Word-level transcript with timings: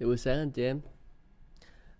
Chào 0.00 0.08
buổi 0.08 0.16
sáng 0.16 0.38
anh 0.38 0.50
chị 0.50 0.62
em. 0.62 0.80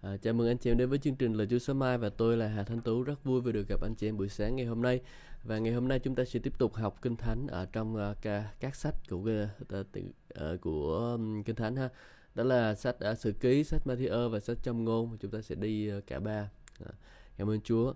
À, 0.00 0.17
chào 0.17 0.34
mừng 0.34 0.49
anh 0.49 0.58
chị 0.58 0.71
em 0.71 0.79
đến 0.79 0.89
với 0.89 0.99
chương 0.99 1.17
trình 1.17 1.33
Lời 1.33 1.47
Chúa 1.50 1.58
Sáng 1.58 1.79
Mai 1.79 1.99
và 1.99 2.08
tôi 2.08 2.36
là 2.36 2.49
Hà 2.49 2.65
Thanh 2.65 2.81
Tú. 2.81 3.02
Rất 3.02 3.25
vui 3.25 3.41
vì 3.41 3.52
được 3.52 3.68
gặp 3.68 3.83
anh 3.83 3.94
chị 3.94 4.08
em 4.08 4.17
buổi 4.17 4.28
sáng 4.28 4.57
ngày 4.57 4.67
hôm 4.67 4.83
nay. 4.83 5.00
Và 5.44 5.58
ngày 5.58 5.73
hôm 5.73 5.89
nay 5.89 5.99
chúng 5.99 6.15
ta 6.15 6.25
sẽ 6.25 6.41
tiếp 6.41 6.58
tục 6.58 6.75
học 6.75 7.03
kinh 7.03 7.17
thánh 7.17 7.47
ở 7.47 7.67
trong 7.73 7.97
uh, 7.97 8.16
ca, 8.23 8.53
các 8.61 8.77
sách 8.77 8.95
của 9.11 9.16
uh, 9.16 9.79
uh, 9.80 10.61
của 10.61 10.96
um, 11.12 11.42
kinh 11.42 11.56
thánh 11.56 11.76
ha. 11.76 11.88
Đó 12.34 12.45
là 12.45 12.74
sách 12.74 13.00
à, 13.00 13.11
uh, 13.11 13.18
sử 13.18 13.32
ký 13.32 13.64
sách 13.64 13.82
Matthew 13.84 14.28
và 14.28 14.40
sách 14.40 14.58
Châm 14.62 14.84
ngôn. 14.84 15.18
Chúng 15.20 15.30
ta 15.30 15.40
sẽ 15.40 15.54
đi 15.54 15.92
uh, 15.98 16.06
cả 16.06 16.20
ba. 16.20 16.50
À, 16.84 16.92
cảm 17.36 17.50
ơn 17.50 17.60
Chúa. 17.60 17.94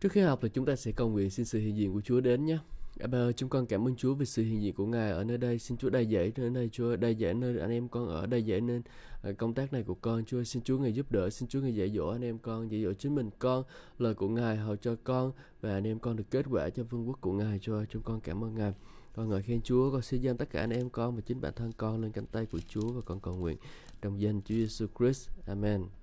Trước 0.00 0.12
khi 0.12 0.20
học 0.20 0.38
thì 0.42 0.48
chúng 0.48 0.66
ta 0.66 0.76
sẽ 0.76 0.92
cầu 0.92 1.08
nguyện 1.08 1.30
xin 1.30 1.46
sự 1.46 1.58
hiện 1.58 1.76
diện 1.76 1.92
của 1.92 2.00
Chúa 2.00 2.20
đến 2.20 2.44
nhé. 2.44 2.58
Dạ 2.96 3.04
Abba 3.04 3.18
ơi, 3.18 3.32
chúng 3.32 3.48
con 3.48 3.66
cảm 3.66 3.88
ơn 3.88 3.96
Chúa 3.96 4.14
vì 4.14 4.26
sự 4.26 4.42
hiện 4.42 4.62
diện 4.62 4.74
của 4.74 4.86
Ngài 4.86 5.10
ở 5.10 5.24
nơi 5.24 5.38
đây. 5.38 5.58
Xin 5.58 5.76
Chúa 5.76 5.90
đầy 5.90 6.06
dẫy 6.06 6.32
nơi 6.36 6.50
đây, 6.50 6.68
Chúa 6.72 6.96
đầy 6.96 7.14
dẫy 7.14 7.34
nơi 7.34 7.58
anh 7.58 7.70
em 7.70 7.88
con 7.88 8.08
ở, 8.08 8.26
đầy 8.26 8.42
dẫy 8.42 8.60
nên 8.60 8.82
à, 9.22 9.32
công 9.32 9.54
tác 9.54 9.72
này 9.72 9.82
của 9.82 9.94
con. 9.94 10.24
Chúa 10.24 10.42
xin 10.42 10.62
Chúa 10.62 10.78
Ngài 10.78 10.92
giúp 10.92 11.12
đỡ, 11.12 11.30
xin 11.30 11.48
Chúa 11.48 11.60
Ngài 11.60 11.74
dạy 11.74 11.90
dỗ 11.90 12.08
anh 12.08 12.24
em 12.24 12.38
con, 12.38 12.70
dạy 12.72 12.82
dỗ 12.82 12.92
chính 12.92 13.14
mình 13.14 13.30
con, 13.38 13.64
lời 13.98 14.14
của 14.14 14.28
Ngài 14.28 14.56
hầu 14.56 14.76
cho 14.76 14.96
con 15.04 15.32
và 15.60 15.72
anh 15.72 15.86
em 15.86 15.98
con 15.98 16.16
được 16.16 16.24
kết 16.30 16.46
quả 16.50 16.70
cho 16.70 16.84
vương 16.84 17.08
quốc 17.08 17.20
của 17.20 17.32
Ngài. 17.32 17.58
Chúa 17.58 17.84
chúng 17.84 18.02
con 18.02 18.20
cảm 18.20 18.44
ơn 18.44 18.54
Ngài. 18.54 18.72
Con 19.14 19.28
ngợi 19.28 19.42
khen 19.42 19.62
Chúa, 19.62 19.92
con 19.92 20.02
xin 20.02 20.20
dâng 20.20 20.36
tất 20.36 20.50
cả 20.50 20.60
anh 20.60 20.70
em 20.70 20.90
con 20.90 21.14
và 21.16 21.20
chính 21.20 21.40
bản 21.40 21.52
thân 21.56 21.72
con 21.76 22.02
lên 22.02 22.12
cánh 22.12 22.26
tay 22.26 22.46
của 22.46 22.60
Chúa 22.68 22.92
và 22.92 23.00
con 23.00 23.20
cầu 23.20 23.34
nguyện 23.36 23.56
trong 24.02 24.20
danh 24.20 24.40
Chúa 24.42 24.54
Giêsu 24.54 24.86
Christ. 24.98 25.30
Amen. 25.46 26.01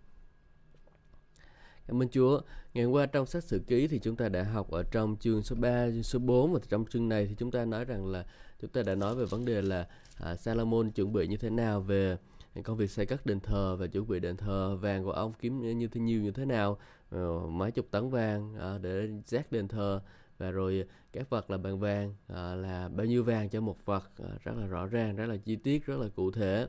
Cảm 1.90 2.02
ơn 2.02 2.10
Chúa. 2.10 2.42
Ngày 2.74 2.84
hôm 2.84 2.94
qua 2.94 3.06
trong 3.06 3.26
sách 3.26 3.44
sử 3.44 3.60
ký 3.68 3.88
thì 3.88 4.00
chúng 4.00 4.16
ta 4.16 4.30
đã 4.30 4.44
học 4.44 4.72
ở 4.72 4.84
trong 4.84 5.16
chương 5.20 5.44
số 5.44 5.56
3, 5.60 5.88
chương 5.90 6.04
số 6.04 6.20
4 6.20 6.54
và 6.54 6.60
trong 6.70 6.86
chương 6.86 7.10
này 7.10 7.26
thì 7.26 7.36
chúng 7.38 7.52
ta 7.52 7.66
nói 7.66 7.86
rằng 7.86 8.08
là 8.08 8.26
chúng 8.62 8.70
ta 8.70 8.82
đã 8.84 8.96
nói 8.96 9.16
về 9.16 9.26
vấn 9.26 9.46
đề 9.46 9.62
là 9.62 9.88
à, 10.18 10.36
Salomon 10.36 10.92
chuẩn 10.92 11.14
bị 11.14 11.28
như 11.28 11.38
thế 11.38 11.50
nào 11.50 11.82
về 11.82 12.18
công 12.64 12.78
việc 12.78 12.92
xây 12.92 13.06
cất 13.06 13.26
đền 13.26 13.40
thờ 13.40 13.76
và 13.80 13.88
chuẩn 13.88 14.08
bị 14.08 14.20
đền 14.20 14.38
thờ 14.38 14.78
vàng 14.82 15.04
của 15.04 15.12
ông 15.12 15.34
kiếm 15.42 15.80
như 15.80 15.88
thế 15.88 16.02
nhiều 16.02 16.22
như 16.22 16.32
thế 16.32 16.46
nào 16.46 16.78
ờ, 17.10 17.40
mấy 17.48 17.72
chục 17.72 17.86
tấn 17.92 18.10
vàng 18.10 18.56
à, 18.60 18.78
để 18.82 19.08
rác 19.26 19.52
đền 19.52 19.68
thờ 19.68 20.02
và 20.38 20.52
rồi 20.52 20.86
các 21.14 21.30
vật 21.30 21.52
là 21.52 21.58
bằng 21.58 21.80
vàng 21.80 22.16
à, 22.28 22.56
là 22.56 22.90
bao 22.90 23.06
nhiêu 23.06 23.24
vàng 23.24 23.50
cho 23.50 23.62
một 23.62 23.86
vật 23.86 24.12
à, 24.18 24.30
rất 24.44 24.54
là 24.58 24.66
rõ 24.66 24.86
ràng 24.86 25.16
rất 25.16 25.26
là 25.26 25.38
chi 25.38 25.56
tiết 25.56 25.86
rất 25.86 25.98
là 26.00 26.08
cụ 26.16 26.32
thể 26.32 26.68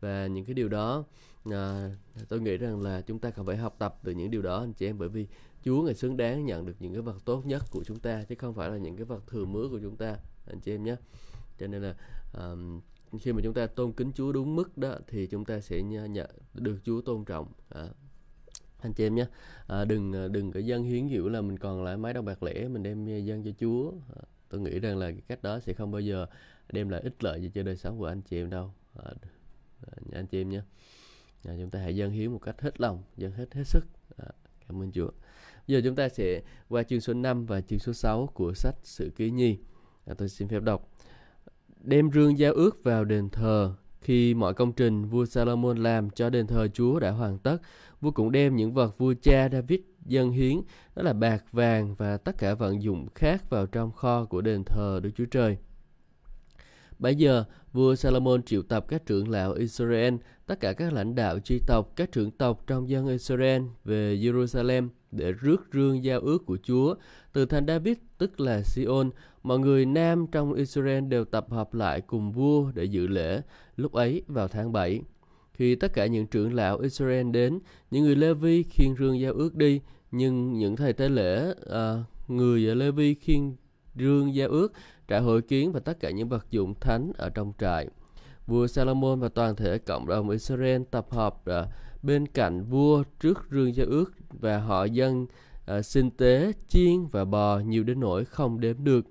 và 0.00 0.26
những 0.26 0.44
cái 0.44 0.54
điều 0.54 0.68
đó 0.68 1.04
à, 1.44 1.90
tôi 2.28 2.40
nghĩ 2.40 2.56
rằng 2.56 2.82
là 2.82 3.00
chúng 3.00 3.18
ta 3.18 3.30
cần 3.30 3.46
phải 3.46 3.56
học 3.56 3.76
tập 3.78 3.98
từ 4.02 4.12
những 4.12 4.30
điều 4.30 4.42
đó 4.42 4.60
anh 4.60 4.72
chị 4.72 4.86
em 4.86 4.98
bởi 4.98 5.08
vì 5.08 5.26
Chúa 5.64 5.82
ngài 5.82 5.94
xứng 5.94 6.16
đáng 6.16 6.44
nhận 6.44 6.66
được 6.66 6.76
những 6.80 6.92
cái 6.92 7.02
vật 7.02 7.24
tốt 7.24 7.46
nhất 7.46 7.62
của 7.70 7.84
chúng 7.84 7.98
ta 7.98 8.24
chứ 8.24 8.34
không 8.38 8.54
phải 8.54 8.70
là 8.70 8.76
những 8.76 8.96
cái 8.96 9.04
vật 9.04 9.26
thừa 9.26 9.44
mứa 9.44 9.68
của 9.70 9.78
chúng 9.82 9.96
ta 9.96 10.16
anh 10.46 10.60
chị 10.60 10.74
em 10.74 10.84
nhé. 10.84 10.96
Cho 11.58 11.66
nên 11.66 11.82
là 11.82 11.94
um, 12.34 12.80
khi 13.20 13.32
mà 13.32 13.40
chúng 13.44 13.54
ta 13.54 13.66
tôn 13.66 13.92
kính 13.92 14.12
Chúa 14.14 14.32
đúng 14.32 14.56
mức 14.56 14.78
đó 14.78 14.98
thì 15.06 15.26
chúng 15.26 15.44
ta 15.44 15.60
sẽ 15.60 15.82
nhận 15.82 16.30
được 16.54 16.78
Chúa 16.84 17.00
tôn 17.00 17.24
trọng. 17.24 17.52
À, 17.68 17.88
anh 18.78 18.92
chị 18.92 19.06
em 19.06 19.14
nhé. 19.14 19.26
À, 19.66 19.84
đừng 19.84 20.32
đừng 20.32 20.52
có 20.52 20.60
dân 20.60 20.84
hiến 20.84 21.06
hiểu 21.06 21.28
là 21.28 21.40
mình 21.40 21.58
còn 21.58 21.84
lại 21.84 21.96
mấy 21.96 22.12
đồng 22.12 22.24
bạc 22.24 22.42
lẻ 22.42 22.68
mình 22.68 22.82
đem 22.82 23.24
dân 23.24 23.44
cho 23.44 23.50
Chúa. 23.60 23.92
À, 24.16 24.22
tôi 24.48 24.60
nghĩ 24.60 24.78
rằng 24.78 24.98
là 24.98 25.10
cái 25.10 25.22
cách 25.28 25.42
đó 25.42 25.60
sẽ 25.60 25.72
không 25.72 25.90
bao 25.90 26.00
giờ 26.00 26.26
đem 26.72 26.88
lại 26.88 27.00
ích 27.00 27.24
lợi 27.24 27.42
gì 27.42 27.50
cho 27.54 27.62
đời 27.62 27.76
sống 27.76 27.98
của 27.98 28.06
anh 28.06 28.22
chị 28.22 28.40
em 28.40 28.50
đâu. 28.50 28.72
À, 28.94 29.12
anh 30.12 30.26
chị 30.26 30.40
em 30.40 30.48
nhé 30.48 30.60
à, 31.44 31.54
chúng 31.60 31.70
ta 31.70 31.78
hãy 31.78 31.96
dâng 31.96 32.10
hiến 32.10 32.32
một 32.32 32.38
cách 32.38 32.60
hết 32.60 32.80
lòng 32.80 33.02
dâng 33.16 33.32
hết 33.32 33.54
hết 33.54 33.64
sức. 33.64 33.84
À, 34.16 34.26
cảm 34.68 34.82
ơn 34.82 34.92
Chúa. 34.92 35.10
Giờ 35.66 35.80
chúng 35.84 35.94
ta 35.94 36.08
sẽ 36.08 36.42
qua 36.68 36.82
chương 36.82 37.00
số 37.00 37.14
5 37.14 37.46
và 37.46 37.60
chương 37.60 37.78
số 37.78 37.92
6 37.92 38.26
của 38.34 38.52
sách 38.54 38.74
Sự 38.82 39.10
Ký 39.16 39.30
Nhi. 39.30 39.58
À, 40.06 40.14
tôi 40.18 40.28
xin 40.28 40.48
phép 40.48 40.62
đọc. 40.62 40.88
Đem 41.80 42.10
rương 42.12 42.38
giao 42.38 42.52
ước 42.52 42.84
vào 42.84 43.04
đền 43.04 43.30
thờ. 43.30 43.74
Khi 44.00 44.34
mọi 44.34 44.54
công 44.54 44.72
trình 44.72 45.04
vua 45.04 45.24
Salomon 45.24 45.76
làm 45.76 46.10
cho 46.10 46.30
đền 46.30 46.46
thờ 46.46 46.68
Chúa 46.68 46.98
đã 46.98 47.10
hoàn 47.10 47.38
tất, 47.38 47.56
vua 48.00 48.10
cũng 48.10 48.32
đem 48.32 48.56
những 48.56 48.72
vật 48.72 48.98
vua 48.98 49.14
cha 49.22 49.48
David 49.52 49.80
dâng 50.06 50.30
hiến, 50.30 50.60
đó 50.94 51.02
là 51.02 51.12
bạc, 51.12 51.44
vàng 51.52 51.94
và 51.94 52.16
tất 52.16 52.38
cả 52.38 52.54
vận 52.54 52.82
dụng 52.82 53.06
khác 53.14 53.50
vào 53.50 53.66
trong 53.66 53.92
kho 53.92 54.24
của 54.24 54.40
đền 54.40 54.64
thờ 54.64 55.00
Đức 55.02 55.10
Chúa 55.16 55.24
Trời. 55.24 55.56
Bây 56.98 57.14
giờ, 57.14 57.44
vua 57.72 57.94
Salomon 57.94 58.42
triệu 58.42 58.62
tập 58.62 58.84
các 58.88 59.06
trưởng 59.06 59.28
lão 59.28 59.52
Israel, 59.52 60.14
tất 60.52 60.60
cả 60.60 60.72
các 60.72 60.92
lãnh 60.92 61.14
đạo 61.14 61.38
tri 61.38 61.58
tộc, 61.66 61.92
các 61.96 62.12
trưởng 62.12 62.30
tộc 62.30 62.64
trong 62.66 62.88
dân 62.88 63.06
Israel 63.06 63.62
về 63.84 64.16
Jerusalem 64.16 64.88
để 65.10 65.32
rước 65.32 65.66
rương 65.72 66.04
giao 66.04 66.20
ước 66.20 66.46
của 66.46 66.58
Chúa 66.62 66.94
từ 67.32 67.46
thành 67.46 67.66
David 67.66 67.96
tức 68.18 68.40
là 68.40 68.62
Sion. 68.62 69.10
Mọi 69.42 69.58
người 69.58 69.86
nam 69.86 70.26
trong 70.26 70.52
Israel 70.52 71.04
đều 71.04 71.24
tập 71.24 71.46
hợp 71.50 71.74
lại 71.74 72.00
cùng 72.00 72.32
vua 72.32 72.72
để 72.74 72.84
dự 72.84 73.06
lễ, 73.06 73.42
lúc 73.76 73.92
ấy 73.92 74.22
vào 74.26 74.48
tháng 74.48 74.72
7. 74.72 75.00
Khi 75.52 75.74
tất 75.74 75.92
cả 75.94 76.06
những 76.06 76.26
trưởng 76.26 76.54
lão 76.54 76.78
Israel 76.78 77.30
đến, 77.30 77.58
những 77.90 78.04
người 78.04 78.16
Levi 78.16 78.62
khiêng 78.62 78.94
rương 78.98 79.20
giao 79.20 79.32
ước 79.32 79.54
đi, 79.54 79.80
nhưng 80.10 80.52
những 80.52 80.76
thầy 80.76 80.92
tế 80.92 81.08
lễ, 81.08 81.54
à, 81.70 82.04
người 82.28 82.68
ở 82.68 82.74
Levi 82.74 83.14
khiêng 83.14 83.56
rương 83.94 84.34
giao 84.34 84.48
ước 84.48 84.72
trại 85.08 85.20
hội 85.20 85.42
kiến 85.42 85.72
và 85.72 85.80
tất 85.80 86.00
cả 86.00 86.10
những 86.10 86.28
vật 86.28 86.46
dụng 86.50 86.74
thánh 86.80 87.12
ở 87.16 87.28
trong 87.28 87.52
trại. 87.58 87.88
Vua 88.52 88.66
Salomon 88.66 89.20
và 89.20 89.28
toàn 89.28 89.56
thể 89.56 89.78
cộng 89.78 90.06
đồng 90.06 90.30
Israel 90.30 90.82
tập 90.90 91.06
hợp 91.10 91.36
uh, 91.50 91.68
bên 92.02 92.26
cạnh 92.26 92.64
vua 92.64 93.02
trước 93.20 93.44
rương 93.50 93.74
giao 93.74 93.86
ước 93.86 94.12
và 94.30 94.58
họ 94.58 94.84
dân 94.84 95.26
uh, 95.78 95.84
sinh 95.84 96.10
tế, 96.10 96.52
chiên 96.68 97.06
và 97.06 97.24
bò 97.24 97.58
nhiều 97.58 97.84
đến 97.84 98.00
nỗi 98.00 98.24
không 98.24 98.60
đếm 98.60 98.84
được. 98.84 99.06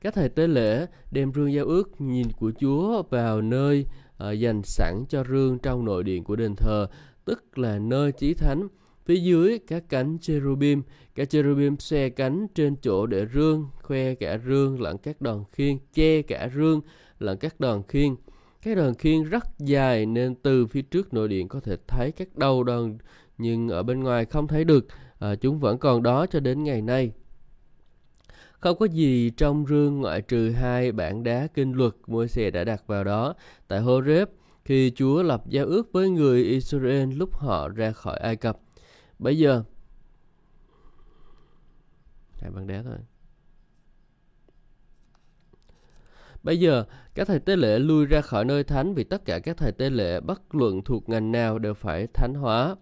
Các 0.00 0.14
thầy 0.14 0.28
tế 0.28 0.46
lễ 0.46 0.86
đem 1.10 1.32
rương 1.32 1.52
giao 1.52 1.64
ước 1.64 2.00
nhìn 2.00 2.26
của 2.38 2.52
Chúa 2.60 3.02
vào 3.10 3.42
nơi 3.42 3.84
uh, 4.28 4.38
dành 4.38 4.62
sẵn 4.64 5.04
cho 5.08 5.24
rương 5.24 5.58
trong 5.58 5.84
nội 5.84 6.04
điện 6.04 6.24
của 6.24 6.36
đền 6.36 6.54
thờ, 6.56 6.86
tức 7.24 7.58
là 7.58 7.78
nơi 7.78 8.12
chí 8.12 8.34
thánh 8.34 8.68
Phía 9.04 9.16
dưới 9.16 9.58
các 9.58 9.84
cánh 9.88 10.18
cherubim, 10.20 10.82
các 11.14 11.30
cherubim 11.30 11.76
xe 11.78 12.08
cánh 12.08 12.46
trên 12.54 12.76
chỗ 12.82 13.06
để 13.06 13.26
rương, 13.34 13.66
khoe 13.82 14.14
cả 14.14 14.38
rương 14.46 14.82
lẫn 14.82 14.98
các 14.98 15.20
đòn 15.20 15.44
khiên, 15.52 15.78
che 15.94 16.22
cả 16.22 16.50
rương 16.54 16.80
lẫn 17.18 17.38
các 17.38 17.60
đòn 17.60 17.82
khiên 17.88 18.14
cái 18.62 18.74
đòn 18.74 18.94
khiên 18.94 19.22
rất 19.22 19.44
dài 19.58 20.06
nên 20.06 20.34
từ 20.34 20.66
phía 20.66 20.82
trước 20.82 21.14
nội 21.14 21.28
điện 21.28 21.48
có 21.48 21.60
thể 21.60 21.76
thấy 21.86 22.12
các 22.12 22.36
đầu 22.36 22.64
đòn 22.64 22.98
nhưng 23.38 23.68
ở 23.68 23.82
bên 23.82 24.00
ngoài 24.00 24.24
không 24.24 24.48
thấy 24.48 24.64
được. 24.64 24.86
À, 25.18 25.34
chúng 25.34 25.60
vẫn 25.60 25.78
còn 25.78 26.02
đó 26.02 26.26
cho 26.26 26.40
đến 26.40 26.64
ngày 26.64 26.82
nay. 26.82 27.12
Không 28.60 28.78
có 28.78 28.86
gì 28.86 29.30
trong 29.30 29.66
rương 29.68 30.00
ngoại 30.00 30.22
trừ 30.22 30.50
hai 30.50 30.92
bản 30.92 31.22
đá 31.22 31.46
kinh 31.54 31.72
luật 31.72 31.94
môi 32.06 32.28
xe 32.28 32.50
đã 32.50 32.64
đặt 32.64 32.86
vào 32.86 33.04
đó 33.04 33.34
tại 33.68 33.80
Horeb 33.80 34.28
khi 34.64 34.92
Chúa 34.96 35.22
lập 35.22 35.42
giao 35.48 35.66
ước 35.66 35.92
với 35.92 36.10
người 36.10 36.42
Israel 36.44 37.12
lúc 37.12 37.36
họ 37.36 37.68
ra 37.68 37.92
khỏi 37.92 38.18
Ai 38.18 38.36
Cập. 38.36 38.58
Bây 39.18 39.38
giờ 39.38 39.62
Hai 42.40 42.50
bản 42.50 42.66
đá 42.66 42.82
thôi 42.82 42.98
Bây 46.48 46.60
giờ, 46.60 46.84
các 47.14 47.26
thầy 47.26 47.38
tế 47.38 47.56
lễ 47.56 47.78
lui 47.78 48.06
ra 48.06 48.20
khỏi 48.20 48.44
nơi 48.44 48.64
thánh 48.64 48.94
vì 48.94 49.04
tất 49.04 49.24
cả 49.24 49.38
các 49.38 49.56
thầy 49.56 49.72
tế 49.72 49.90
lễ 49.90 50.20
bất 50.20 50.54
luận 50.54 50.82
thuộc 50.82 51.08
ngành 51.08 51.32
nào 51.32 51.58
đều 51.58 51.74
phải 51.74 52.06
thánh 52.06 52.34
hóa. 52.34 52.76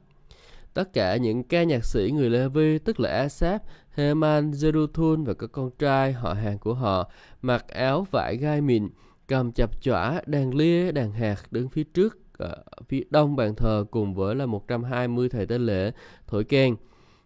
Tất 0.74 0.92
cả 0.92 1.16
những 1.16 1.44
ca 1.44 1.62
nhạc 1.62 1.84
sĩ 1.84 2.10
người 2.14 2.30
Lê-vi, 2.30 2.78
tức 2.78 3.00
là 3.00 3.10
Asap, 3.10 3.62
Heman, 3.90 4.50
Jeduthun 4.50 5.24
và 5.24 5.34
các 5.34 5.52
con 5.52 5.70
trai 5.78 6.12
họ 6.12 6.32
hàng 6.32 6.58
của 6.58 6.74
họ, 6.74 7.10
mặc 7.42 7.68
áo 7.68 8.06
vải 8.10 8.36
gai 8.36 8.60
mịn, 8.60 8.88
cầm 9.28 9.52
chập 9.52 9.82
chỏa, 9.82 10.20
đàn 10.26 10.54
lia, 10.54 10.92
đàn 10.92 11.12
hạt 11.12 11.36
đứng 11.50 11.68
phía 11.68 11.84
trước 11.84 12.18
ở 12.38 12.56
phía 12.88 13.02
đông 13.10 13.36
bàn 13.36 13.54
thờ 13.54 13.84
cùng 13.90 14.14
với 14.14 14.34
là 14.34 14.46
120 14.46 15.28
thầy 15.28 15.46
tế 15.46 15.58
lễ 15.58 15.92
thổi 16.26 16.44
kèn. 16.44 16.76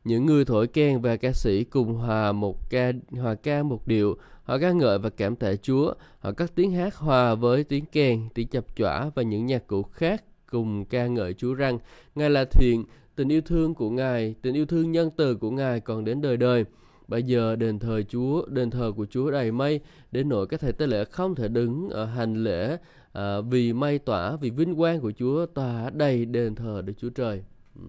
Những 0.05 0.27
người 0.27 0.45
thổi 0.45 0.67
kèn 0.67 1.01
và 1.01 1.17
ca 1.17 1.33
sĩ 1.33 1.65
cùng 1.65 1.95
hòa 1.95 2.33
một 2.33 2.71
ca 2.71 2.93
hòa 3.11 3.35
ca 3.35 3.63
một 3.63 3.87
điệu, 3.87 4.17
họ 4.43 4.59
ca 4.59 4.73
ngợi 4.73 4.99
và 4.99 5.11
cảm 5.11 5.37
tạ 5.37 5.55
Chúa, 5.63 5.95
họ 6.19 6.33
cất 6.33 6.55
tiếng 6.55 6.73
hát 6.73 6.95
hòa 6.95 7.35
với 7.35 7.65
tiếng 7.65 7.85
kèn, 7.85 8.29
tiếng 8.35 8.49
chập 8.49 8.77
chỏa 8.77 9.11
và 9.15 9.23
những 9.23 9.47
nhạc 9.47 9.67
cụ 9.67 9.83
khác 9.83 10.25
cùng 10.51 10.85
ca 10.85 11.07
ngợi 11.07 11.35
Chúa 11.35 11.55
rằng 11.55 11.79
Ngài 12.15 12.31
là 12.31 12.45
thiện, 12.45 12.85
tình 13.17 13.29
yêu 13.29 13.41
thương 13.41 13.75
của 13.75 13.91
Ngài, 13.91 14.35
tình 14.43 14.55
yêu 14.55 14.67
thương 14.67 14.93
nhân 14.93 15.11
từ 15.17 15.35
của 15.35 15.51
Ngài 15.51 15.81
còn 15.81 16.05
đến 16.05 16.21
đời 16.21 16.37
đời. 16.37 16.65
Bây 17.09 17.23
giờ 17.23 17.57
đền 17.57 17.79
thờ 17.79 18.03
Chúa, 18.03 18.47
đền 18.47 18.71
thờ 18.71 18.93
của 18.97 19.07
Chúa 19.11 19.31
đầy 19.31 19.53
mây, 19.53 19.81
đến 20.13 20.29
nỗi 20.29 20.47
các 20.47 20.61
thầy 20.61 20.73
tế 20.73 20.87
lễ 20.87 21.05
không 21.05 21.35
thể 21.35 21.49
đứng 21.49 21.89
ở 21.89 22.05
hành 22.05 22.45
lễ 22.45 22.77
à, 23.13 23.41
vì 23.41 23.73
mây 23.73 23.99
tỏa, 23.99 24.37
vì 24.37 24.51
vinh 24.51 24.77
quang 24.77 25.01
của 25.01 25.13
Chúa 25.19 25.47
tỏa 25.47 25.91
đầy 25.91 26.25
đền 26.25 26.55
thờ 26.55 26.83
Đức 26.85 26.93
Chúa 26.99 27.11
Trời. 27.11 27.43
Ừ. 27.75 27.83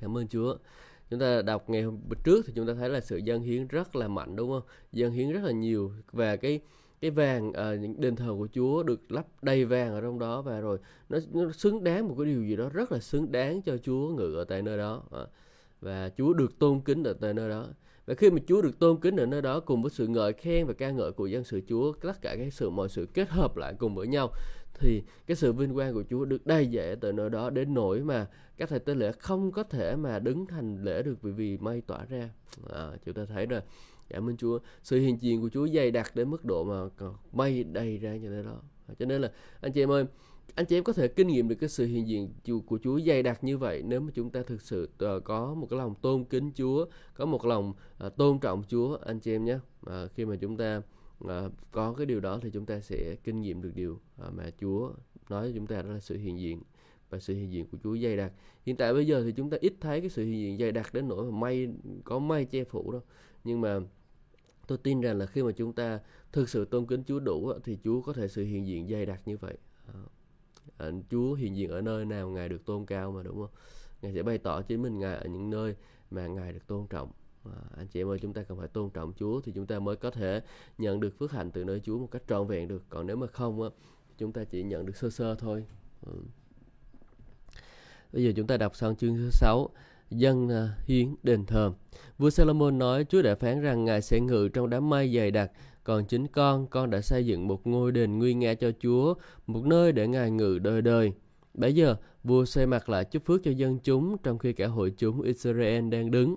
Cảm 0.00 0.16
ơn 0.16 0.28
Chúa. 0.28 0.56
Chúng 1.10 1.20
ta 1.20 1.42
đọc 1.42 1.70
ngày 1.70 1.82
hôm 1.82 2.00
trước 2.24 2.46
thì 2.46 2.52
chúng 2.56 2.66
ta 2.66 2.74
thấy 2.74 2.88
là 2.88 3.00
sự 3.00 3.16
dân 3.16 3.42
hiến 3.42 3.66
rất 3.66 3.96
là 3.96 4.08
mạnh 4.08 4.36
đúng 4.36 4.50
không? 4.50 4.62
Dân 4.92 5.12
hiến 5.12 5.32
rất 5.32 5.44
là 5.44 5.52
nhiều 5.52 5.92
và 6.12 6.36
cái 6.36 6.60
cái 7.00 7.10
vàng 7.10 7.52
à, 7.52 7.74
những 7.74 8.00
đền 8.00 8.16
thờ 8.16 8.34
của 8.38 8.48
Chúa 8.52 8.82
được 8.82 9.12
lắp 9.12 9.26
đầy 9.42 9.64
vàng 9.64 9.92
ở 9.92 10.00
trong 10.00 10.18
đó 10.18 10.42
và 10.42 10.60
rồi 10.60 10.78
nó, 11.08 11.18
nó 11.32 11.52
xứng 11.52 11.84
đáng 11.84 12.08
một 12.08 12.14
cái 12.18 12.26
điều 12.26 12.44
gì 12.44 12.56
đó 12.56 12.68
rất 12.72 12.92
là 12.92 12.98
xứng 12.98 13.32
đáng 13.32 13.62
cho 13.62 13.76
Chúa 13.76 14.08
ngự 14.08 14.34
ở 14.34 14.44
tại 14.44 14.62
nơi 14.62 14.78
đó 14.78 15.02
à, 15.10 15.20
và 15.80 16.10
Chúa 16.16 16.32
được 16.32 16.58
tôn 16.58 16.80
kính 16.80 17.04
ở 17.04 17.12
tại 17.12 17.34
nơi 17.34 17.48
đó 17.48 17.66
và 18.06 18.14
khi 18.14 18.30
mà 18.30 18.38
Chúa 18.46 18.62
được 18.62 18.78
tôn 18.78 19.00
kính 19.00 19.16
ở 19.16 19.26
nơi 19.26 19.42
đó 19.42 19.60
cùng 19.60 19.82
với 19.82 19.90
sự 19.90 20.06
ngợi 20.06 20.32
khen 20.32 20.66
và 20.66 20.72
ca 20.72 20.90
ngợi 20.90 21.12
của 21.12 21.26
dân 21.26 21.44
sự 21.44 21.60
Chúa 21.68 21.92
tất 21.92 22.22
cả 22.22 22.36
cái 22.36 22.50
sự 22.50 22.70
mọi 22.70 22.88
sự 22.88 23.06
kết 23.14 23.28
hợp 23.28 23.56
lại 23.56 23.74
cùng 23.78 23.94
với 23.94 24.06
nhau 24.06 24.32
thì 24.78 25.02
cái 25.26 25.36
sự 25.36 25.52
vinh 25.52 25.74
quang 25.74 25.94
của 25.94 26.04
Chúa 26.10 26.24
được 26.24 26.46
đầy 26.46 26.66
dễ 26.66 26.96
từ 27.00 27.12
nơi 27.12 27.30
đó 27.30 27.50
đến 27.50 27.74
nỗi 27.74 28.00
mà 28.00 28.26
các 28.56 28.68
thầy 28.68 28.78
tế 28.78 28.94
lễ 28.94 29.12
không 29.12 29.52
có 29.52 29.62
thể 29.62 29.96
mà 29.96 30.18
đứng 30.18 30.46
thành 30.46 30.84
lễ 30.84 31.02
được 31.02 31.22
vì 31.22 31.32
vì 31.32 31.58
mây 31.58 31.80
tỏa 31.80 32.04
ra. 32.04 32.30
À, 32.70 32.90
chúng 33.04 33.14
ta 33.14 33.24
thấy 33.24 33.46
rồi. 33.46 33.60
Cảm 34.08 34.28
ơn 34.28 34.36
Chúa. 34.36 34.58
Sự 34.82 35.00
hiện 35.00 35.22
diện 35.22 35.40
của 35.40 35.48
Chúa 35.48 35.68
dày 35.68 35.90
đặc 35.90 36.16
đến 36.16 36.30
mức 36.30 36.44
độ 36.44 36.64
mà 36.64 37.06
mây 37.32 37.64
đầy 37.64 37.98
ra 37.98 38.16
như 38.16 38.28
thế 38.28 38.42
đó. 38.42 38.60
À, 38.88 38.94
cho 38.98 39.06
nên 39.06 39.20
là 39.22 39.32
anh 39.60 39.72
chị 39.72 39.82
em 39.82 39.90
ơi 39.90 40.04
anh 40.54 40.66
chị 40.66 40.76
em 40.76 40.84
có 40.84 40.92
thể 40.92 41.08
kinh 41.08 41.28
nghiệm 41.28 41.48
được 41.48 41.54
cái 41.60 41.68
sự 41.68 41.86
hiện 41.86 42.08
diện 42.08 42.32
của 42.66 42.78
Chúa 42.82 43.00
dày 43.00 43.22
đặc 43.22 43.44
như 43.44 43.58
vậy 43.58 43.82
nếu 43.82 44.00
mà 44.00 44.10
chúng 44.14 44.30
ta 44.30 44.42
thực 44.46 44.62
sự 44.62 44.88
uh, 45.16 45.24
có 45.24 45.54
một 45.54 45.66
cái 45.70 45.78
lòng 45.78 45.94
tôn 45.94 46.24
kính 46.24 46.50
Chúa, 46.54 46.86
có 47.14 47.26
một 47.26 47.44
lòng 47.44 47.72
uh, 48.06 48.16
tôn 48.16 48.38
trọng 48.38 48.62
Chúa 48.68 48.98
anh 49.06 49.20
chị 49.20 49.34
em 49.34 49.44
nhé. 49.44 49.58
Uh, 49.86 49.92
khi 50.14 50.24
mà 50.24 50.36
chúng 50.36 50.56
ta 50.56 50.82
à, 51.28 51.48
có 51.70 51.92
cái 51.92 52.06
điều 52.06 52.20
đó 52.20 52.38
thì 52.42 52.50
chúng 52.50 52.66
ta 52.66 52.80
sẽ 52.80 53.16
kinh 53.24 53.40
nghiệm 53.40 53.62
được 53.62 53.72
điều 53.74 54.00
à, 54.18 54.30
mà 54.30 54.50
Chúa 54.60 54.92
nói 55.28 55.48
cho 55.48 55.52
chúng 55.54 55.66
ta 55.66 55.82
đó 55.82 55.92
là 55.92 56.00
sự 56.00 56.16
hiện 56.16 56.40
diện 56.40 56.62
và 57.10 57.18
sự 57.18 57.34
hiện 57.34 57.52
diện 57.52 57.66
của 57.66 57.78
Chúa 57.84 57.96
dày 57.96 58.16
đặc. 58.16 58.32
Hiện 58.62 58.76
tại 58.76 58.92
bây 58.94 59.06
giờ 59.06 59.22
thì 59.24 59.32
chúng 59.32 59.50
ta 59.50 59.56
ít 59.60 59.72
thấy 59.80 60.00
cái 60.00 60.10
sự 60.10 60.24
hiện 60.24 60.40
diện 60.40 60.58
dày 60.58 60.72
đặc 60.72 60.94
đến 60.94 61.08
nỗi 61.08 61.24
mà 61.24 61.38
may 61.38 61.68
có 62.04 62.18
may 62.18 62.44
che 62.44 62.64
phủ 62.64 62.92
đâu. 62.92 63.02
Nhưng 63.44 63.60
mà 63.60 63.80
tôi 64.66 64.78
tin 64.78 65.00
rằng 65.00 65.18
là 65.18 65.26
khi 65.26 65.42
mà 65.42 65.52
chúng 65.52 65.72
ta 65.72 66.00
thực 66.32 66.48
sự 66.48 66.64
tôn 66.64 66.86
kính 66.86 67.04
Chúa 67.04 67.20
đủ 67.20 67.52
thì 67.64 67.78
Chúa 67.84 68.00
có 68.00 68.12
thể 68.12 68.28
sự 68.28 68.44
hiện 68.44 68.66
diện 68.66 68.88
dày 68.88 69.06
đặc 69.06 69.22
như 69.26 69.36
vậy. 69.36 69.56
Ờ, 69.86 70.00
à, 70.76 70.90
Chúa 71.10 71.34
hiện 71.34 71.56
diện 71.56 71.70
ở 71.70 71.80
nơi 71.80 72.04
nào 72.04 72.30
Ngài 72.30 72.48
được 72.48 72.64
tôn 72.64 72.86
cao 72.86 73.12
mà 73.12 73.22
đúng 73.22 73.36
không? 73.36 73.50
Ngài 74.02 74.14
sẽ 74.14 74.22
bày 74.22 74.38
tỏ 74.38 74.62
chính 74.62 74.82
mình 74.82 74.98
Ngài 74.98 75.16
ở 75.16 75.26
những 75.26 75.50
nơi 75.50 75.76
mà 76.10 76.26
Ngài 76.26 76.52
được 76.52 76.66
tôn 76.66 76.86
trọng. 76.86 77.10
À, 77.52 77.62
anh 77.76 77.86
chị 77.86 78.00
em 78.00 78.08
ơi 78.08 78.18
chúng 78.22 78.32
ta 78.32 78.42
cần 78.42 78.58
phải 78.58 78.68
tôn 78.68 78.90
trọng 78.90 79.12
Chúa 79.16 79.40
thì 79.40 79.52
chúng 79.54 79.66
ta 79.66 79.78
mới 79.78 79.96
có 79.96 80.10
thể 80.10 80.40
nhận 80.78 81.00
được 81.00 81.18
phước 81.18 81.32
hạnh 81.32 81.50
từ 81.50 81.64
nơi 81.64 81.80
Chúa 81.80 81.98
một 81.98 82.08
cách 82.10 82.22
trọn 82.28 82.46
vẹn 82.46 82.68
được. 82.68 82.82
Còn 82.88 83.06
nếu 83.06 83.16
mà 83.16 83.26
không 83.26 83.62
á, 83.62 83.68
chúng 84.18 84.32
ta 84.32 84.44
chỉ 84.44 84.62
nhận 84.62 84.86
được 84.86 84.96
sơ 84.96 85.10
sơ 85.10 85.34
thôi. 85.34 85.64
Ừ. 86.06 86.12
Bây 88.12 88.24
giờ 88.24 88.32
chúng 88.36 88.46
ta 88.46 88.56
đọc 88.56 88.76
sang 88.76 88.96
chương 88.96 89.14
thứ 89.14 89.30
6 89.32 89.70
dân 90.10 90.48
à, 90.48 90.76
hiến 90.86 91.14
đền 91.22 91.46
thờ. 91.46 91.72
Vua 92.18 92.30
Salomon 92.30 92.78
nói 92.78 93.04
Chúa 93.04 93.22
đã 93.22 93.34
phán 93.34 93.60
rằng 93.60 93.84
Ngài 93.84 94.02
sẽ 94.02 94.20
ngự 94.20 94.48
trong 94.48 94.70
đám 94.70 94.88
mây 94.88 95.14
dày 95.16 95.30
đặc, 95.30 95.50
còn 95.84 96.04
chính 96.04 96.26
con, 96.26 96.66
con 96.66 96.90
đã 96.90 97.00
xây 97.00 97.26
dựng 97.26 97.48
một 97.48 97.66
ngôi 97.66 97.92
đền 97.92 98.18
nguy 98.18 98.34
nga 98.34 98.54
cho 98.54 98.70
Chúa, 98.82 99.14
một 99.46 99.64
nơi 99.64 99.92
để 99.92 100.08
Ngài 100.08 100.30
ngự 100.30 100.58
đời 100.58 100.82
đời. 100.82 101.12
Bây 101.54 101.74
giờ, 101.74 101.96
vua 102.24 102.44
xây 102.44 102.66
mặt 102.66 102.88
lại 102.88 103.04
chúc 103.04 103.24
phước 103.24 103.44
cho 103.44 103.50
dân 103.50 103.78
chúng 103.78 104.16
trong 104.22 104.38
khi 104.38 104.52
cả 104.52 104.66
hội 104.66 104.92
chúng 104.96 105.22
Israel 105.22 105.88
đang 105.88 106.10
đứng. 106.10 106.36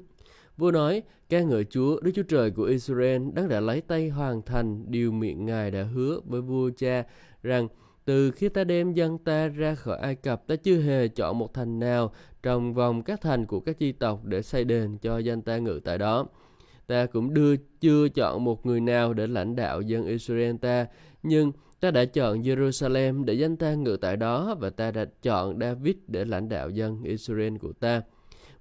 Vua 0.60 0.72
nói, 0.72 1.04
ca 1.30 1.42
ngợi 1.42 1.66
Chúa, 1.70 2.00
Đức 2.00 2.12
Chúa 2.16 2.24
Trời 2.24 2.52
của 2.52 2.64
Israel, 2.64 3.22
đấng 3.34 3.50
đã 3.50 3.60
lấy 3.60 3.82
tay 3.82 4.10
hoàn 4.10 4.42
thành 4.42 4.86
điều 4.92 5.12
miệng 5.12 5.46
Ngài 5.46 5.72
đã 5.72 5.84
hứa 5.84 6.20
với 6.26 6.42
vua 6.42 6.70
cha 6.78 7.04
rằng 7.44 7.68
từ 8.06 8.32
khi 8.32 8.50
ta 8.50 8.64
đem 8.64 8.94
dân 8.94 9.18
ta 9.18 9.48
ra 9.48 9.76
khỏi 9.76 9.98
Ai 9.98 10.16
Cập, 10.16 10.48
ta 10.48 10.56
chưa 10.56 10.80
hề 10.80 11.08
chọn 11.08 11.40
một 11.40 11.54
thành 11.54 11.80
nào 11.80 12.12
trong 12.44 12.74
vòng 12.74 13.04
các 13.04 13.22
thành 13.22 13.46
của 13.46 13.60
các 13.60 13.78
chi 13.78 13.92
tộc 13.92 14.26
để 14.26 14.42
xây 14.42 14.64
đền 14.64 14.98
cho 14.98 15.18
dân 15.18 15.42
ta 15.42 15.58
ngự 15.58 15.80
tại 15.84 15.98
đó. 15.98 16.26
Ta 16.88 17.06
cũng 17.06 17.34
đưa 17.34 17.56
chưa 17.56 18.10
chọn 18.10 18.44
một 18.44 18.66
người 18.66 18.80
nào 18.80 19.14
để 19.14 19.28
lãnh 19.28 19.56
đạo 19.56 19.82
dân 19.82 20.06
Israel 20.06 20.56
ta, 20.56 20.88
nhưng 21.24 21.52
ta 21.80 21.92
đã 21.92 22.06
chọn 22.06 22.42
Jerusalem 22.42 23.26
để 23.26 23.34
dân 23.34 23.58
ta 23.58 23.74
ngự 23.74 23.98
tại 24.02 24.18
đó 24.18 24.56
và 24.60 24.70
ta 24.70 24.92
đã 24.92 25.06
chọn 25.22 25.60
David 25.60 25.96
để 26.08 26.26
lãnh 26.26 26.50
đạo 26.50 26.70
dân 26.70 27.04
Israel 27.04 27.58
của 27.58 27.74
ta. 27.74 28.02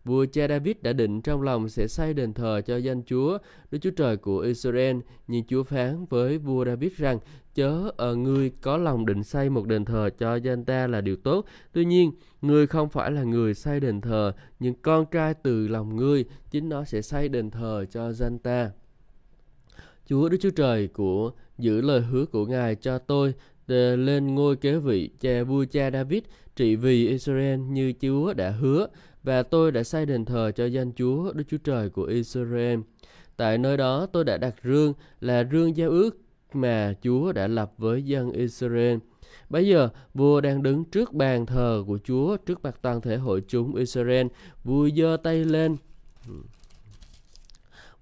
Vua 0.08 0.26
cha 0.32 0.48
David 0.48 0.76
đã 0.82 0.92
định 0.92 1.22
trong 1.22 1.42
lòng 1.42 1.68
sẽ 1.68 1.86
xây 1.86 2.14
đền 2.14 2.32
thờ 2.32 2.60
cho 2.66 2.76
danh 2.76 3.02
Chúa, 3.06 3.38
Đức 3.70 3.78
Chúa 3.82 3.90
Trời 3.90 4.16
của 4.16 4.38
Israel, 4.38 4.96
nhưng 5.26 5.44
Chúa 5.44 5.62
phán 5.62 6.06
với 6.06 6.38
vua 6.38 6.64
David 6.64 6.92
rằng 6.96 7.18
chớ 7.54 7.90
ở 7.96 8.14
ngươi 8.14 8.50
có 8.60 8.76
lòng 8.76 9.06
định 9.06 9.24
xây 9.24 9.50
một 9.50 9.66
đền 9.66 9.84
thờ 9.84 10.10
cho 10.18 10.36
danh 10.36 10.64
ta 10.64 10.86
là 10.86 11.00
điều 11.00 11.16
tốt. 11.16 11.44
Tuy 11.72 11.84
nhiên, 11.84 12.12
ngươi 12.42 12.66
không 12.66 12.88
phải 12.88 13.10
là 13.10 13.22
người 13.22 13.54
xây 13.54 13.80
đền 13.80 14.00
thờ, 14.00 14.32
nhưng 14.60 14.74
con 14.82 15.06
trai 15.10 15.34
từ 15.34 15.68
lòng 15.68 15.96
ngươi, 15.96 16.24
chính 16.50 16.68
nó 16.68 16.84
sẽ 16.84 17.02
xây 17.02 17.28
đền 17.28 17.50
thờ 17.50 17.84
cho 17.90 18.12
danh 18.12 18.38
ta. 18.38 18.70
Chúa 20.06 20.28
Đức 20.28 20.38
Chúa 20.40 20.50
Trời 20.50 20.88
của 20.88 21.32
giữ 21.58 21.80
lời 21.80 22.00
hứa 22.00 22.26
của 22.26 22.46
Ngài 22.46 22.74
cho 22.74 22.98
tôi 22.98 23.34
để 23.66 23.96
lên 23.96 24.34
ngôi 24.34 24.56
kế 24.56 24.78
vị 24.78 25.10
cha 25.20 25.42
vua 25.42 25.64
cha 25.64 25.90
David 25.90 26.22
trị 26.56 26.76
vì 26.76 27.08
Israel 27.08 27.60
như 27.60 27.92
Chúa 28.00 28.34
đã 28.34 28.50
hứa 28.50 28.86
và 29.28 29.42
tôi 29.42 29.72
đã 29.72 29.82
xây 29.82 30.06
đền 30.06 30.24
thờ 30.24 30.52
cho 30.56 30.66
danh 30.66 30.92
Chúa 30.92 31.32
Đức 31.32 31.44
Chúa 31.48 31.56
Trời 31.56 31.90
của 31.90 32.02
Israel. 32.02 32.80
Tại 33.36 33.58
nơi 33.58 33.76
đó 33.76 34.06
tôi 34.12 34.24
đã 34.24 34.36
đặt 34.36 34.54
rương 34.64 34.92
là 35.20 35.44
rương 35.52 35.76
giao 35.76 35.90
ước 35.90 36.18
mà 36.52 36.94
Chúa 37.02 37.32
đã 37.32 37.46
lập 37.46 37.72
với 37.78 38.02
dân 38.02 38.32
Israel. 38.32 38.98
Bây 39.50 39.66
giờ, 39.66 39.88
vua 40.14 40.40
đang 40.40 40.62
đứng 40.62 40.84
trước 40.84 41.12
bàn 41.12 41.46
thờ 41.46 41.84
của 41.86 41.98
Chúa 42.04 42.36
trước 42.36 42.62
mặt 42.62 42.78
toàn 42.82 43.00
thể 43.00 43.16
hội 43.16 43.42
chúng 43.48 43.74
Israel. 43.74 44.26
Vua 44.64 44.88
giơ 44.96 45.16
tay 45.22 45.44
lên. 45.44 45.76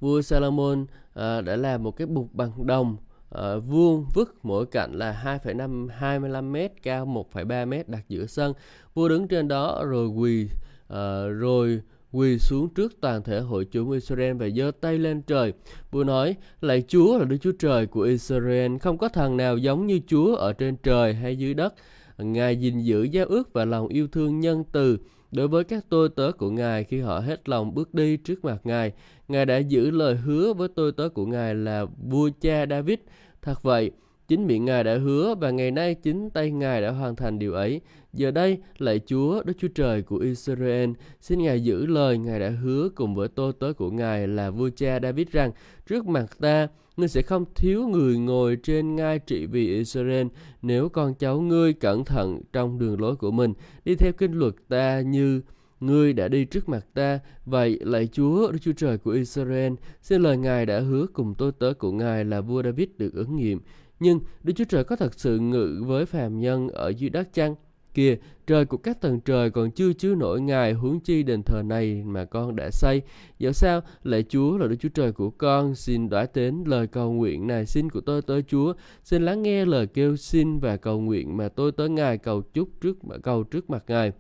Vua 0.00 0.23
Salomon 0.23 0.87
à, 1.14 1.40
đã 1.40 1.56
làm 1.56 1.82
một 1.82 1.96
cái 1.96 2.06
bục 2.06 2.34
bằng 2.34 2.67
đồng 2.67 2.96
à, 3.31 3.56
vuông 3.56 4.06
vức 4.14 4.34
mỗi 4.43 4.67
cạnh 4.67 4.93
là 4.93 5.38
2,5 5.44 5.88
25 5.88 6.52
m 6.52 6.56
cao 6.82 7.06
1,3 7.06 7.67
m 7.67 7.90
đặt 7.90 8.05
giữa 8.08 8.26
sân. 8.26 8.52
Vua 8.94 9.08
đứng 9.08 9.28
trên 9.28 9.49
đó 9.49 9.84
rồi 9.87 10.08
quỳ 10.08 10.49
à, 10.88 11.27
rồi 11.27 11.81
quỳ 12.12 12.38
xuống 12.38 12.75
trước 12.75 13.00
toàn 13.00 13.23
thể 13.23 13.41
hội 13.41 13.65
chúng 13.65 13.91
Israel 13.91 14.33
và 14.33 14.49
giơ 14.49 14.71
tay 14.81 14.99
lên 14.99 15.23
trời. 15.23 15.53
Vua 15.91 16.05
nói, 16.05 16.37
lạy 16.61 16.83
Chúa 16.88 17.19
là 17.19 17.25
Đức 17.25 17.37
Chúa 17.41 17.53
Trời 17.59 17.87
của 17.87 18.00
Israel, 18.00 18.77
không 18.79 18.99
có 18.99 19.09
thần 19.09 19.37
nào 19.37 19.56
giống 19.56 19.87
như 19.87 20.00
Chúa 20.06 20.37
ở 20.37 20.53
trên 20.53 20.77
trời 20.77 21.15
hay 21.15 21.37
dưới 21.37 21.55
đất. 21.55 21.75
Ngài 22.19 22.56
gìn 22.56 22.79
giữ 22.79 23.03
giao 23.03 23.27
ước 23.27 23.53
và 23.53 23.65
lòng 23.65 23.88
yêu 23.88 24.09
thương 24.09 24.41
nhân 24.41 24.65
từ 24.73 24.99
đối 25.33 25.49
với 25.49 25.65
các 25.65 25.85
tôi 25.88 26.09
tớ 26.09 26.33
của 26.33 26.50
Ngài 26.50 26.85
khi 26.85 27.00
họ 27.00 27.19
hết 27.19 27.49
lòng 27.49 27.75
bước 27.75 27.94
đi 27.94 28.17
trước 28.17 28.44
mặt 28.44 28.61
Ngài. 28.65 28.93
Ngài 29.29 29.47
đã 29.47 29.59
giữ 29.59 29.91
lời 29.91 30.17
hứa 30.17 30.53
với 30.53 30.69
tôi 30.69 30.93
tớ 30.93 31.09
của 31.09 31.27
Ngài 31.27 31.55
là 31.55 31.87
vua 32.09 32.31
cha 32.41 32.67
David. 32.71 32.99
Thật 33.43 33.62
vậy, 33.62 33.91
Chính 34.28 34.46
miệng 34.46 34.64
Ngài 34.64 34.84
đã 34.84 34.99
hứa 34.99 35.34
và 35.34 35.50
ngày 35.50 35.70
nay 35.70 35.94
chính 35.94 36.31
tay 36.31 36.50
Ngài 36.50 36.82
đã 36.82 36.90
hoàn 36.90 37.17
thành 37.17 37.38
điều 37.38 37.55
ấy. 37.55 37.81
Giờ 38.12 38.31
đây, 38.31 38.58
lạy 38.78 39.00
Chúa, 39.06 39.43
Đức 39.43 39.52
Chúa 39.58 39.69
Trời 39.75 40.02
của 40.02 40.17
Israel, 40.17 40.90
xin 41.20 41.43
Ngài 41.43 41.64
giữ 41.64 41.87
lời 41.87 42.19
Ngài 42.19 42.40
đã 42.40 42.50
hứa 42.50 42.88
cùng 42.94 43.14
với 43.14 43.28
tôi 43.28 43.52
tớ 43.52 43.73
của 43.73 43.90
Ngài 43.90 44.28
là 44.28 44.50
vua 44.50 44.70
cha 44.76 44.99
David 45.02 45.28
rằng, 45.32 45.52
trước 45.87 46.06
mặt 46.06 46.26
ta, 46.40 46.69
ngươi 46.96 47.08
sẽ 47.08 47.23
không 47.23 47.44
thiếu 47.55 47.88
người 47.88 48.19
ngồi 48.19 48.56
trên 48.62 48.96
ngai 48.96 49.19
trị 49.19 49.46
vì 49.46 49.75
Israel 49.75 50.26
nếu 50.62 50.88
con 50.88 51.14
cháu 51.14 51.40
ngươi 51.40 51.73
cẩn 51.73 52.05
thận 52.05 52.40
trong 52.52 52.78
đường 52.78 53.00
lối 53.00 53.16
của 53.16 53.30
mình, 53.30 53.54
đi 53.85 53.95
theo 53.95 54.12
kinh 54.12 54.33
luật 54.33 54.54
ta 54.68 55.00
như 55.00 55.40
ngươi 55.80 56.12
đã 56.12 56.28
đi 56.28 56.45
trước 56.45 56.68
mặt 56.68 56.87
ta. 56.95 57.18
Vậy, 57.45 57.78
lạy 57.80 58.09
Chúa, 58.12 58.52
Đức 58.52 58.59
Chúa 58.62 58.73
Trời 58.73 58.99
của 58.99 59.11
Israel, 59.11 59.73
xin 60.02 60.23
lời 60.23 60.37
Ngài 60.37 60.66
đã 60.66 60.80
hứa 60.80 61.06
cùng 61.12 61.35
tôi 61.35 61.52
tớ 61.59 61.73
của 61.73 61.92
Ngài 61.92 62.25
là 62.25 62.40
vua 62.40 62.62
David 62.62 62.88
được 62.99 63.14
ứng 63.14 63.37
nghiệm 63.37 63.61
nhưng 64.00 64.21
Đức 64.43 64.53
Chúa 64.57 64.65
Trời 64.65 64.85
có 64.85 64.97
thật 64.97 65.15
sự 65.19 65.38
ngự 65.38 65.83
với 65.87 66.07
phàm 66.07 66.41
nhân 66.41 66.69
ở 66.69 66.88
dưới 66.88 67.11
đất 67.11 67.33
chăng? 67.33 67.55
Kìa, 67.95 68.17
trời 68.47 68.65
của 68.65 68.76
các 68.76 69.00
tầng 69.00 69.21
trời 69.21 69.50
còn 69.50 69.71
chưa 69.71 69.93
chứa 69.93 70.15
nổi 70.15 70.41
Ngài 70.41 70.73
huống 70.73 71.00
chi 71.00 71.23
đền 71.23 71.43
thờ 71.43 71.62
này 71.65 72.03
mà 72.05 72.25
con 72.25 72.57
đã 72.57 72.71
xây. 72.71 73.03
Dẫu 73.38 73.53
sao, 73.53 73.81
lạy 74.03 74.25
Chúa 74.29 74.57
là 74.59 74.67
Đức 74.67 74.76
Chúa 74.81 74.88
Trời 74.88 75.12
của 75.12 75.31
con, 75.31 75.75
xin 75.75 76.09
đoái 76.09 76.26
đến 76.35 76.65
lời 76.67 76.87
cầu 76.87 77.12
nguyện 77.12 77.47
này 77.47 77.67
xin 77.67 77.91
của 77.91 78.00
tôi 78.00 78.23
tới 78.23 78.43
Chúa. 78.49 78.73
Xin 79.05 79.23
lắng 79.23 79.43
nghe 79.43 79.65
lời 79.65 79.87
kêu 79.87 80.17
xin 80.17 80.59
và 80.59 80.76
cầu 80.76 81.00
nguyện 81.00 81.37
mà 81.37 81.49
tôi 81.49 81.73
tới 81.73 81.88
Ngài 81.88 82.19
cầu 82.19 82.43
chúc 82.43 82.69
trước 82.81 82.99
cầu 83.23 83.45
trước 83.45 83.71
mặt 83.71 83.85
Ngài. 83.88 84.12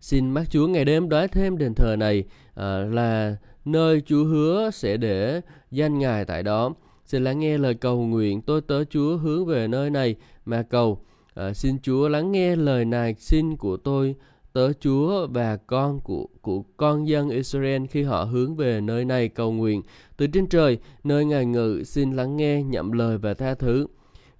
Xin 0.00 0.30
mắt 0.30 0.44
Chúa 0.50 0.66
ngày 0.66 0.84
đêm 0.84 1.08
đoái 1.08 1.28
thêm 1.28 1.58
đền 1.58 1.74
thờ 1.74 1.96
này 1.98 2.24
à, 2.54 2.78
là 2.78 3.36
nơi 3.64 4.02
Chúa 4.06 4.24
hứa 4.24 4.70
sẽ 4.70 4.96
để 4.96 5.40
danh 5.70 5.98
Ngài 5.98 6.24
tại 6.24 6.42
đó 6.42 6.74
Xin 7.04 7.24
lắng 7.24 7.38
nghe 7.38 7.58
lời 7.58 7.74
cầu 7.74 8.00
nguyện 8.00 8.42
tôi 8.42 8.60
tớ 8.60 8.84
Chúa 8.84 9.16
hướng 9.16 9.46
về 9.46 9.68
nơi 9.68 9.90
này. 9.90 10.16
Mà 10.44 10.62
cầu. 10.62 11.00
À, 11.34 11.52
xin 11.52 11.78
Chúa 11.82 12.08
lắng 12.08 12.32
nghe 12.32 12.56
lời 12.56 12.84
này 12.84 13.14
xin 13.18 13.56
của 13.56 13.76
tôi 13.76 14.14
tớ 14.52 14.72
Chúa 14.72 15.26
và 15.26 15.56
con 15.56 16.00
của 16.00 16.26
của 16.42 16.62
con 16.76 17.08
dân 17.08 17.30
Israel 17.30 17.82
khi 17.90 18.02
họ 18.02 18.24
hướng 18.24 18.56
về 18.56 18.80
nơi 18.80 19.04
này 19.04 19.28
cầu 19.28 19.52
nguyện. 19.52 19.82
Từ 20.16 20.26
trên 20.26 20.46
trời 20.46 20.78
nơi 21.04 21.24
ngài 21.24 21.46
ngự 21.46 21.82
xin 21.84 22.12
lắng 22.12 22.36
nghe 22.36 22.62
nhậm 22.62 22.92
lời 22.92 23.18
và 23.18 23.34
tha 23.34 23.54
thứ. 23.54 23.86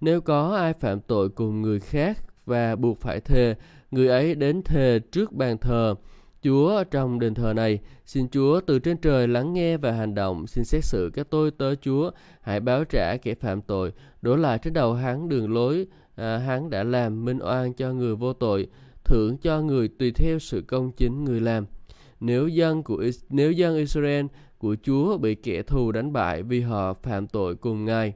Nếu 0.00 0.21
có 0.21 0.56
ai 0.56 0.73
phạm 0.73 1.00
tội 1.00 1.28
cùng 1.28 1.62
người 1.62 1.80
khác 1.80 2.18
và 2.47 2.76
buộc 2.76 3.00
phải 3.00 3.21
thề 3.21 3.54
người 3.90 4.09
ấy 4.09 4.35
đến 4.35 4.62
thề 4.62 4.99
trước 5.12 5.33
bàn 5.33 5.59
thờ. 5.59 5.94
Chúa 6.44 6.84
trong 6.84 7.18
đền 7.18 7.34
thờ 7.34 7.52
này, 7.52 7.78
xin 8.06 8.28
Chúa 8.28 8.60
từ 8.60 8.78
trên 8.78 8.96
trời 8.96 9.28
lắng 9.28 9.52
nghe 9.52 9.76
và 9.76 9.92
hành 9.92 10.14
động, 10.14 10.46
xin 10.46 10.64
xét 10.64 10.84
xử 10.84 11.10
các 11.14 11.26
tôi 11.30 11.50
tớ 11.50 11.74
Chúa, 11.74 12.10
hãy 12.40 12.60
báo 12.60 12.84
trả 12.84 13.16
kẻ 13.16 13.34
phạm 13.34 13.62
tội, 13.62 13.92
đổ 14.22 14.36
lại 14.36 14.58
trên 14.58 14.72
đầu 14.72 14.94
hắn 14.94 15.28
đường 15.28 15.54
lối. 15.54 15.86
À, 16.16 16.38
hắn 16.38 16.70
đã 16.70 16.84
làm 16.84 17.24
minh 17.24 17.38
oan 17.38 17.72
cho 17.72 17.92
người 17.92 18.16
vô 18.16 18.32
tội, 18.32 18.66
thưởng 19.04 19.36
cho 19.38 19.60
người 19.60 19.88
tùy 19.88 20.12
theo 20.12 20.38
sự 20.38 20.64
công 20.66 20.92
chính 20.92 21.24
người 21.24 21.40
làm. 21.40 21.66
Nếu 22.20 22.48
dân 22.48 22.82
của 22.82 23.04
nếu 23.28 23.52
dân 23.52 23.76
Israel 23.76 24.26
của 24.58 24.76
Chúa 24.82 25.18
bị 25.18 25.34
kẻ 25.34 25.62
thù 25.62 25.92
đánh 25.92 26.12
bại 26.12 26.42
vì 26.42 26.60
họ 26.60 26.94
phạm 26.94 27.26
tội 27.26 27.54
cùng 27.54 27.84
Ngài. 27.84 28.14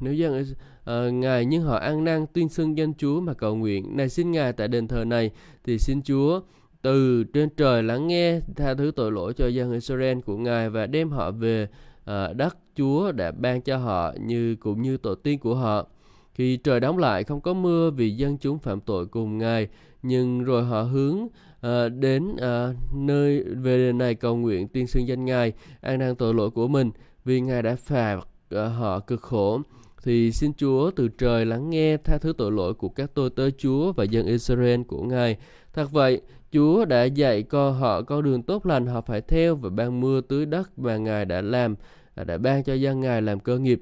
Nếu 0.00 0.14
dân 0.14 0.40
uh, 0.42 1.14
Ngài 1.14 1.46
nhưng 1.46 1.62
họ 1.62 1.76
ăn 1.76 2.04
năn 2.04 2.26
tuyên 2.32 2.48
xưng 2.48 2.78
danh 2.78 2.94
Chúa 2.94 3.20
mà 3.20 3.34
cầu 3.34 3.56
nguyện, 3.56 3.96
này 3.96 4.08
xin 4.08 4.32
Ngài 4.32 4.52
tại 4.52 4.68
đền 4.68 4.88
thờ 4.88 5.04
này 5.04 5.30
thì 5.64 5.78
xin 5.78 6.02
Chúa 6.02 6.40
từ 6.84 7.24
trên 7.24 7.48
trời 7.56 7.82
lắng 7.82 8.06
nghe 8.06 8.40
tha 8.56 8.74
thứ 8.74 8.92
tội 8.96 9.12
lỗi 9.12 9.32
cho 9.36 9.46
dân 9.46 9.72
Israel 9.72 10.20
của 10.20 10.36
Ngài 10.36 10.70
và 10.70 10.86
đem 10.86 11.10
họ 11.10 11.30
về 11.30 11.68
ờ, 12.04 12.32
đất 12.32 12.56
Chúa 12.76 13.12
đã 13.12 13.30
ban 13.30 13.62
cho 13.62 13.76
họ 13.76 14.12
như 14.20 14.56
cũng 14.56 14.82
như 14.82 14.96
tổ 14.96 15.14
tiên 15.14 15.38
của 15.38 15.54
họ. 15.54 15.86
Khi 16.34 16.56
trời 16.56 16.80
đóng 16.80 16.98
lại 16.98 17.24
không 17.24 17.40
có 17.40 17.54
mưa 17.54 17.90
vì 17.90 18.10
dân 18.10 18.38
chúng 18.38 18.58
phạm 18.58 18.80
tội 18.80 19.06
cùng 19.06 19.38
Ngài, 19.38 19.68
nhưng 20.02 20.44
rồi 20.44 20.64
họ 20.64 20.82
hướng 20.82 21.18
uh, 21.22 21.92
đến 21.92 22.32
uh, 22.32 22.76
nơi 22.94 23.44
về 23.44 23.76
đền 23.76 23.98
này 23.98 24.14
cầu 24.14 24.36
nguyện 24.36 24.68
tiên 24.68 24.86
xưng 24.86 25.08
danh 25.08 25.24
Ngài, 25.24 25.52
an 25.80 25.98
năn 25.98 26.14
tội 26.16 26.34
lỗi 26.34 26.50
của 26.50 26.68
mình 26.68 26.90
vì 27.24 27.40
Ngài 27.40 27.62
đã 27.62 27.76
phạt 27.76 28.16
uh, 28.16 28.58
họ 28.78 29.00
cực 29.00 29.22
khổ 29.22 29.60
thì 30.02 30.32
xin 30.32 30.52
Chúa 30.54 30.90
từ 30.90 31.08
trời 31.08 31.46
lắng 31.46 31.70
nghe 31.70 31.96
tha 31.96 32.18
thứ 32.18 32.32
tội 32.38 32.52
lỗi 32.52 32.74
của 32.74 32.88
các 32.88 33.10
tôi 33.14 33.30
tớ 33.30 33.50
Chúa 33.50 33.92
và 33.92 34.04
dân 34.04 34.26
Israel 34.26 34.82
của 34.82 35.02
Ngài. 35.02 35.36
Thật 35.72 35.92
vậy, 35.92 36.20
Chúa 36.54 36.84
đã 36.84 37.04
dạy 37.04 37.42
con 37.42 37.74
họ 37.74 38.02
con 38.02 38.22
đường 38.22 38.42
tốt 38.42 38.66
lành 38.66 38.86
họ 38.86 39.00
phải 39.00 39.20
theo 39.20 39.56
và 39.56 39.70
ban 39.70 40.00
mưa 40.00 40.20
tưới 40.20 40.46
đất 40.46 40.78
mà 40.78 40.96
Ngài 40.96 41.24
đã 41.24 41.40
làm, 41.40 41.76
à, 42.14 42.24
đã 42.24 42.38
ban 42.38 42.64
cho 42.64 42.74
dân 42.74 43.00
Ngài 43.00 43.22
làm 43.22 43.40
cơ 43.40 43.58
nghiệp. 43.58 43.80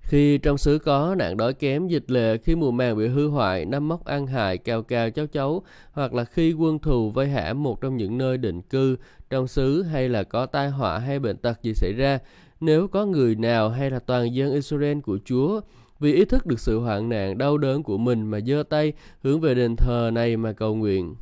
Khi 0.00 0.38
trong 0.38 0.58
xứ 0.58 0.78
có 0.78 1.14
nạn 1.18 1.36
đói 1.36 1.54
kém, 1.54 1.88
dịch 1.88 2.10
lệ, 2.10 2.38
khi 2.38 2.54
mùa 2.54 2.70
màng 2.70 2.96
bị 2.96 3.08
hư 3.08 3.28
hoại, 3.28 3.64
năm 3.64 3.88
mốc 3.88 4.04
ăn 4.04 4.26
hại, 4.26 4.58
cào 4.58 4.82
cào 4.82 5.10
cháu 5.10 5.26
cháu 5.26 5.62
hoặc 5.92 6.14
là 6.14 6.24
khi 6.24 6.52
quân 6.52 6.78
thù 6.78 7.10
vây 7.10 7.28
hãm 7.28 7.62
một 7.62 7.80
trong 7.80 7.96
những 7.96 8.18
nơi 8.18 8.38
định 8.38 8.62
cư 8.62 8.96
trong 9.30 9.48
xứ 9.48 9.82
hay 9.82 10.08
là 10.08 10.22
có 10.22 10.46
tai 10.46 10.70
họa 10.70 10.98
hay 10.98 11.18
bệnh 11.18 11.36
tật 11.36 11.62
gì 11.62 11.74
xảy 11.74 11.92
ra, 11.92 12.18
nếu 12.60 12.88
có 12.88 13.06
người 13.06 13.34
nào 13.34 13.68
hay 13.68 13.90
là 13.90 13.98
toàn 13.98 14.34
dân 14.34 14.52
Israel 14.52 15.00
của 15.00 15.18
Chúa 15.24 15.60
vì 16.00 16.12
ý 16.12 16.24
thức 16.24 16.46
được 16.46 16.60
sự 16.60 16.78
hoạn 16.78 17.08
nạn 17.08 17.38
đau 17.38 17.58
đớn 17.58 17.82
của 17.82 17.98
mình 17.98 18.30
mà 18.30 18.40
giơ 18.40 18.62
tay 18.68 18.92
hướng 19.22 19.40
về 19.40 19.54
đền 19.54 19.76
thờ 19.76 20.10
này 20.12 20.36
mà 20.36 20.52
cầu 20.52 20.74
nguyện. 20.74 21.14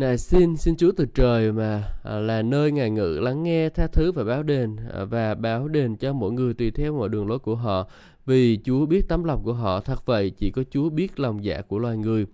Này 0.00 0.18
xin, 0.18 0.56
xin 0.56 0.76
Chúa 0.76 0.92
từ 0.96 1.06
trời 1.14 1.52
mà 1.52 1.84
à, 2.04 2.18
là 2.18 2.42
nơi 2.42 2.72
ngài 2.72 2.90
ngự 2.90 3.18
lắng 3.22 3.42
nghe 3.42 3.68
tha 3.68 3.86
thứ 3.86 4.12
và 4.12 4.24
báo 4.24 4.42
đền 4.42 4.76
à, 4.92 5.04
và 5.04 5.34
báo 5.34 5.68
đền 5.68 5.96
cho 5.96 6.12
mỗi 6.12 6.32
người 6.32 6.54
tùy 6.54 6.70
theo 6.70 6.94
mọi 6.94 7.08
đường 7.08 7.28
lối 7.28 7.38
của 7.38 7.54
họ 7.54 7.88
vì 8.26 8.58
Chúa 8.64 8.86
biết 8.86 9.08
tấm 9.08 9.24
lòng 9.24 9.42
của 9.44 9.52
họ 9.52 9.80
thật 9.80 10.06
vậy 10.06 10.30
chỉ 10.30 10.50
có 10.50 10.62
Chúa 10.70 10.90
biết 10.90 11.20
lòng 11.20 11.44
dạ 11.44 11.60
của 11.60 11.78
loài 11.78 11.96
người. 11.96 12.26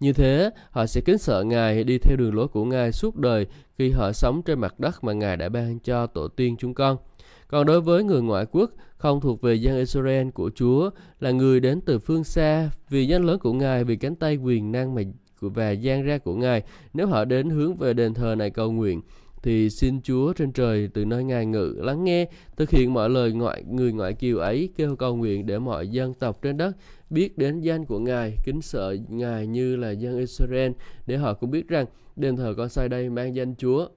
Như 0.00 0.12
thế, 0.12 0.50
họ 0.70 0.86
sẽ 0.86 1.00
kính 1.00 1.18
sợ 1.18 1.42
Ngài 1.42 1.84
đi 1.84 1.98
theo 1.98 2.16
đường 2.16 2.34
lối 2.34 2.48
của 2.48 2.64
Ngài 2.64 2.92
suốt 2.92 3.16
đời 3.16 3.46
khi 3.78 3.90
họ 3.90 4.12
sống 4.12 4.42
trên 4.42 4.60
mặt 4.60 4.80
đất 4.80 5.04
mà 5.04 5.12
Ngài 5.12 5.36
đã 5.36 5.48
ban 5.48 5.78
cho 5.78 6.06
tổ 6.06 6.28
tiên 6.28 6.56
chúng 6.58 6.74
con. 6.74 6.96
Còn 7.48 7.66
đối 7.66 7.80
với 7.80 8.04
người 8.04 8.22
ngoại 8.22 8.46
quốc 8.52 8.70
không 8.96 9.20
thuộc 9.20 9.40
về 9.40 9.54
dân 9.54 9.76
Israel 9.76 10.30
của 10.30 10.50
Chúa 10.54 10.90
là 11.20 11.30
người 11.30 11.60
đến 11.60 11.80
từ 11.80 11.98
phương 11.98 12.24
xa 12.24 12.70
vì 12.90 13.06
danh 13.06 13.24
lớn 13.24 13.38
của 13.38 13.52
Ngài 13.52 13.84
vì 13.84 13.96
cánh 13.96 14.16
tay 14.16 14.36
quyền 14.36 14.72
năng 14.72 14.94
mà 14.94 15.02
và 15.40 15.70
gian 15.70 16.02
ra 16.02 16.18
của 16.18 16.34
Ngài 16.34 16.62
nếu 16.94 17.06
họ 17.06 17.24
đến 17.24 17.50
hướng 17.50 17.76
về 17.76 17.94
đền 17.94 18.14
thờ 18.14 18.34
này 18.34 18.50
cầu 18.50 18.72
nguyện 18.72 19.00
thì 19.42 19.70
xin 19.70 20.02
Chúa 20.02 20.32
trên 20.32 20.52
trời 20.52 20.88
từ 20.94 21.04
nơi 21.04 21.24
Ngài 21.24 21.46
ngự 21.46 21.74
lắng 21.78 22.04
nghe, 22.04 22.26
thực 22.56 22.70
hiện 22.70 22.94
mọi 22.94 23.10
lời 23.10 23.32
ngoại 23.32 23.62
người 23.62 23.92
ngoại 23.92 24.12
kiều 24.12 24.38
ấy 24.38 24.68
kêu 24.76 24.96
cầu 24.96 25.16
nguyện 25.16 25.46
để 25.46 25.58
mọi 25.58 25.88
dân 25.88 26.14
tộc 26.14 26.42
trên 26.42 26.56
đất 26.56 26.76
biết 27.10 27.38
đến 27.38 27.60
danh 27.60 27.84
của 27.84 27.98
Ngài, 27.98 28.36
kính 28.44 28.62
sợ 28.62 28.96
Ngài 29.08 29.46
như 29.46 29.76
là 29.76 29.90
dân 29.90 30.18
Israel 30.18 30.72
để 31.06 31.16
họ 31.16 31.34
cũng 31.34 31.50
biết 31.50 31.68
rằng 31.68 31.86
đền 32.16 32.36
thờ 32.36 32.54
con 32.56 32.68
sai 32.68 32.88
đây 32.88 33.10
mang 33.10 33.36
danh 33.36 33.54
Chúa. 33.54 33.88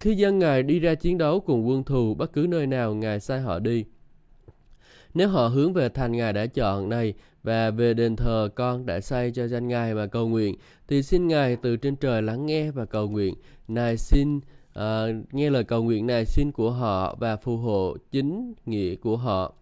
Khi 0.00 0.14
dân 0.14 0.38
Ngài 0.38 0.62
đi 0.62 0.78
ra 0.78 0.94
chiến 0.94 1.18
đấu 1.18 1.40
cùng 1.40 1.68
quân 1.68 1.84
thù 1.84 2.14
bất 2.14 2.32
cứ 2.32 2.46
nơi 2.48 2.66
nào 2.66 2.94
Ngài 2.94 3.20
sai 3.20 3.40
họ 3.40 3.58
đi, 3.58 3.84
nếu 5.14 5.28
họ 5.28 5.48
hướng 5.48 5.72
về 5.72 5.88
thành 5.88 6.12
Ngài 6.12 6.32
đã 6.32 6.46
chọn 6.46 6.88
này 6.88 7.14
và 7.42 7.70
về 7.70 7.94
đền 7.94 8.16
thờ 8.16 8.48
con 8.54 8.86
đã 8.86 9.00
xây 9.00 9.30
cho 9.30 9.46
danh 9.46 9.68
Ngài 9.68 9.94
mà 9.94 10.06
cầu 10.06 10.28
nguyện, 10.28 10.54
thì 10.88 11.02
xin 11.02 11.28
Ngài 11.28 11.56
từ 11.56 11.76
trên 11.76 11.96
trời 11.96 12.22
lắng 12.22 12.46
nghe 12.46 12.70
và 12.70 12.84
cầu 12.84 13.08
nguyện. 13.08 13.34
Này 13.68 13.96
xin 13.96 14.36
uh, 14.78 14.82
nghe 15.32 15.50
lời 15.50 15.64
cầu 15.64 15.82
nguyện 15.82 16.06
này 16.06 16.24
xin 16.24 16.52
của 16.52 16.70
họ 16.70 17.16
và 17.20 17.36
phù 17.36 17.56
hộ 17.56 17.96
chính 18.10 18.54
nghĩa 18.66 18.94
của 18.94 19.16
họ. 19.16 19.52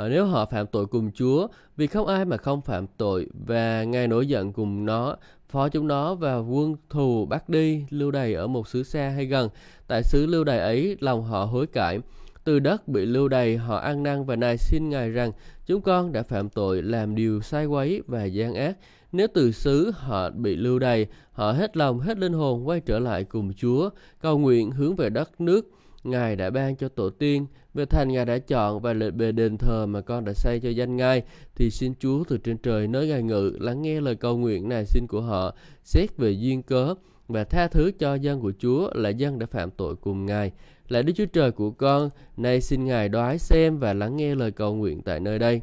uh, 0.00 0.10
nếu 0.10 0.26
họ 0.26 0.46
phạm 0.46 0.66
tội 0.66 0.86
cùng 0.86 1.10
Chúa, 1.14 1.46
vì 1.76 1.86
không 1.86 2.06
ai 2.06 2.24
mà 2.24 2.36
không 2.36 2.60
phạm 2.60 2.86
tội 2.96 3.26
và 3.46 3.84
Ngài 3.84 4.08
nổi 4.08 4.26
giận 4.26 4.52
cùng 4.52 4.84
nó, 4.86 5.16
phó 5.48 5.68
chúng 5.68 5.88
nó 5.88 6.14
và 6.14 6.38
quân 6.38 6.76
thù 6.90 7.26
bắt 7.26 7.48
đi 7.48 7.84
lưu 7.90 8.10
đày 8.10 8.34
ở 8.34 8.46
một 8.46 8.68
xứ 8.68 8.82
xa 8.82 9.08
hay 9.08 9.26
gần. 9.26 9.48
Tại 9.86 10.02
xứ 10.02 10.26
lưu 10.26 10.44
đày 10.44 10.58
ấy, 10.58 10.96
lòng 11.00 11.22
họ 11.22 11.44
hối 11.44 11.66
cải 11.66 11.98
từ 12.44 12.58
đất 12.58 12.88
bị 12.88 13.06
lưu 13.06 13.28
đày 13.28 13.56
họ 13.56 13.76
ăn 13.76 14.02
năn 14.02 14.24
và 14.24 14.36
nài 14.36 14.56
xin 14.56 14.88
ngài 14.88 15.10
rằng, 15.10 15.32
chúng 15.66 15.80
con 15.80 16.12
đã 16.12 16.22
phạm 16.22 16.48
tội 16.48 16.82
làm 16.82 17.14
điều 17.14 17.40
sai 17.40 17.66
quấy 17.66 18.02
và 18.06 18.24
gian 18.24 18.54
ác. 18.54 18.76
Nếu 19.12 19.26
từ 19.34 19.52
xứ 19.52 19.90
họ 19.94 20.30
bị 20.30 20.56
lưu 20.56 20.78
đày 20.78 21.06
họ 21.32 21.52
hết 21.52 21.76
lòng, 21.76 22.00
hết 22.00 22.18
linh 22.18 22.32
hồn 22.32 22.68
quay 22.68 22.80
trở 22.80 22.98
lại 22.98 23.24
cùng 23.24 23.52
chúa, 23.54 23.90
cầu 24.20 24.38
nguyện 24.38 24.70
hướng 24.70 24.96
về 24.96 25.10
đất 25.10 25.40
nước 25.40 25.70
ngài 26.04 26.36
đã 26.36 26.50
ban 26.50 26.76
cho 26.76 26.88
tổ 26.88 27.10
tiên. 27.10 27.46
Về 27.74 27.86
thành 27.86 28.08
ngài 28.08 28.24
đã 28.24 28.38
chọn 28.38 28.80
và 28.80 28.92
lệ 28.92 29.10
bề 29.10 29.32
đền 29.32 29.58
thờ 29.58 29.86
mà 29.86 30.00
con 30.00 30.24
đã 30.24 30.32
xây 30.32 30.60
cho 30.60 30.70
danh 30.70 30.96
ngài, 30.96 31.22
thì 31.54 31.70
xin 31.70 31.92
chúa 31.98 32.24
từ 32.24 32.38
trên 32.38 32.58
trời 32.58 32.86
nơi 32.86 33.08
ngài 33.08 33.22
ngự, 33.22 33.52
lắng 33.60 33.82
nghe 33.82 34.00
lời 34.00 34.14
cầu 34.14 34.38
nguyện 34.38 34.68
này 34.68 34.84
xin 34.84 35.06
của 35.08 35.20
họ, 35.20 35.54
xét 35.84 36.16
về 36.16 36.30
duyên 36.30 36.62
cớ 36.62 36.94
và 37.28 37.44
tha 37.44 37.68
thứ 37.68 37.90
cho 37.98 38.14
dân 38.14 38.40
của 38.40 38.52
chúa 38.58 38.90
là 38.94 39.08
dân 39.08 39.38
đã 39.38 39.46
phạm 39.46 39.70
tội 39.70 39.96
cùng 39.96 40.26
ngài. 40.26 40.52
Lạy 40.88 41.02
Đức 41.02 41.12
Chúa 41.16 41.26
Trời 41.26 41.50
của 41.50 41.70
con, 41.70 42.10
nay 42.36 42.60
xin 42.60 42.84
Ngài 42.84 43.08
đoái 43.08 43.38
xem 43.38 43.78
và 43.78 43.92
lắng 43.92 44.16
nghe 44.16 44.34
lời 44.34 44.50
cầu 44.50 44.74
nguyện 44.74 45.02
tại 45.02 45.20
nơi 45.20 45.38
đây. 45.38 45.60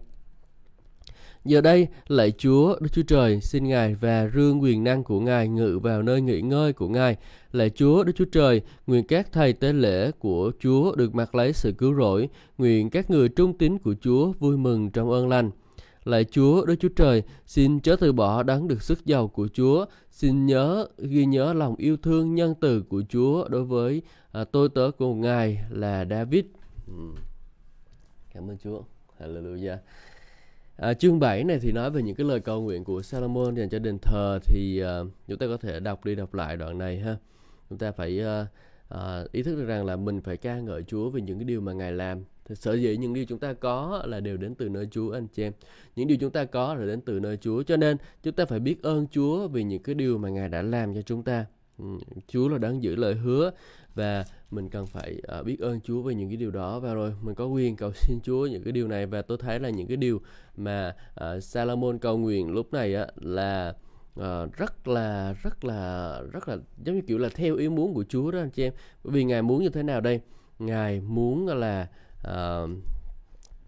Giờ 1.46 1.62
đây, 1.62 1.88
lạy 2.08 2.34
Chúa, 2.38 2.76
Đức 2.80 2.90
Chúa 2.94 3.02
Trời, 3.08 3.42
xin 3.42 3.68
Ngài 3.68 3.96
và 3.96 4.30
rương 4.36 4.62
quyền 4.62 4.84
năng 4.84 5.04
của 5.04 5.20
Ngài 5.20 5.48
ngự 5.48 5.80
vào 5.84 6.02
nơi 6.02 6.22
nghỉ 6.22 6.42
ngơi 6.42 6.74
của 6.74 6.88
Ngài. 6.88 7.18
Lạy 7.52 7.70
Chúa, 7.70 8.04
Đức 8.04 8.12
Chúa 8.16 8.26
Trời, 8.26 8.62
nguyện 8.88 9.04
các 9.08 9.32
thầy 9.32 9.54
tế 9.54 9.74
lễ 9.74 10.12
của 10.12 10.52
Chúa 10.60 10.96
được 10.96 11.16
mặc 11.16 11.36
lấy 11.36 11.54
sự 11.54 11.72
cứu 11.72 11.96
rỗi, 11.96 12.30
nguyện 12.58 12.90
các 12.90 13.10
người 13.10 13.30
trung 13.30 13.58
tín 13.58 13.78
của 13.78 13.96
Chúa 14.02 14.32
vui 14.32 14.58
mừng 14.58 14.92
trong 14.92 15.12
ơn 15.12 15.30
lành. 15.30 15.52
Lạy 16.04 16.26
Chúa, 16.32 16.66
Đức 16.66 16.76
Chúa 16.80 16.90
Trời, 16.96 17.24
xin 17.46 17.80
chớ 17.80 17.96
từ 17.96 18.14
bỏ 18.14 18.44
đáng 18.44 18.68
được 18.68 18.82
sức 18.82 19.06
giàu 19.06 19.28
của 19.28 19.48
Chúa, 19.54 19.86
xin 20.12 20.46
nhớ 20.46 20.88
ghi 20.98 21.26
nhớ 21.26 21.54
lòng 21.54 21.76
yêu 21.78 21.98
thương 21.98 22.36
nhân 22.36 22.54
từ 22.62 22.82
của 22.82 23.04
Chúa 23.10 23.48
đối 23.48 23.64
với 23.64 24.02
à, 24.36 24.44
tôi 24.44 24.70
tớ 24.70 24.92
của 24.98 25.14
Ngài 25.14 25.60
là 25.70 26.06
David. 26.10 26.46
Ừ. 26.88 26.94
Cảm 28.34 28.50
ơn 28.50 28.58
Chúa. 28.58 28.82
Hallelujah. 29.20 29.78
À, 30.78 30.94
chương 30.94 31.20
7 31.20 31.44
này 31.44 31.60
thì 31.62 31.72
nói 31.72 31.92
về 31.92 32.02
những 32.02 32.16
cái 32.16 32.28
lời 32.28 32.40
cầu 32.40 32.62
nguyện 32.62 32.84
của 32.84 33.02
Salomon 33.02 33.56
dành 33.56 33.70
cho 33.70 33.80
đền 33.80 33.98
thờ 34.02 34.40
thì 34.44 34.84
uh, 34.84 35.08
chúng 35.28 35.38
ta 35.38 35.48
có 35.48 35.58
thể 35.58 35.80
đọc 35.80 36.06
đi 36.06 36.16
đọc 36.16 36.34
lại 36.34 36.58
đoạn 36.58 36.78
này 36.78 37.00
ha. 37.00 37.18
Chúng 37.70 37.78
ta 37.78 37.92
phải 37.92 38.22
uh, 38.22 38.48
uh, 38.94 39.32
ý 39.32 39.44
thức 39.44 39.56
được 39.56 39.66
rằng 39.66 39.86
là 39.86 39.96
mình 39.96 40.22
phải 40.22 40.38
ca 40.38 40.60
ngợi 40.60 40.84
Chúa 40.84 41.10
về 41.10 41.22
những 41.22 41.38
cái 41.38 41.46
điều 41.46 41.62
mà 41.62 41.74
Ngài 41.74 41.92
làm 41.92 42.24
thì 42.46 42.56
sở 42.56 42.74
dĩ 42.74 42.98
những 42.98 43.14
điều 43.14 43.26
chúng 43.26 43.40
ta 43.40 43.54
có 43.54 44.04
là 44.06 44.20
đều 44.20 44.38
đến 44.38 44.56
từ 44.56 44.70
nơi 44.70 44.88
Chúa 44.92 45.12
anh 45.12 45.28
chị 45.28 45.44
em. 45.44 45.54
Những 45.96 46.08
điều 46.08 46.18
chúng 46.18 46.32
ta 46.32 46.46
có 46.46 46.76
là 46.76 46.86
đến 46.86 47.02
từ 47.02 47.20
nơi 47.20 47.38
Chúa. 47.38 47.64
Cho 47.64 47.78
nên 47.78 47.98
chúng 48.24 48.34
ta 48.34 48.46
phải 48.46 48.60
biết 48.60 48.84
ơn 48.84 49.08
Chúa 49.08 49.48
vì 49.48 49.64
những 49.64 49.84
cái 49.84 49.96
điều 49.96 50.18
mà 50.18 50.30
Ngài 50.30 50.50
đã 50.50 50.62
làm 50.62 50.96
cho 50.96 51.02
chúng 51.02 51.24
ta. 51.24 51.46
Ừ, 51.78 51.86
Chúa 52.28 52.48
là 52.48 52.58
đang 52.58 52.84
giữ 52.84 52.96
lời 52.96 53.14
hứa 53.14 53.52
và 53.96 54.26
mình 54.52 54.70
cần 54.70 54.88
phải 54.88 55.22
uh, 55.40 55.46
biết 55.46 55.60
ơn 55.60 55.82
Chúa 55.82 56.02
về 56.02 56.16
những 56.16 56.30
cái 56.30 56.38
điều 56.38 56.52
đó. 56.52 56.80
Và 56.80 56.94
rồi 56.94 57.14
mình 57.22 57.36
có 57.36 57.46
quyền 57.46 57.76
cầu 57.76 57.92
xin 57.96 58.20
Chúa 58.24 58.46
những 58.46 58.64
cái 58.64 58.72
điều 58.72 58.88
này. 58.88 59.06
Và 59.06 59.22
tôi 59.22 59.38
thấy 59.38 59.60
là 59.60 59.70
những 59.70 59.88
cái 59.88 59.98
điều 59.98 60.22
mà 60.58 60.96
uh, 61.22 61.44
Salomon 61.44 62.00
cầu 62.00 62.18
nguyện 62.18 62.52
lúc 62.52 62.74
này 62.74 62.96
á 62.96 63.08
là 63.16 63.74
uh, 64.20 64.54
rất 64.54 64.88
là 64.88 65.36
rất 65.44 65.66
là 65.66 66.22
rất 66.32 66.48
là 66.48 66.58
giống 66.84 66.96
như 66.96 67.02
kiểu 67.08 67.18
là 67.18 67.30
theo 67.36 67.56
ý 67.56 67.70
muốn 67.70 67.94
của 67.94 68.04
Chúa 68.10 68.32
đó 68.32 68.40
anh 68.40 68.50
chị 68.50 68.64
em. 68.64 68.74
Bởi 69.04 69.14
vì 69.14 69.24
ngài 69.24 69.42
muốn 69.42 69.64
như 69.64 69.70
thế 69.70 69.84
nào 69.84 70.02
đây? 70.02 70.20
Ngài 70.60 71.02
muốn 71.02 71.48
là 71.48 71.88
uh, 72.28 72.70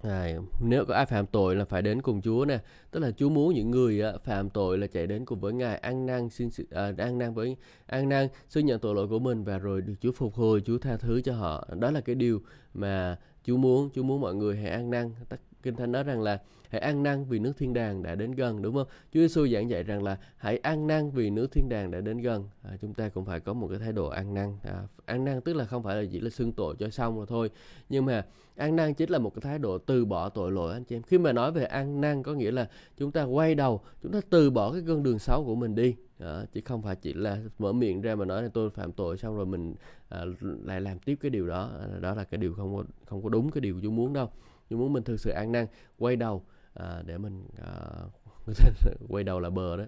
À, 0.02 0.28
nếu 0.60 0.86
có 0.86 0.94
ai 0.94 1.06
phạm 1.06 1.26
tội 1.26 1.56
là 1.56 1.66
phải 1.66 1.82
đến 1.82 2.02
cùng 2.02 2.22
Chúa 2.22 2.46
nè. 2.46 2.60
Tức 2.92 3.00
là 3.00 3.12
Chúa 3.12 3.30
muốn 3.30 3.54
những 3.54 3.72
người 3.72 4.02
phạm 4.24 4.50
tội 4.50 4.78
là 4.78 4.88
chạy 4.88 5.08
đến 5.08 5.26
cùng 5.26 5.40
với 5.40 5.54
Ngài 5.54 5.78
ăn 5.78 6.06
năn 6.06 6.30
xin 6.30 6.48
uh, 6.48 6.98
ăn 6.98 7.18
năn 7.18 7.34
với 7.34 7.58
ăn 7.86 8.10
năn 8.10 8.28
xin 8.50 8.66
nhận 8.66 8.80
tội 8.80 8.96
lỗi 8.96 9.08
của 9.08 9.20
mình 9.20 9.44
và 9.44 9.58
rồi 9.58 9.82
được 9.82 9.94
Chúa 10.02 10.12
phục 10.12 10.36
hồi 10.36 10.62
Chúa 10.66 10.78
tha 10.78 10.98
thứ 10.98 11.22
cho 11.22 11.34
họ. 11.34 11.68
Đó 11.80 11.92
là 11.92 12.02
cái 12.02 12.16
điều 12.16 12.42
mà 12.74 13.18
Chúa 13.44 13.58
muốn. 13.58 13.90
Chúa 13.96 14.04
muốn 14.04 14.22
mọi 14.22 14.36
người 14.36 14.58
hãy 14.58 14.72
ăn 14.72 14.90
năn 14.90 15.12
tất 15.30 15.38
Kinh 15.64 15.76
Thánh 15.76 15.92
nói 15.92 16.04
rằng 16.04 16.22
là 16.22 16.40
hãy 16.70 16.82
ăn 16.82 17.04
năn 17.04 17.26
vì 17.26 17.40
nước 17.40 17.54
thiên 17.58 17.74
đàng 17.74 18.04
đã 18.04 18.16
đến 18.16 18.32
gần 18.32 18.62
đúng 18.62 18.76
không? 18.76 18.88
Chúa 19.14 19.20
Giêsu 19.20 19.48
giảng 19.48 19.70
dạy 19.70 19.84
rằng 19.84 20.04
là 20.04 20.18
hãy 20.38 20.58
ăn 20.58 20.88
năn 20.88 21.12
vì 21.12 21.30
nước 21.30 21.52
thiên 21.52 21.70
đàng 21.70 21.92
đã 21.92 22.02
đến 22.02 22.18
gần. 22.18 22.50
À, 22.64 22.78
chúng 22.82 22.94
ta 22.94 23.10
cũng 23.10 23.26
phải 23.26 23.40
có 23.40 23.54
một 23.54 23.68
cái 23.68 23.80
thái 23.80 23.92
độ 23.92 24.08
ăn 24.08 24.34
năn. 24.34 24.58
À, 24.64 24.84
ăn 25.06 25.26
năn 25.26 25.42
tức 25.42 25.54
là 25.54 25.66
không 25.66 25.84
phải 25.84 25.96
là 25.96 26.10
chỉ 26.12 26.20
là 26.20 26.30
xưng 26.30 26.52
tội 26.52 26.76
cho 26.80 26.90
xong 26.90 27.18
rồi 27.18 27.26
thôi, 27.30 27.50
nhưng 27.90 28.06
mà 28.06 28.26
ăn 28.56 28.76
năn 28.76 28.94
chính 28.94 29.10
là 29.10 29.20
một 29.20 29.36
cái 29.36 29.42
thái 29.42 29.60
độ 29.60 29.78
từ 29.78 30.06
bỏ 30.06 30.30
tội 30.30 30.52
lỗi 30.52 30.74
anh 30.74 30.84
chị 30.84 30.96
em. 30.96 31.02
Khi 31.02 31.18
mà 31.18 31.32
nói 31.34 31.52
về 31.52 31.64
ăn 31.64 32.02
năn 32.02 32.24
có 32.24 32.34
nghĩa 32.34 32.52
là 32.52 32.70
chúng 32.98 33.12
ta 33.12 33.24
quay 33.24 33.56
đầu, 33.56 33.82
chúng 34.04 34.12
ta 34.12 34.22
từ 34.30 34.50
bỏ 34.50 34.72
cái 34.72 34.82
con 34.88 35.04
đường 35.04 35.20
xấu 35.20 35.44
của 35.46 35.56
mình 35.56 35.76
đi 35.76 35.96
à, 36.20 36.46
chứ 36.54 36.62
không 36.66 36.82
phải 36.82 36.96
chỉ 36.96 37.14
là 37.14 37.38
mở 37.60 37.72
miệng 37.72 38.02
ra 38.02 38.16
mà 38.16 38.26
nói 38.26 38.44
là 38.44 38.50
tôi 38.54 38.70
phạm 38.70 38.92
tội 38.92 39.18
xong 39.18 39.38
rồi 39.38 39.46
mình 39.46 39.76
à, 40.10 40.26
lại 40.42 40.82
làm 40.82 41.00
tiếp 41.00 41.16
cái 41.22 41.30
điều 41.30 41.48
đó 41.48 41.72
đó 42.02 42.14
là 42.14 42.24
cái 42.24 42.38
điều 42.38 42.54
không 42.54 42.76
có 42.76 42.84
không 43.06 43.24
có 43.24 43.30
đúng 43.30 43.52
cái 43.52 43.62
điều 43.62 43.80
Chúa 43.84 43.92
muốn 43.92 44.14
đâu 44.14 44.30
nhưng 44.70 44.80
muốn 44.80 44.94
mình 44.94 45.04
thực 45.04 45.20
sự 45.20 45.30
ăn 45.30 45.52
năn 45.52 45.68
quay 45.98 46.16
đầu 46.16 46.44
à, 46.74 47.02
để 47.06 47.18
mình 47.18 47.48
à, 47.64 47.74
quay 49.08 49.24
đầu 49.24 49.40
là 49.40 49.50
bờ 49.50 49.78
đó. 49.78 49.86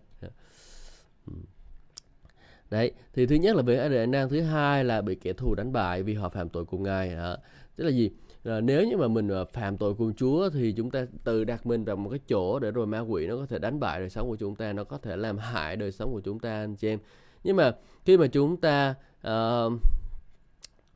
Đấy 2.70 2.92
thì 3.14 3.26
thứ 3.26 3.36
nhất 3.36 3.56
là 3.56 3.62
về 3.62 3.78
ăn 3.78 4.12
năn 4.12 4.30
thứ 4.30 4.42
hai 4.42 4.84
là 4.84 5.02
bị 5.02 5.16
kẻ 5.16 5.34
thù 5.34 5.56
đánh 5.56 5.74
bại 5.74 6.04
vì 6.04 6.14
họ 6.14 6.30
phạm 6.30 6.50
tội 6.50 6.66
cùng 6.66 6.84
ngài 6.84 7.16
đó. 7.16 7.38
tức 7.76 7.84
là 7.84 7.90
gì? 7.90 8.12
Là 8.44 8.62
nếu 8.62 8.88
như 8.88 8.98
mà 8.98 9.08
mình 9.08 9.28
à, 9.28 9.44
phạm 9.54 9.78
tội 9.78 9.94
cùng 9.96 10.14
Chúa 10.14 10.50
thì 10.50 10.72
chúng 10.72 10.92
ta 10.92 11.06
tự 11.24 11.44
đặt 11.44 11.66
mình 11.66 11.84
vào 11.84 11.96
một 11.96 12.10
cái 12.10 12.20
chỗ 12.28 12.60
để 12.60 12.72
rồi 12.72 12.88
ma 12.88 13.00
quỷ 13.00 13.28
nó 13.28 13.36
có 13.36 13.46
thể 13.46 13.60
đánh 13.60 13.80
bại 13.80 14.00
đời 14.00 14.10
sống 14.10 14.30
của 14.30 14.36
chúng 14.36 14.56
ta 14.56 14.74
nó 14.74 14.84
có 14.84 14.98
thể 14.98 15.16
làm 15.16 15.38
hại 15.38 15.76
đời 15.76 15.92
sống 15.92 16.12
của 16.12 16.22
chúng 16.22 16.40
ta 16.40 16.50
anh 16.50 16.76
chị 16.76 16.88
em. 16.88 17.00
Nhưng 17.44 17.56
mà 17.56 17.72
khi 18.06 18.18
mà 18.18 18.28
chúng 18.28 18.58
ta 18.58 18.96
uh, 19.28 19.74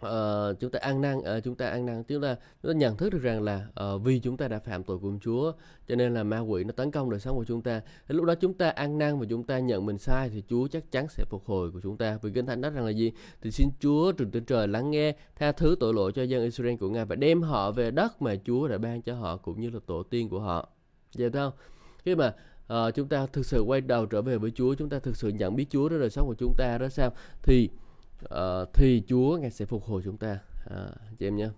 uh, 0.03 0.60
chúng 0.60 0.72
ta 0.72 0.79
ăn 0.79 1.01
năn 1.01 1.17
uh, 1.17 1.43
chúng 1.43 1.55
ta 1.55 1.67
ăn 1.67 1.86
năn. 1.86 2.03
Chúng 2.03 2.22
ta 2.22 2.36
chúng 2.63 2.72
ta 2.74 2.77
nhận 2.77 2.98
thức 2.98 3.10
được 3.10 3.22
rằng 3.22 3.41
là 3.41 3.67
uh, 3.95 4.01
vì 4.03 4.19
chúng 4.19 4.38
ta 4.38 4.48
đã 4.48 4.60
phạm 4.60 4.83
tội 4.83 5.00
cùng 5.01 5.19
Chúa 5.19 5.51
cho 5.88 5.95
nên 5.95 6.13
là 6.13 6.24
ma 6.24 6.39
quỷ 6.39 6.63
nó 6.63 6.72
tấn 6.72 6.91
công 6.91 7.10
đời 7.10 7.19
sống 7.19 7.36
của 7.36 7.45
chúng 7.45 7.62
ta. 7.62 7.81
Thì 8.07 8.15
lúc 8.15 8.25
đó 8.25 8.36
chúng 8.36 8.53
ta 8.53 8.69
ăn 8.69 8.98
năn 8.98 9.19
và 9.19 9.25
chúng 9.29 9.43
ta 9.43 9.60
nhận 9.60 9.86
mình 9.86 9.98
sai 9.98 10.29
thì 10.29 10.43
Chúa 10.50 10.67
chắc 10.67 10.91
chắn 10.91 11.07
sẽ 11.10 11.24
phục 11.29 11.45
hồi 11.45 11.72
của 11.72 11.79
chúng 11.83 11.98
ta. 11.98 12.17
Vì 12.22 12.31
kinh 12.31 12.45
thánh 12.45 12.62
nói 12.62 12.72
rằng 12.72 12.86
là 12.86 12.91
gì? 12.91 13.12
Thì 13.41 13.51
xin 13.51 13.69
Chúa 13.79 14.12
từ 14.12 14.25
trên 14.33 14.45
trời 14.45 14.67
lắng 14.67 14.91
nghe 14.91 15.15
tha 15.36 15.51
thứ 15.51 15.75
tội 15.79 15.93
lỗi 15.93 16.12
cho 16.12 16.24
dân 16.24 16.43
Israel 16.43 16.75
của 16.75 16.89
ngài 16.89 17.05
và 17.05 17.15
đem 17.15 17.41
họ 17.41 17.72
về 17.72 17.91
đất 17.91 18.22
mà 18.22 18.36
Chúa 18.45 18.67
đã 18.67 18.77
ban 18.77 19.01
cho 19.01 19.15
họ 19.15 19.38
cũng 19.38 19.62
như 19.62 19.69
là 19.69 19.79
tổ 19.86 20.03
tiên 20.03 20.29
của 20.29 20.39
họ. 20.39 20.69
Vậy 21.17 21.31
không? 21.31 21.53
Khi 22.05 22.15
mà 22.15 22.33
uh, 22.74 22.95
chúng 22.95 23.07
ta 23.07 23.25
thực 23.25 23.45
sự 23.45 23.62
quay 23.62 23.81
đầu 23.81 24.05
trở 24.05 24.22
về 24.22 24.38
với 24.38 24.51
Chúa 24.51 24.74
chúng 24.74 24.89
ta 24.89 25.00
thực 25.00 25.17
sự 25.17 25.29
nhận 25.29 25.55
biết 25.55 25.65
Chúa 25.69 25.89
đó 25.89 25.98
đời 25.98 26.10
sống 26.10 26.27
của 26.27 26.36
chúng 26.39 26.53
ta 26.57 26.77
đó 26.77 26.89
sao? 26.89 27.10
Thì 27.43 27.69
uh, 28.24 28.70
thì 28.74 29.03
Chúa 29.08 29.38
ngài 29.38 29.51
sẽ 29.51 29.65
phục 29.65 29.84
hồi 29.84 30.01
chúng 30.06 30.18
ta. 30.18 30.39
À, 30.70 30.88
chị 31.20 31.27
em 31.27 31.36
nhé. 31.36 31.50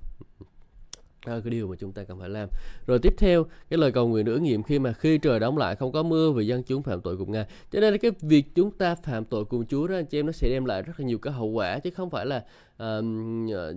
Đó 1.26 1.34
là 1.34 1.42
cái 1.44 1.52
điều 1.52 1.68
mà 1.68 1.76
chúng 1.80 1.92
ta 1.92 2.04
cần 2.04 2.20
phải 2.20 2.30
làm. 2.30 2.50
Rồi 2.88 3.00
tiếp 3.00 3.14
theo 3.18 3.46
cái 3.70 3.78
lời 3.80 3.92
cầu 3.92 4.08
nguyện 4.08 4.26
được 4.26 4.34
ứng 4.34 4.44
nghiệm 4.44 4.64
khi 4.64 4.80
mà 4.80 4.94
khi 4.94 5.18
trời 5.18 5.40
đóng 5.40 5.58
lại 5.58 5.76
không 5.76 5.92
có 5.92 6.04
mưa 6.04 6.32
vì 6.32 6.48
dân 6.48 6.64
chúng 6.64 6.84
phạm 6.84 7.02
tội 7.02 7.18
cùng 7.18 7.32
ngài. 7.32 7.46
Cho 7.72 7.80
nên 7.80 7.94
là 7.94 7.98
cái 7.98 8.12
việc 8.22 8.56
chúng 8.56 8.72
ta 8.72 8.96
phạm 8.96 9.26
tội 9.26 9.46
cùng 9.46 9.66
chúa 9.66 9.88
đó 9.88 9.96
anh 9.96 10.06
chị 10.06 10.20
em 10.20 10.26
nó 10.26 10.32
sẽ 10.32 10.50
đem 10.50 10.66
lại 10.66 10.82
rất 10.82 11.00
là 11.00 11.06
nhiều 11.06 11.18
cái 11.18 11.34
hậu 11.34 11.48
quả 11.48 11.80
chứ 11.80 11.90
không 11.90 12.10
phải 12.10 12.26
là 12.26 12.46
uh, 12.84 13.06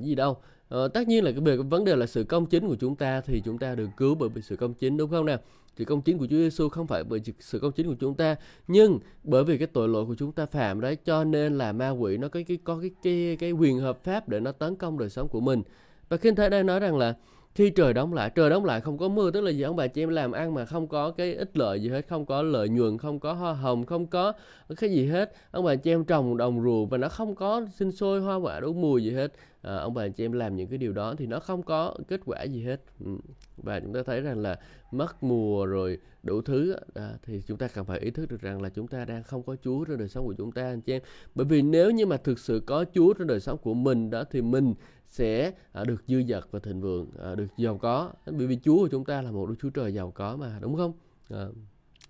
gì 0.00 0.14
đâu. 0.14 0.36
Ờ, 0.68 0.88
tất 0.88 1.08
nhiên 1.08 1.24
là 1.24 1.30
cái 1.32 1.56
vấn 1.56 1.84
đề 1.84 1.96
là 1.96 2.06
sự 2.06 2.24
công 2.24 2.46
chính 2.46 2.68
của 2.68 2.76
chúng 2.80 2.96
ta 2.96 3.20
thì 3.20 3.42
chúng 3.44 3.58
ta 3.58 3.74
được 3.74 3.88
cứu 3.96 4.14
bởi 4.14 4.28
vì 4.28 4.42
sự 4.42 4.56
công 4.56 4.74
chính 4.74 4.96
đúng 4.96 5.10
không 5.10 5.26
nào 5.26 5.38
sự 5.76 5.84
công 5.84 6.02
chính 6.02 6.18
của 6.18 6.26
Chúa 6.26 6.36
Giêsu 6.36 6.68
không 6.68 6.86
phải 6.86 7.04
bởi 7.04 7.20
sự 7.38 7.58
công 7.58 7.72
chính 7.72 7.86
của 7.86 7.96
chúng 8.00 8.14
ta 8.14 8.36
nhưng 8.68 8.98
bởi 9.24 9.44
vì 9.44 9.58
cái 9.58 9.66
tội 9.66 9.88
lỗi 9.88 10.06
của 10.06 10.14
chúng 10.14 10.32
ta 10.32 10.46
phạm 10.46 10.80
đấy 10.80 10.96
cho 10.96 11.24
nên 11.24 11.58
là 11.58 11.72
ma 11.72 11.90
quỷ 11.90 12.16
nó 12.16 12.28
có 12.28 12.40
cái 12.48 12.58
có 12.64 12.78
cái 12.80 12.90
cái 13.02 13.36
cái 13.40 13.52
quyền 13.52 13.78
hợp 13.78 14.04
pháp 14.04 14.28
để 14.28 14.40
nó 14.40 14.52
tấn 14.52 14.76
công 14.76 14.98
đời 14.98 15.10
sống 15.10 15.28
của 15.28 15.40
mình. 15.40 15.62
Và 16.08 16.16
khi 16.16 16.30
thấy 16.30 16.50
đây 16.50 16.64
nói 16.64 16.80
rằng 16.80 16.98
là 16.98 17.14
khi 17.54 17.70
trời 17.70 17.92
đóng 17.92 18.14
lại 18.14 18.30
trời 18.34 18.50
đóng 18.50 18.64
lại 18.64 18.80
không 18.80 18.98
có 18.98 19.08
mưa 19.08 19.30
tức 19.30 19.40
là 19.40 19.50
gì 19.50 19.62
ông 19.62 19.76
bà 19.76 19.86
chị 19.86 20.02
em 20.02 20.08
làm 20.08 20.32
ăn 20.32 20.54
mà 20.54 20.64
không 20.64 20.88
có 20.88 21.10
cái 21.10 21.34
ích 21.34 21.56
lợi 21.56 21.82
gì 21.82 21.88
hết 21.88 22.08
không 22.08 22.26
có 22.26 22.42
lợi 22.42 22.68
nhuận 22.68 22.98
không 22.98 23.20
có 23.20 23.32
hoa 23.32 23.52
hồng 23.52 23.86
không 23.86 24.06
có 24.06 24.32
cái 24.76 24.90
gì 24.90 25.06
hết. 25.06 25.32
Ông 25.50 25.64
bà 25.64 25.74
chị 25.74 25.90
em 25.90 26.04
trồng 26.04 26.36
đồng 26.36 26.62
ruộng 26.62 26.88
và 26.88 26.98
nó 26.98 27.08
không 27.08 27.34
có 27.34 27.66
sinh 27.74 27.92
sôi 27.92 28.20
hoa 28.20 28.36
quả 28.36 28.60
đủ 28.60 28.72
mùi 28.72 29.04
gì 29.04 29.10
hết 29.10 29.32
à, 29.68 29.76
ông 29.76 29.94
bà 29.94 30.08
chị 30.08 30.24
em 30.24 30.32
làm 30.32 30.56
những 30.56 30.68
cái 30.68 30.78
điều 30.78 30.92
đó 30.92 31.14
thì 31.18 31.26
nó 31.26 31.40
không 31.40 31.62
có 31.62 31.94
kết 32.08 32.20
quả 32.24 32.42
gì 32.42 32.62
hết. 32.62 32.80
Ừ. 33.04 33.10
Và 33.56 33.80
chúng 33.80 33.92
ta 33.92 34.02
thấy 34.02 34.20
rằng 34.20 34.38
là 34.38 34.58
mất 34.92 35.22
mùa 35.22 35.66
rồi 35.66 35.98
đủ 36.22 36.42
thứ 36.42 36.76
à, 36.94 37.12
thì 37.22 37.42
chúng 37.46 37.58
ta 37.58 37.68
cần 37.68 37.84
phải 37.84 37.98
ý 37.98 38.10
thức 38.10 38.30
được 38.30 38.40
rằng 38.40 38.62
là 38.62 38.68
chúng 38.68 38.88
ta 38.88 39.04
đang 39.04 39.22
không 39.22 39.42
có 39.42 39.56
Chúa 39.62 39.84
trong 39.84 39.98
đời 39.98 40.08
sống 40.08 40.26
của 40.26 40.34
chúng 40.38 40.52
ta 40.52 40.62
anh 40.62 40.80
chị 40.80 40.92
em. 40.92 41.02
Bởi 41.34 41.46
vì 41.46 41.62
nếu 41.62 41.90
như 41.90 42.06
mà 42.06 42.16
thực 42.16 42.38
sự 42.38 42.62
có 42.66 42.84
Chúa 42.94 43.12
trong 43.12 43.26
đời 43.26 43.40
sống 43.40 43.58
của 43.58 43.74
mình 43.74 44.10
đó 44.10 44.24
thì 44.30 44.42
mình 44.42 44.74
sẽ 45.08 45.52
à, 45.72 45.84
được 45.84 46.02
dư 46.06 46.22
dật 46.28 46.44
và 46.50 46.58
thịnh 46.58 46.80
vượng 46.80 47.10
à, 47.22 47.34
được 47.34 47.46
giàu 47.56 47.78
có. 47.78 48.12
Bởi 48.26 48.46
vì 48.46 48.58
Chúa 48.64 48.76
của 48.76 48.88
chúng 48.88 49.04
ta 49.04 49.22
là 49.22 49.30
một 49.30 49.46
Đức 49.46 49.54
Chúa 49.60 49.70
Trời 49.70 49.94
giàu 49.94 50.10
có 50.10 50.36
mà 50.36 50.58
đúng 50.60 50.76
không? 50.76 50.92
À, 51.30 51.46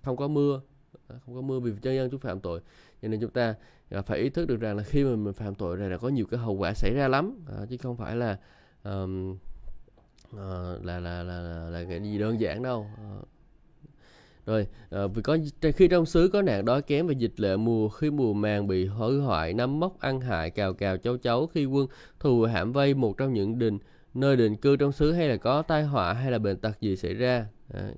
không 0.03 0.17
có 0.17 0.29
mưa 0.29 0.61
không 1.27 1.35
có 1.35 1.41
mưa 1.41 1.61
vì 1.61 1.73
chân 1.83 1.95
dân 1.95 2.11
chúng 2.11 2.21
phạm 2.21 2.41
tội. 2.41 2.61
Cho 3.03 3.09
nên 3.09 3.21
chúng 3.21 3.31
ta 3.31 3.55
à, 3.91 4.03
phải 4.03 4.19
ý 4.19 4.31
thức 4.31 4.47
được 4.47 4.61
rằng 4.61 4.77
là 4.77 4.83
khi 4.83 5.05
mà 5.05 5.17
mình 5.17 5.35
phạm 5.35 5.55
tội 5.55 5.77
này 5.77 5.91
là 5.91 5.99
có 5.99 6.09
nhiều 6.09 6.27
cái 6.31 6.41
hậu 6.41 6.55
quả 6.55 6.75
xảy 6.75 6.95
ra 6.95 7.09
lắm. 7.09 7.45
À, 7.49 7.67
chứ 7.71 7.77
không 7.77 7.97
phải 7.97 8.17
là 8.17 8.39
um, 8.85 9.33
uh, 10.35 10.85
là, 10.85 11.01
là, 11.01 11.23
là 11.23 11.23
là 11.23 11.71
là 11.71 11.85
cái 11.89 12.01
gì 12.01 12.19
đơn 12.19 12.41
giản 12.41 12.63
đâu. 12.63 12.87
Ờ. 12.97 13.23
Rồi 14.47 14.67
à, 14.91 15.07
vì 15.07 15.23
có 15.23 15.39
khi 15.77 15.89
trong 15.89 16.07
xứ 16.07 16.29
có 16.33 16.43
nạn 16.43 16.65
đói 16.65 16.83
kém 16.83 17.07
và 17.07 17.13
dịch 17.13 17.41
lệ 17.41 17.57
mùa 17.57 17.89
khi 17.89 18.11
mùa 18.11 18.33
màng 18.33 18.67
bị 18.67 18.87
hư 18.87 19.21
hoại 19.21 19.55
nấm 19.55 19.81
mốc 19.81 20.01
ăn 20.01 20.21
hại 20.21 20.51
cào 20.51 20.75
cào 20.75 20.97
cháu 20.97 21.17
cháu 21.17 21.47
khi 21.47 21.65
quân 21.65 21.87
thù 22.21 22.43
hãm 22.43 22.73
vây 22.73 22.95
một 22.95 23.17
trong 23.17 23.35
những 23.35 23.59
đình 23.59 23.79
nơi 24.15 24.37
định 24.37 24.57
cư 24.57 24.77
trong 24.77 24.93
xứ 24.93 25.13
hay 25.13 25.29
là 25.29 25.37
có 25.37 25.63
tai 25.63 25.85
họa 25.85 26.13
hay 26.13 26.31
là 26.31 26.39
bệnh 26.39 26.57
tật 26.57 26.81
gì 26.81 26.97
xảy 26.97 27.15
ra? 27.15 27.47
Đấy 27.69 27.95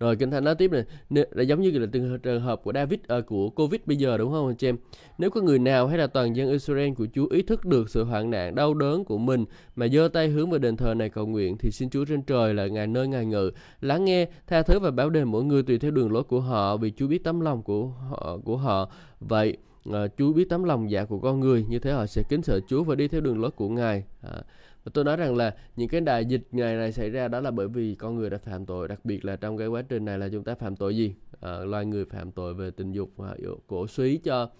rồi 0.00 0.16
kinh 0.16 0.30
thánh 0.30 0.44
nói 0.44 0.54
tiếp 0.54 0.70
này 0.70 0.84
là 1.10 1.42
giống 1.42 1.60
như 1.60 1.70
là 1.70 1.86
trường 2.22 2.40
hợp 2.40 2.60
của 2.64 2.72
David 2.72 3.00
uh, 3.18 3.26
của 3.26 3.50
Covid 3.50 3.80
bây 3.86 3.96
giờ 3.96 4.18
đúng 4.18 4.32
không 4.32 4.46
anh 4.46 4.56
chị 4.56 4.68
em 4.68 4.76
nếu 5.18 5.30
có 5.30 5.40
người 5.40 5.58
nào 5.58 5.86
hay 5.86 5.98
là 5.98 6.06
toàn 6.06 6.36
dân 6.36 6.50
Israel 6.50 6.92
của 6.94 7.06
Chúa 7.14 7.26
ý 7.26 7.42
thức 7.42 7.64
được 7.64 7.90
sự 7.90 8.04
hoạn 8.04 8.30
nạn 8.30 8.54
đau 8.54 8.74
đớn 8.74 9.04
của 9.04 9.18
mình 9.18 9.44
mà 9.76 9.88
giơ 9.88 10.08
tay 10.08 10.28
hướng 10.28 10.50
về 10.50 10.58
đền 10.58 10.76
thờ 10.76 10.94
này 10.94 11.08
cầu 11.08 11.26
nguyện 11.26 11.56
thì 11.58 11.70
xin 11.70 11.90
Chúa 11.90 12.04
trên 12.04 12.22
trời 12.22 12.54
là 12.54 12.66
ngài 12.66 12.86
nơi 12.86 13.08
ngài 13.08 13.26
ngự. 13.26 13.50
Lắng 13.80 14.04
nghe 14.04 14.26
tha 14.46 14.62
thứ 14.62 14.78
và 14.78 14.90
bảo 14.90 15.10
đền 15.10 15.24
mỗi 15.24 15.44
người 15.44 15.62
tùy 15.62 15.78
theo 15.78 15.90
đường 15.90 16.12
lối 16.12 16.22
của 16.22 16.40
họ 16.40 16.76
vì 16.76 16.92
Chúa 16.96 17.06
biết 17.06 17.24
tấm 17.24 17.40
lòng 17.40 17.62
của 17.62 17.86
họ 17.86 18.38
của 18.44 18.56
họ. 18.56 18.90
Vậy 19.20 19.56
uh, 19.88 19.94
Chúa 20.18 20.32
biết 20.32 20.48
tấm 20.48 20.64
lòng 20.64 20.90
dạ 20.90 21.04
của 21.04 21.18
con 21.18 21.40
người 21.40 21.64
như 21.68 21.78
thế 21.78 21.92
họ 21.92 22.06
sẽ 22.06 22.22
kính 22.28 22.42
sợ 22.42 22.60
Chúa 22.68 22.84
và 22.84 22.94
đi 22.94 23.08
theo 23.08 23.20
đường 23.20 23.40
lối 23.40 23.50
của 23.50 23.68
ngài. 23.68 24.04
Uh, 24.26 24.44
tôi 24.94 25.04
nói 25.04 25.16
rằng 25.16 25.36
là 25.36 25.54
những 25.76 25.88
cái 25.88 26.00
đại 26.00 26.24
dịch 26.24 26.48
ngày 26.50 26.76
này 26.76 26.92
xảy 26.92 27.10
ra 27.10 27.28
đó 27.28 27.40
là 27.40 27.50
bởi 27.50 27.68
vì 27.68 27.94
con 27.94 28.16
người 28.16 28.30
đã 28.30 28.38
phạm 28.38 28.66
tội 28.66 28.88
đặc 28.88 29.04
biệt 29.04 29.24
là 29.24 29.36
trong 29.36 29.58
cái 29.58 29.68
quá 29.68 29.82
trình 29.82 30.04
này 30.04 30.18
là 30.18 30.28
chúng 30.28 30.44
ta 30.44 30.54
phạm 30.54 30.76
tội 30.76 30.96
gì? 30.96 31.14
À, 31.40 31.58
loài 31.58 31.86
người 31.86 32.04
phạm 32.04 32.32
tội 32.32 32.54
về 32.54 32.70
tình 32.70 32.92
dục 32.92 33.10
và 33.16 33.36
cổ 33.66 33.86
suý 33.86 34.16
cho 34.16 34.50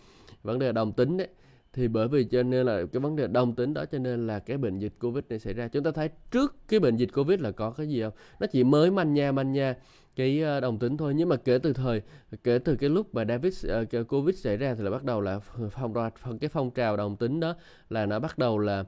vấn 0.43 0.59
đề 0.59 0.73
đồng 0.73 0.93
tính 0.93 1.17
đấy. 1.17 1.29
Thì 1.73 1.89
bởi 1.89 2.09
vì 2.09 2.25
cho 2.25 2.43
nên 2.43 2.67
là 2.67 2.83
cái 2.93 3.01
vấn 3.01 3.17
đề 3.17 3.27
đồng 3.27 3.55
tính 3.55 3.75
đó 3.75 3.85
cho 3.85 3.99
nên 3.99 4.27
là 4.27 4.39
cái 4.39 4.59
bệnh 4.59 4.79
dịch 4.79 4.93
covid 5.01 5.25
này 5.29 5.39
xảy 5.39 5.55
ra. 5.55 5.69
Chúng 5.69 5.85
ta 5.85 5.91
thấy 5.91 6.09
trước 6.31 6.57
cái 6.69 6.81
bệnh 6.81 6.97
dịch 6.97 7.09
covid 7.15 7.41
là 7.41 7.51
có 7.51 7.71
cái 7.71 7.89
gì 7.89 8.03
không? 8.03 8.13
Nó 8.41 8.47
chỉ 8.47 8.65
mới 8.65 8.91
manh 8.91 9.15
nha 9.15 9.33
manh 9.33 9.53
nha 9.53 9.77
cái 10.17 10.43
ờ, 10.43 10.61
đồng 10.61 10.79
tính 10.79 10.97
thôi. 10.97 11.15
Nhưng 11.17 11.29
mà 11.29 11.37
kể 11.37 11.59
từ 11.59 11.73
thời 11.73 12.03
kể 12.45 12.59
từ 12.59 12.77
cái 12.77 12.91
lúc 12.91 13.15
mà 13.15 13.25
David 13.25 13.67
uh, 13.67 14.09
covid 14.09 14.37
xảy 14.39 14.57
ra 14.57 14.75
thì 14.75 14.85
là 14.85 14.91
bắt 14.91 15.05
đầu 15.05 15.21
là 15.21 15.39
phong 15.71 15.93
ra 15.93 16.11
cái 16.41 16.49
phong 16.49 16.71
trào 16.71 16.97
đồng 16.97 17.17
tính 17.17 17.41
đó 17.41 17.55
là 17.91 18.07
nó 18.07 18.19
bắt 18.19 18.39
đầu 18.39 18.59
là 18.59 18.85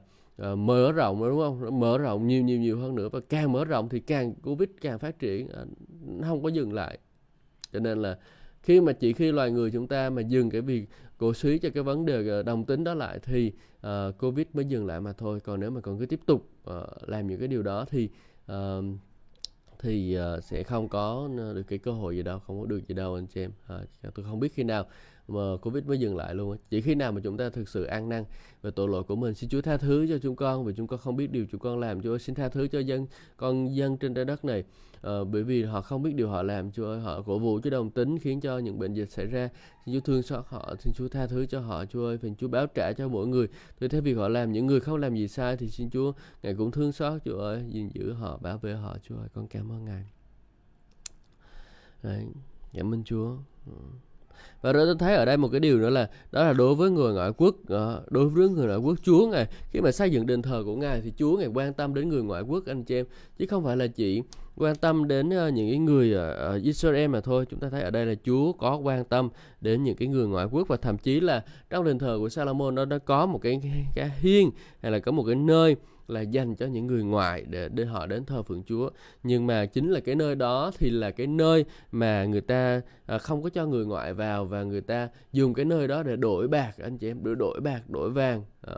uh, 0.51 0.57
mở 0.57 0.91
rộng 0.91 1.29
đúng 1.29 1.39
không? 1.39 1.79
Mở 1.79 1.97
rộng 1.97 2.27
nhiều 2.27 2.43
nhiều 2.43 2.59
nhiều 2.59 2.79
hơn 2.79 2.95
nữa. 2.95 3.09
Và 3.09 3.19
càng 3.29 3.51
mở 3.51 3.65
rộng 3.65 3.89
thì 3.89 3.99
càng 3.99 4.33
covid 4.35 4.69
càng 4.81 4.99
phát 4.99 5.19
triển 5.19 5.47
uh, 5.47 6.25
không 6.25 6.43
có 6.43 6.49
dừng 6.49 6.73
lại. 6.73 6.99
Cho 7.73 7.79
nên 7.79 8.01
là 8.01 8.17
khi 8.61 8.81
mà 8.81 8.91
chỉ 8.91 9.13
khi 9.13 9.31
loài 9.31 9.51
người 9.51 9.71
chúng 9.71 9.87
ta 9.87 10.09
mà 10.09 10.21
dừng 10.21 10.49
cái 10.49 10.61
việc 10.61 10.89
cổ 11.17 11.33
suý 11.33 11.59
cho 11.59 11.69
cái 11.73 11.83
vấn 11.83 12.05
đề 12.05 12.27
ờ, 12.27 12.43
đồng 12.43 12.65
tính 12.65 12.83
đó 12.83 12.93
lại 12.93 13.19
thì 13.23 13.51
uh, 13.87 14.17
covid 14.19 14.47
mới 14.53 14.65
dừng 14.65 14.85
lại 14.85 15.01
mà 15.01 15.13
thôi. 15.13 15.39
Còn 15.39 15.59
nếu 15.59 15.71
mà 15.71 15.81
còn 15.81 15.99
cứ 15.99 16.05
tiếp 16.05 16.19
tục 16.25 16.49
uh, 16.69 17.09
làm 17.09 17.27
những 17.27 17.39
cái 17.39 17.47
điều 17.47 17.63
đó 17.63 17.85
thì 17.89 18.09
uh, 18.51 18.85
thì 19.79 20.17
uh, 20.37 20.43
sẽ 20.43 20.63
không 20.63 20.89
có 20.89 21.29
được 21.55 21.63
cái 21.67 21.79
cơ 21.79 21.91
hội 21.91 22.15
gì 22.15 22.23
đâu 22.23 22.39
không 22.39 22.59
có 22.59 22.65
được 22.65 22.87
gì 22.87 22.95
đâu 22.95 23.15
anh 23.15 23.27
chị 23.27 23.41
em. 23.41 23.51
Uh, 23.73 24.13
tôi 24.15 24.25
không 24.25 24.39
biết 24.39 24.53
khi 24.53 24.63
nào 24.63 24.85
mà 25.29 25.57
Covid 25.61 25.83
mới 25.83 25.99
dừng 25.99 26.15
lại 26.15 26.35
luôn 26.35 26.57
Chỉ 26.69 26.81
khi 26.81 26.95
nào 26.95 27.11
mà 27.11 27.21
chúng 27.23 27.37
ta 27.37 27.49
thực 27.49 27.69
sự 27.69 27.83
ăn 27.83 28.09
năn 28.09 28.23
về 28.61 28.71
tội 28.71 28.87
lỗi 28.87 29.03
của 29.03 29.15
mình 29.15 29.33
Xin 29.33 29.49
Chúa 29.49 29.61
tha 29.61 29.77
thứ 29.77 30.05
cho 30.09 30.17
chúng 30.17 30.35
con 30.35 30.65
Vì 30.65 30.73
chúng 30.77 30.87
con 30.87 30.99
không 30.99 31.15
biết 31.15 31.31
điều 31.31 31.45
chúng 31.51 31.61
con 31.61 31.79
làm. 31.79 32.01
Chúa 32.01 32.11
ơi 32.11 32.19
xin 32.19 32.35
tha 32.35 32.49
thứ 32.49 32.67
cho 32.67 32.79
dân 32.79 33.07
con 33.37 33.75
dân 33.75 33.97
trên 33.97 34.13
trái 34.13 34.25
đất 34.25 34.45
này. 34.45 34.63
À, 35.01 35.23
Bởi 35.31 35.43
vì 35.43 35.63
họ 35.63 35.81
không 35.81 36.03
biết 36.03 36.15
điều 36.15 36.29
họ 36.29 36.43
làm 36.43 36.71
Chúa 36.71 36.85
ơi 36.85 36.99
họ 36.99 37.21
cổ 37.21 37.39
vũ 37.39 37.59
cho 37.63 37.69
đồng 37.69 37.89
tính 37.89 38.19
Khiến 38.19 38.41
cho 38.41 38.57
những 38.57 38.79
bệnh 38.79 38.93
dịch 38.93 39.11
xảy 39.11 39.25
ra. 39.25 39.49
Xin 39.85 39.95
Chúa 39.95 39.99
thương 39.99 40.21
xót 40.21 40.45
họ 40.47 40.75
Xin 40.79 40.93
Chúa 40.93 41.07
tha 41.07 41.27
thứ 41.27 41.45
cho 41.45 41.59
họ 41.59 41.85
Chúa 41.85 42.05
ơi 42.05 42.17
Xin 42.21 42.35
Chúa 42.35 42.47
báo 42.47 42.67
trả 42.67 42.93
cho 42.93 43.07
mỗi 43.07 43.27
người. 43.27 43.47
Tôi 43.79 43.89
thấy 43.89 44.01
việc 44.01 44.13
họ 44.13 44.27
làm 44.27 44.51
Những 44.51 44.65
người 44.65 44.79
không 44.79 44.97
làm 44.97 45.15
gì 45.15 45.27
sai 45.27 45.57
Thì 45.57 45.67
xin 45.67 45.89
Chúa 45.89 46.11
Ngài 46.43 46.55
cũng 46.55 46.71
thương 46.71 46.91
xót 46.91 47.21
Chúa 47.25 47.37
ơi 47.37 47.63
gìn 47.69 47.89
giữ 47.93 48.13
họ 48.13 48.37
bảo 48.37 48.57
vệ 48.57 48.73
họ 48.73 48.97
Chúa 49.03 49.15
ơi. 49.15 49.27
Con 49.33 49.47
cảm 49.47 49.71
ơn 49.71 49.85
Ngài. 49.85 50.05
Đấy, 52.03 52.25
cảm 52.73 52.93
ơn 52.93 53.03
Chúa. 53.03 53.37
Ừ. 53.65 53.73
Và 54.61 54.73
rồi 54.73 54.85
tôi 54.85 54.95
thấy 54.99 55.15
ở 55.15 55.25
đây 55.25 55.37
một 55.37 55.49
cái 55.51 55.59
điều 55.59 55.77
nữa 55.79 55.89
là, 55.89 56.09
đó 56.31 56.43
là 56.43 56.53
đối 56.53 56.75
với 56.75 56.89
người 56.89 57.13
ngoại 57.13 57.31
quốc 57.37 57.55
ờ, 57.67 58.03
đối 58.09 58.29
với 58.29 58.49
người 58.49 58.67
ngoại 58.67 58.77
quốc 58.77 58.97
Chúa 59.03 59.27
ngài, 59.27 59.47
khi 59.71 59.81
mà 59.81 59.91
xây 59.91 60.09
dựng 60.09 60.25
đền 60.25 60.41
thờ 60.41 60.63
của 60.65 60.75
ngài 60.75 61.01
thì 61.01 61.13
Chúa 61.17 61.37
ngài 61.37 61.47
quan 61.47 61.73
tâm 61.73 61.93
đến 61.93 62.09
người 62.09 62.23
ngoại 62.23 62.41
quốc, 62.41 62.65
anh 62.65 62.83
chị 62.83 62.95
em. 62.95 63.05
Chứ 63.39 63.45
không 63.49 63.63
phải 63.63 63.77
là 63.77 63.87
chỉ 63.87 64.21
quan 64.59 64.75
tâm 64.75 65.07
đến 65.07 65.29
ờ, 65.29 65.49
những 65.49 65.69
cái 65.69 65.79
người 65.79 66.13
ở 66.13 66.59
Israel 66.63 67.07
mà 67.07 67.21
thôi. 67.21 67.45
Chúng 67.49 67.59
ta 67.59 67.69
thấy 67.69 67.81
ở 67.81 67.89
đây 67.89 68.05
là 68.05 68.13
Chúa 68.23 68.53
có 68.53 68.75
quan 68.75 69.05
tâm 69.05 69.29
đến 69.61 69.83
những 69.83 69.95
cái 69.95 70.07
người 70.07 70.27
ngoại 70.27 70.45
quốc 70.51 70.67
và 70.67 70.77
thậm 70.77 70.97
chí 70.97 71.19
là 71.19 71.43
trong 71.69 71.85
đền 71.85 71.99
thờ 71.99 72.17
của 72.19 72.29
Salomon 72.29 72.75
nó 72.75 72.85
đã 72.85 72.97
có 72.97 73.25
một 73.25 73.39
cái 73.41 73.61
cái 73.95 74.11
hiên 74.19 74.51
hay 74.81 74.91
là 74.91 74.99
có 74.99 75.11
một 75.11 75.23
cái 75.23 75.35
nơi 75.35 75.75
là 76.07 76.21
dành 76.21 76.55
cho 76.55 76.65
những 76.65 76.87
người 76.87 77.03
ngoại 77.03 77.45
để 77.49 77.69
để 77.69 77.85
họ 77.85 78.05
đến 78.05 78.25
thờ 78.25 78.43
phượng 78.43 78.63
Chúa. 78.63 78.89
Nhưng 79.23 79.47
mà 79.47 79.65
chính 79.65 79.91
là 79.91 79.99
cái 79.99 80.15
nơi 80.15 80.35
đó 80.35 80.71
thì 80.77 80.89
là 80.89 81.11
cái 81.11 81.27
nơi 81.27 81.65
mà 81.91 82.25
người 82.25 82.41
ta 82.41 82.81
à, 83.05 83.17
không 83.17 83.43
có 83.43 83.49
cho 83.49 83.65
người 83.65 83.85
ngoại 83.85 84.13
vào 84.13 84.45
và 84.45 84.63
người 84.63 84.81
ta 84.81 85.09
dùng 85.31 85.53
cái 85.53 85.65
nơi 85.65 85.87
đó 85.87 86.03
để 86.03 86.15
đổi 86.15 86.47
bạc 86.47 86.71
anh 86.83 86.97
chị 86.97 87.07
em 87.07 87.23
đổi 87.23 87.35
đổi 87.35 87.59
bạc 87.61 87.89
đổi 87.89 88.09
vàng 88.09 88.43
à, 88.61 88.73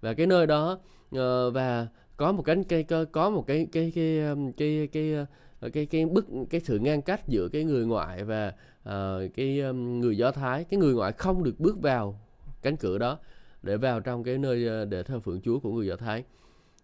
và 0.00 0.14
cái 0.14 0.26
nơi 0.26 0.46
đó 0.46 0.78
à, 1.12 1.50
và 1.52 1.86
có 2.22 2.32
một 2.32 2.42
cái, 2.42 2.56
cái 2.68 2.84
có 3.12 3.30
một 3.30 3.46
cái 3.46 3.66
cái 3.72 3.92
cái 3.94 4.20
um, 4.20 4.52
cái 4.52 4.88
cái 4.92 5.26
cái 5.60 5.70
cái, 5.70 5.86
cái 5.86 6.06
bức 6.06 6.26
cái 6.50 6.60
sự 6.60 6.78
ngăn 6.78 7.02
cách 7.02 7.28
giữa 7.28 7.48
cái 7.48 7.64
người 7.64 7.86
ngoại 7.86 8.24
và 8.24 8.52
uh, 8.88 9.34
cái 9.34 9.60
um, 9.60 10.00
người 10.00 10.16
do 10.16 10.30
thái. 10.30 10.64
Cái 10.64 10.80
người 10.80 10.94
ngoại 10.94 11.12
không 11.12 11.44
được 11.44 11.60
bước 11.60 11.82
vào 11.82 12.20
cánh 12.62 12.76
cửa 12.76 12.98
đó 12.98 13.18
để 13.62 13.76
vào 13.76 14.00
trong 14.00 14.24
cái 14.24 14.38
nơi 14.38 14.66
ờ, 14.66 14.84
để 14.84 15.02
thờ 15.02 15.20
phượng 15.20 15.40
chúa 15.40 15.58
của 15.58 15.72
người 15.72 15.86
do 15.86 15.96
thái. 15.96 16.24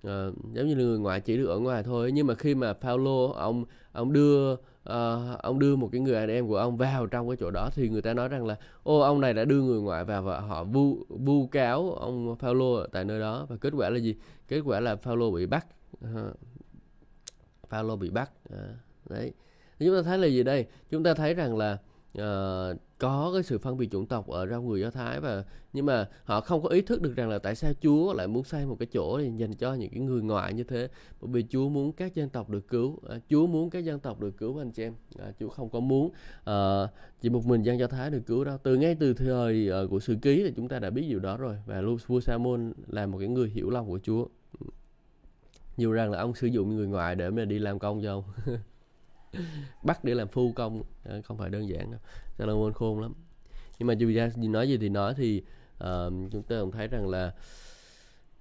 Uh, 0.06 0.10
giống 0.52 0.66
như 0.66 0.76
người 0.76 0.98
ngoại 0.98 1.20
chỉ 1.20 1.36
được 1.36 1.46
ở 1.46 1.58
ngoài 1.58 1.82
thôi 1.82 2.12
nhưng 2.12 2.26
mà 2.26 2.34
khi 2.34 2.54
mà 2.54 2.72
Paulo 2.72 3.32
ông 3.34 3.64
ông 3.92 4.12
đưa 4.12 4.56
uh, 4.92 5.38
ông 5.42 5.58
đưa 5.58 5.76
một 5.76 5.88
cái 5.92 6.00
người 6.00 6.16
anh 6.16 6.28
em 6.28 6.48
của 6.48 6.56
ông 6.56 6.76
vào 6.76 7.06
trong 7.06 7.28
cái 7.28 7.36
chỗ 7.40 7.50
đó 7.50 7.70
thì 7.74 7.88
người 7.88 8.02
ta 8.02 8.14
nói 8.14 8.28
rằng 8.28 8.46
là 8.46 8.56
ô 8.82 9.00
ông 9.00 9.20
này 9.20 9.34
đã 9.34 9.44
đưa 9.44 9.62
người 9.62 9.80
ngoại 9.80 10.04
vào 10.04 10.22
và 10.22 10.40
họ 10.40 10.64
vu 10.64 10.98
vu 11.08 11.46
cáo 11.46 11.92
ông 11.92 12.36
Paulo 12.38 12.86
tại 12.92 13.04
nơi 13.04 13.20
đó. 13.20 13.46
Và 13.48 13.56
kết 13.56 13.72
quả 13.76 13.90
là 13.90 13.98
gì? 13.98 14.16
Kết 14.48 14.60
quả 14.64 14.80
là 14.80 14.96
Paulo 14.96 15.30
bị 15.30 15.46
bắt. 15.46 15.66
Uh, 16.04 16.34
Paulo 17.70 17.96
bị 17.96 18.10
bắt. 18.10 18.30
Uh, 18.54 18.58
đấy. 19.10 19.32
Chúng 19.78 19.96
ta 19.96 20.02
thấy 20.02 20.18
là 20.18 20.26
gì 20.26 20.42
đây? 20.42 20.66
Chúng 20.90 21.02
ta 21.02 21.14
thấy 21.14 21.34
rằng 21.34 21.56
là 21.56 21.78
uh, 22.18 22.76
có 22.98 23.30
cái 23.34 23.42
sự 23.42 23.58
phân 23.58 23.76
biệt 23.76 23.90
chủng 23.90 24.06
tộc 24.06 24.28
ở 24.28 24.46
trong 24.46 24.68
người 24.68 24.80
Do 24.80 24.90
Thái 24.90 25.20
và 25.20 25.44
nhưng 25.72 25.86
mà 25.86 26.08
họ 26.24 26.40
không 26.40 26.62
có 26.62 26.68
ý 26.68 26.80
thức 26.80 27.02
được 27.02 27.16
rằng 27.16 27.28
là 27.28 27.38
tại 27.38 27.54
sao 27.54 27.72
Chúa 27.82 28.12
lại 28.12 28.26
muốn 28.26 28.44
xây 28.44 28.66
một 28.66 28.76
cái 28.78 28.86
chỗ 28.92 29.18
để 29.18 29.30
dành 29.36 29.54
cho 29.54 29.74
những 29.74 29.90
cái 29.90 30.00
người 30.00 30.22
ngoại 30.22 30.54
như 30.54 30.64
thế. 30.64 30.88
Bởi 31.20 31.30
vì 31.32 31.44
Chúa 31.50 31.68
muốn 31.68 31.92
các 31.92 32.14
dân 32.14 32.28
tộc 32.28 32.50
được 32.50 32.68
cứu 32.68 32.98
à, 33.08 33.18
Chúa 33.28 33.46
muốn 33.46 33.70
các 33.70 33.78
dân 33.78 34.00
tộc 34.00 34.20
được 34.20 34.36
cứu 34.36 34.58
anh 34.58 34.70
chị 34.70 34.82
em. 34.82 34.94
À, 35.18 35.32
Chúa 35.40 35.48
không 35.48 35.70
có 35.70 35.80
muốn 35.80 36.10
à, 36.44 36.86
chỉ 37.20 37.28
một 37.28 37.46
mình 37.46 37.62
dân 37.62 37.78
Do 37.78 37.86
Thái 37.86 38.10
được 38.10 38.22
cứu 38.26 38.44
đâu. 38.44 38.58
Từ 38.62 38.76
ngay 38.76 38.94
từ 38.94 39.14
thời 39.14 39.70
uh, 39.84 39.90
của 39.90 40.00
sử 40.00 40.16
ký 40.22 40.42
thì 40.44 40.52
chúng 40.56 40.68
ta 40.68 40.78
đã 40.78 40.90
biết 40.90 41.06
điều 41.08 41.20
đó 41.20 41.36
rồi 41.36 41.56
và 41.66 41.82
vua 42.06 42.20
Samuel 42.20 42.70
là 42.86 43.06
một 43.06 43.18
cái 43.18 43.28
người 43.28 43.48
hiểu 43.48 43.70
lòng 43.70 43.86
của 43.88 43.98
Chúa. 44.02 44.26
Nhiều 45.76 45.92
rằng 45.92 46.10
là 46.10 46.18
ông 46.18 46.34
sử 46.34 46.46
dụng 46.46 46.76
người 46.76 46.86
ngoại 46.86 47.14
để 47.14 47.30
mà 47.30 47.44
đi 47.44 47.58
làm 47.58 47.78
công 47.78 48.02
cho 48.02 48.12
ông. 48.12 48.24
bắt 49.82 50.04
để 50.04 50.14
làm 50.14 50.28
phu 50.28 50.52
công. 50.52 50.82
À, 51.04 51.20
không 51.24 51.38
phải 51.38 51.50
đơn 51.50 51.68
giản 51.68 51.90
đâu. 51.90 52.00
Salomon 52.38 52.72
khôn 52.72 53.00
lắm. 53.00 53.14
Nhưng 53.78 53.86
mà 53.86 53.94
dù 53.94 54.12
ra 54.14 54.30
nói 54.36 54.68
gì 54.68 54.76
thì 54.76 54.88
nói 54.88 55.14
thì 55.16 55.42
uh, 55.84 56.12
chúng 56.32 56.42
ta 56.42 56.60
cũng 56.60 56.70
thấy 56.70 56.88
rằng 56.88 57.08
là 57.08 57.34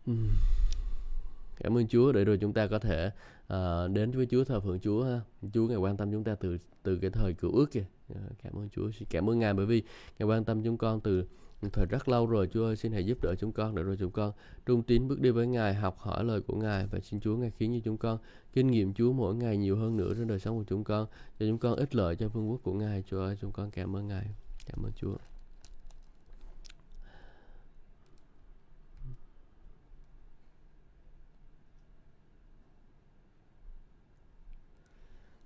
um, 0.06 0.30
cảm 1.60 1.78
ơn 1.78 1.88
Chúa 1.88 2.12
để 2.12 2.26
rồi 2.26 2.38
chúng 2.38 2.54
ta 2.54 2.68
có 2.68 2.80
thể 2.80 3.12
uh, 3.54 3.92
đến 3.92 4.12
với 4.12 4.28
Chúa 4.32 4.44
thờ 4.44 4.60
phượng 4.60 4.80
Chúa 4.80 5.04
ha. 5.04 5.22
Chúa 5.54 5.68
ngài 5.68 5.78
quan 5.78 5.98
tâm 5.98 6.12
chúng 6.12 6.24
ta 6.24 6.36
từ 6.36 6.58
từ 6.84 6.98
cái 6.98 7.12
thời 7.12 7.34
cựu 7.34 7.52
ước 7.52 7.72
kìa. 7.72 7.86
Uh, 8.12 8.18
cảm 8.44 8.54
ơn 8.54 8.70
Chúa 8.70 8.90
cảm 9.10 9.30
ơn 9.30 9.40
ngài 9.40 9.54
bởi 9.54 9.66
vì 9.66 9.84
ngài 10.20 10.28
quan 10.28 10.44
tâm 10.44 10.64
chúng 10.64 10.78
con 10.78 11.02
từ 11.02 11.28
thời 11.74 11.86
rất 11.86 12.10
lâu 12.10 12.28
rồi. 12.28 12.50
Chúa 12.54 12.66
ơi 12.66 12.76
xin 12.76 12.92
hãy 12.92 13.06
giúp 13.06 13.18
đỡ 13.22 13.36
chúng 13.40 13.52
con 13.52 13.76
để 13.76 13.84
rồi 13.84 13.98
chúng 14.00 14.12
con 14.12 14.32
trung 14.66 14.84
tín 14.84 15.08
bước 15.08 15.20
đi 15.22 15.30
với 15.30 15.48
Ngài 15.48 15.74
học 15.74 16.00
hỏi 16.00 16.24
lời 16.24 16.42
của 16.42 16.56
Ngài 16.56 16.88
và 16.88 17.00
xin 17.00 17.20
Chúa 17.20 17.36
Ngài 17.36 17.52
khiến 17.52 17.72
như 17.72 17.82
chúng 17.84 17.98
con 17.98 18.18
kinh 18.58 18.72
nghiệm 18.72 18.94
Chúa 18.94 19.12
mỗi 19.12 19.36
ngày 19.36 19.58
nhiều 19.58 19.78
hơn 19.78 19.98
nữa 19.98 20.14
trong 20.18 20.28
đời 20.28 20.40
sống 20.40 20.58
của 20.58 20.64
chúng 20.68 20.84
con. 20.84 21.08
Cho 21.40 21.46
chúng 21.46 21.58
con 21.58 21.76
ích 21.76 21.96
lợi 21.96 22.16
cho 22.16 22.28
vương 22.28 22.50
quốc 22.50 22.60
của 22.64 22.74
Ngài 22.74 23.04
Chúa 23.10 23.20
ơi 23.20 23.38
chúng 23.42 23.52
con 23.52 23.72
cảm 23.72 23.96
ơn 23.96 24.08
Ngài. 24.08 24.26
Cảm 24.66 24.84
ơn 24.84 24.92
Chúa. 24.96 25.16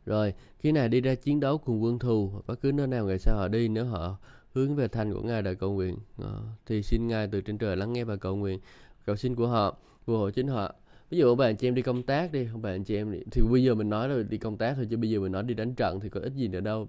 Rồi, 0.06 0.34
khi 0.60 0.72
này 0.72 0.90
đi 0.90 1.02
ra 1.02 1.16
chiến 1.16 1.40
đấu 1.40 1.58
cùng 1.58 1.84
quân 1.84 2.00
thù, 2.00 2.32
bất 2.48 2.62
cứ 2.62 2.72
nơi 2.72 2.88
nào 2.88 3.06
ngày 3.06 3.20
sau 3.20 3.38
họ 3.38 3.48
đi, 3.48 3.68
nếu 3.68 3.86
họ 3.86 4.18
hướng 4.54 4.76
về 4.76 4.88
thành 4.88 5.14
của 5.14 5.22
Ngài 5.22 5.42
để 5.42 5.56
cầu 5.56 5.74
nguyện, 5.74 5.98
ờ, 6.18 6.42
thì 6.66 6.84
xin 6.84 7.08
Ngài 7.08 7.28
từ 7.28 7.42
trên 7.42 7.58
trời 7.58 7.78
lắng 7.78 7.94
nghe 7.94 8.04
và 8.04 8.16
cầu 8.16 8.36
nguyện. 8.36 8.60
Cầu 9.06 9.16
xin 9.16 9.36
của 9.36 9.48
họ, 9.48 9.78
phù 10.06 10.18
hộ 10.18 10.30
chính 10.30 10.48
họ. 10.48 10.74
Ví 11.12 11.18
dụ 11.18 11.36
bạn 11.36 11.56
chị 11.56 11.68
em 11.68 11.76
đi 11.76 11.82
công 11.82 12.04
tác 12.04 12.32
đi, 12.32 12.48
không 12.52 12.62
bạn 12.62 12.84
chị 12.84 12.96
em 12.96 13.12
đi, 13.12 13.20
thì 13.32 13.42
bây 13.52 13.64
giờ 13.64 13.76
mình 13.76 13.90
nói 13.90 14.10
là 14.10 14.24
đi 14.30 14.38
công 14.38 14.58
tác 14.58 14.74
thôi 14.76 14.88
chứ 14.90 14.98
bây 14.98 15.10
giờ 15.10 15.20
mình 15.20 15.32
nói 15.32 15.44
đi 15.44 15.54
đánh 15.54 15.74
trận 15.76 16.00
thì 16.00 16.10
có 16.10 16.20
ích 16.20 16.34
gì 16.36 16.48
nữa 16.48 16.60
đâu, 16.60 16.88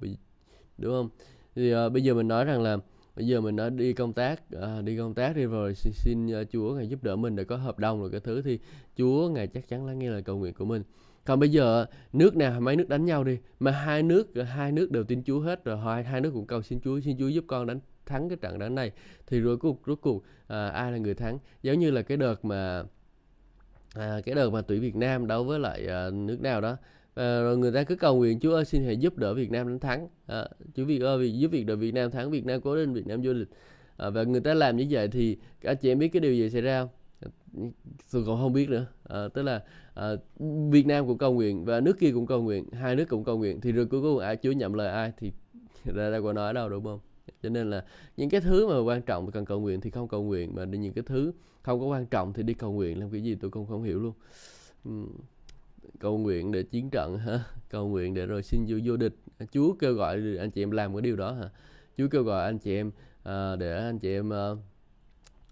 đúng 0.78 0.92
không? 0.92 1.08
Thì 1.54 1.74
uh, 1.74 1.92
bây 1.92 2.02
giờ 2.02 2.14
mình 2.14 2.28
nói 2.28 2.44
rằng 2.44 2.62
là 2.62 2.76
bây 3.16 3.26
giờ 3.26 3.40
mình 3.40 3.56
nói 3.56 3.70
đi 3.70 3.92
công 3.92 4.12
tác 4.12 4.42
uh, 4.56 4.84
đi 4.84 4.96
công 4.96 5.14
tác 5.14 5.36
đi 5.36 5.44
rồi 5.44 5.74
xin, 5.74 5.92
xin 5.92 6.26
uh, 6.26 6.46
Chúa 6.52 6.74
ngài 6.74 6.88
giúp 6.88 7.02
đỡ 7.02 7.16
mình 7.16 7.36
để 7.36 7.44
có 7.44 7.56
hợp 7.56 7.78
đồng 7.78 8.00
rồi 8.00 8.10
cái 8.10 8.20
thứ 8.20 8.42
thì 8.42 8.58
Chúa 8.96 9.28
ngài 9.28 9.46
chắc 9.46 9.68
chắn 9.68 9.86
lắng 9.86 9.98
nghe 9.98 10.10
lời 10.10 10.22
cầu 10.22 10.38
nguyện 10.38 10.54
của 10.54 10.64
mình 10.64 10.82
còn 11.24 11.40
bây 11.40 11.48
giờ 11.48 11.86
nước 12.12 12.36
nào 12.36 12.60
mấy 12.60 12.76
nước 12.76 12.88
đánh 12.88 13.04
nhau 13.04 13.24
đi 13.24 13.38
mà 13.60 13.70
hai 13.70 14.02
nước 14.02 14.28
hai 14.48 14.72
nước 14.72 14.90
đều 14.90 15.04
tin 15.04 15.22
Chúa 15.24 15.40
hết 15.40 15.64
rồi 15.64 15.78
hai 15.78 16.04
hai 16.04 16.20
nước 16.20 16.30
cũng 16.34 16.46
cầu 16.46 16.62
xin 16.62 16.80
Chúa 16.80 17.00
xin 17.00 17.16
Chúa 17.18 17.28
giúp 17.28 17.44
con 17.46 17.66
đánh 17.66 17.80
thắng 18.06 18.28
cái 18.28 18.38
trận 18.40 18.58
đánh 18.58 18.74
này 18.74 18.92
thì 19.26 19.40
rồi 19.40 19.56
cuộc 19.56 19.82
rốt 19.86 19.98
cuộc 20.02 20.24
à, 20.46 20.68
ai 20.68 20.92
là 20.92 20.98
người 20.98 21.14
thắng 21.14 21.38
giống 21.62 21.78
như 21.78 21.90
là 21.90 22.02
cái 22.02 22.16
đợt 22.16 22.44
mà 22.44 22.84
à, 23.94 24.20
cái 24.24 24.34
đợt 24.34 24.50
mà 24.50 24.60
tuyển 24.60 24.80
Việt 24.80 24.96
Nam 24.96 25.26
đấu 25.26 25.44
với 25.44 25.58
lại 25.58 25.86
à, 25.86 26.10
nước 26.10 26.40
nào 26.40 26.60
đó. 26.60 26.76
À, 27.14 27.40
rồi 27.40 27.58
người 27.58 27.72
ta 27.72 27.84
cứ 27.84 27.96
cầu 27.96 28.16
nguyện 28.16 28.40
Chúa 28.40 28.54
ơi 28.54 28.64
xin 28.64 28.84
hãy 28.84 28.96
giúp 28.96 29.18
đỡ 29.18 29.34
Việt 29.34 29.50
Nam 29.50 29.68
đánh 29.68 29.78
thắng. 29.78 30.08
À, 30.26 30.44
Chúa 30.74 30.84
Việt 30.84 31.02
ơi 31.02 31.38
giúp 31.38 31.48
việc 31.48 31.66
đỡ 31.66 31.76
Việt 31.76 31.94
Nam 31.94 32.10
thắng 32.10 32.30
Việt 32.30 32.46
Nam 32.46 32.60
cố 32.60 32.74
lên 32.74 32.92
Việt 32.92 33.06
Nam 33.06 33.20
vô 33.22 33.34
địch. 33.34 33.48
À, 33.96 34.10
và 34.10 34.22
người 34.22 34.40
ta 34.40 34.54
làm 34.54 34.76
như 34.76 34.86
vậy 34.90 35.08
thì 35.08 35.36
các 35.60 35.74
chị 35.74 35.90
em 35.90 35.98
biết 35.98 36.08
cái 36.08 36.20
điều 36.20 36.34
gì 36.34 36.50
xảy 36.50 36.62
ra 36.62 36.80
không? 36.82 36.88
À, 37.20 37.28
tôi 38.12 38.24
còn 38.26 38.40
không 38.40 38.52
biết 38.52 38.70
nữa. 38.70 38.86
À, 39.04 39.28
tức 39.34 39.42
là 39.42 39.62
à, 39.94 40.10
Việt 40.70 40.86
Nam 40.86 41.06
cũng 41.06 41.18
cầu 41.18 41.32
nguyện 41.32 41.64
và 41.64 41.80
nước 41.80 41.98
kia 41.98 42.10
cũng 42.14 42.26
cầu 42.26 42.42
nguyện 42.42 42.64
hai 42.72 42.96
nước 42.96 43.08
cũng 43.08 43.24
cầu 43.24 43.38
nguyện. 43.38 43.60
Thì 43.60 43.72
rồi 43.72 43.86
cuối 43.86 44.02
cùng 44.02 44.18
ai 44.18 44.36
Chúa 44.42 44.52
nhậm 44.52 44.72
lời 44.72 44.88
ai 44.88 45.12
thì 45.18 45.32
ra 45.94 46.10
đâu 46.10 46.22
có 46.22 46.32
nói 46.32 46.54
đâu 46.54 46.68
đúng 46.68 46.84
không? 46.84 47.00
Cho 47.42 47.48
nên 47.48 47.70
là 47.70 47.84
những 48.16 48.30
cái 48.30 48.40
thứ 48.40 48.68
mà 48.68 48.78
quan 48.78 49.02
trọng 49.02 49.30
cần 49.30 49.44
cầu 49.44 49.60
nguyện 49.60 49.80
thì 49.80 49.90
không 49.90 50.08
cầu 50.08 50.22
nguyện 50.22 50.54
mà 50.54 50.64
những 50.64 50.92
cái 50.92 51.04
thứ 51.06 51.32
không 51.62 51.80
có 51.80 51.86
quan 51.86 52.06
trọng 52.06 52.32
thì 52.32 52.42
đi 52.42 52.54
cầu 52.54 52.72
nguyện 52.72 53.00
làm 53.00 53.10
cái 53.10 53.22
gì 53.22 53.34
tôi 53.34 53.50
cũng 53.50 53.66
không 53.66 53.82
hiểu 53.82 54.00
luôn. 54.00 54.14
Cầu 56.00 56.18
nguyện 56.18 56.52
để 56.52 56.62
chiến 56.62 56.90
trận 56.90 57.18
hả? 57.18 57.44
Cầu 57.70 57.88
nguyện 57.88 58.14
để 58.14 58.26
rồi 58.26 58.42
xin 58.42 58.64
vô 58.68 58.78
vô 58.84 58.96
địch. 58.96 59.14
Chúa 59.52 59.74
kêu 59.74 59.94
gọi 59.94 60.36
anh 60.38 60.50
chị 60.50 60.62
em 60.62 60.70
làm 60.70 60.94
cái 60.94 61.02
điều 61.02 61.16
đó 61.16 61.32
hả? 61.32 61.50
Chúa 61.96 62.08
kêu 62.08 62.22
gọi 62.22 62.44
anh 62.44 62.58
chị 62.58 62.74
em 62.74 62.90
à, 63.22 63.56
để 63.56 63.76
anh 63.76 63.98
chị 63.98 64.12
em 64.12 64.32
à, 64.32 64.50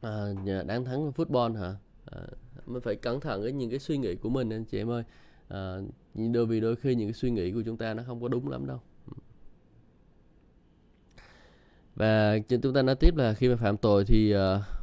à, 0.00 0.34
đáng 0.66 0.84
thắng 0.84 1.12
football 1.12 1.54
hả? 1.54 1.74
À, 2.10 2.20
mình 2.66 2.82
phải 2.82 2.96
cẩn 2.96 3.20
thận 3.20 3.40
với 3.40 3.52
những 3.52 3.70
cái 3.70 3.78
suy 3.78 3.98
nghĩ 3.98 4.14
của 4.14 4.30
mình 4.30 4.52
anh 4.52 4.64
chị 4.64 4.78
em 4.78 4.90
ơi. 4.90 5.02
À, 5.48 5.78
đôi 6.14 6.46
vì 6.46 6.60
đôi 6.60 6.76
khi 6.76 6.94
những 6.94 7.08
cái 7.08 7.14
suy 7.14 7.30
nghĩ 7.30 7.52
của 7.52 7.62
chúng 7.62 7.76
ta 7.76 7.94
nó 7.94 8.02
không 8.06 8.22
có 8.22 8.28
đúng 8.28 8.48
lắm 8.48 8.66
đâu. 8.66 8.80
Và 12.00 12.38
chúng 12.62 12.74
ta 12.74 12.82
nói 12.82 12.94
tiếp 12.94 13.16
là 13.16 13.34
khi 13.34 13.48
mà 13.48 13.56
phạm 13.56 13.76
tội 13.76 14.04
thì 14.04 14.34
uh, 14.34 14.40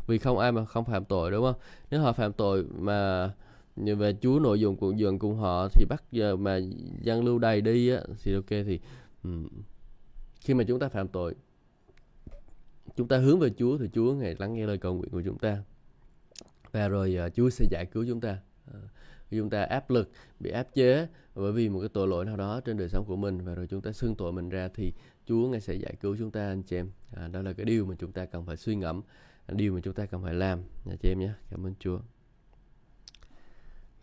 vì 0.08 0.18
không 0.18 0.38
ai 0.38 0.52
mà 0.52 0.66
không 0.66 0.86
phạm 0.86 1.06
tội 1.06 1.32
đúng 1.32 1.44
không? 1.44 1.62
Nếu 1.92 2.02
họ 2.02 2.14
phạm 2.14 2.34
tội 2.34 2.66
mà 2.80 3.32
về 3.76 4.16
chúa 4.22 4.40
nội 4.40 4.60
dung 4.60 4.76
của 4.76 4.92
dường 4.92 5.20
cùng 5.20 5.36
họ 5.36 5.68
thì 5.68 5.86
bắt 5.90 6.04
giờ 6.12 6.36
mà 6.36 6.60
dân 7.02 7.26
lưu 7.26 7.40
đầy 7.40 7.62
đi 7.62 7.90
á 7.90 8.02
thì 8.24 8.34
ok 8.34 8.50
thì 8.50 8.80
um, 9.24 9.48
khi 10.42 10.54
mà 10.54 10.64
chúng 10.68 10.80
ta 10.80 10.90
phạm 10.90 11.08
tội 11.08 11.36
chúng 12.96 13.08
ta 13.08 13.18
hướng 13.18 13.40
về 13.40 13.50
Chúa 13.58 13.78
thì 13.78 13.90
Chúa 13.94 14.14
ngày 14.14 14.36
lắng 14.40 14.54
nghe 14.54 14.66
lời 14.66 14.78
cầu 14.78 14.94
nguyện 14.94 15.10
của 15.12 15.22
chúng 15.26 15.38
ta. 15.38 15.58
Và 16.72 16.88
rồi 16.88 17.18
uh, 17.28 17.34
Chúa 17.36 17.50
sẽ 17.50 17.66
giải 17.72 17.86
cứu 17.86 18.06
chúng 18.08 18.22
ta. 18.22 18.38
Uh, 18.70 18.76
chúng 19.32 19.50
ta 19.50 19.64
áp 19.64 19.90
lực 19.90 20.10
bị 20.40 20.52
áp 20.52 20.68
chế 20.74 21.08
bởi 21.36 21.52
vì 21.52 21.70
một 21.70 21.80
cái 21.80 21.90
tội 21.90 22.08
lỗi 22.08 22.26
nào 22.26 22.38
đó 22.38 22.62
trên 22.66 22.78
đời 22.78 22.90
sống 22.90 23.06
của 23.08 23.16
mình 23.16 23.46
và 23.46 23.56
rồi 23.56 23.68
chúng 23.68 23.82
ta 23.82 23.92
xưng 23.92 24.16
tội 24.16 24.34
mình 24.34 24.50
ra 24.50 24.70
thì 24.76 24.94
Chúa 25.28 25.48
ngài 25.48 25.62
sẽ 25.62 25.74
giải 25.74 25.94
cứu 26.02 26.16
chúng 26.20 26.32
ta 26.32 26.48
anh 26.48 26.64
chị 26.64 26.76
em 26.76 26.90
à, 27.12 27.28
đó 27.28 27.42
là 27.42 27.54
cái 27.54 27.66
điều 27.66 27.86
mà 27.86 27.96
chúng 28.00 28.12
ta 28.12 28.26
cần 28.26 28.46
phải 28.46 28.58
suy 28.58 28.76
ngẫm 28.76 29.02
điều 29.48 29.74
mà 29.74 29.80
chúng 29.84 29.94
ta 29.94 30.06
cần 30.06 30.24
phải 30.24 30.34
làm 30.34 30.60
nha 30.86 30.96
chị 31.02 31.10
em 31.10 31.20
nhé 31.20 31.32
cảm 31.50 31.66
ơn 31.66 31.74
Chúa 31.80 32.00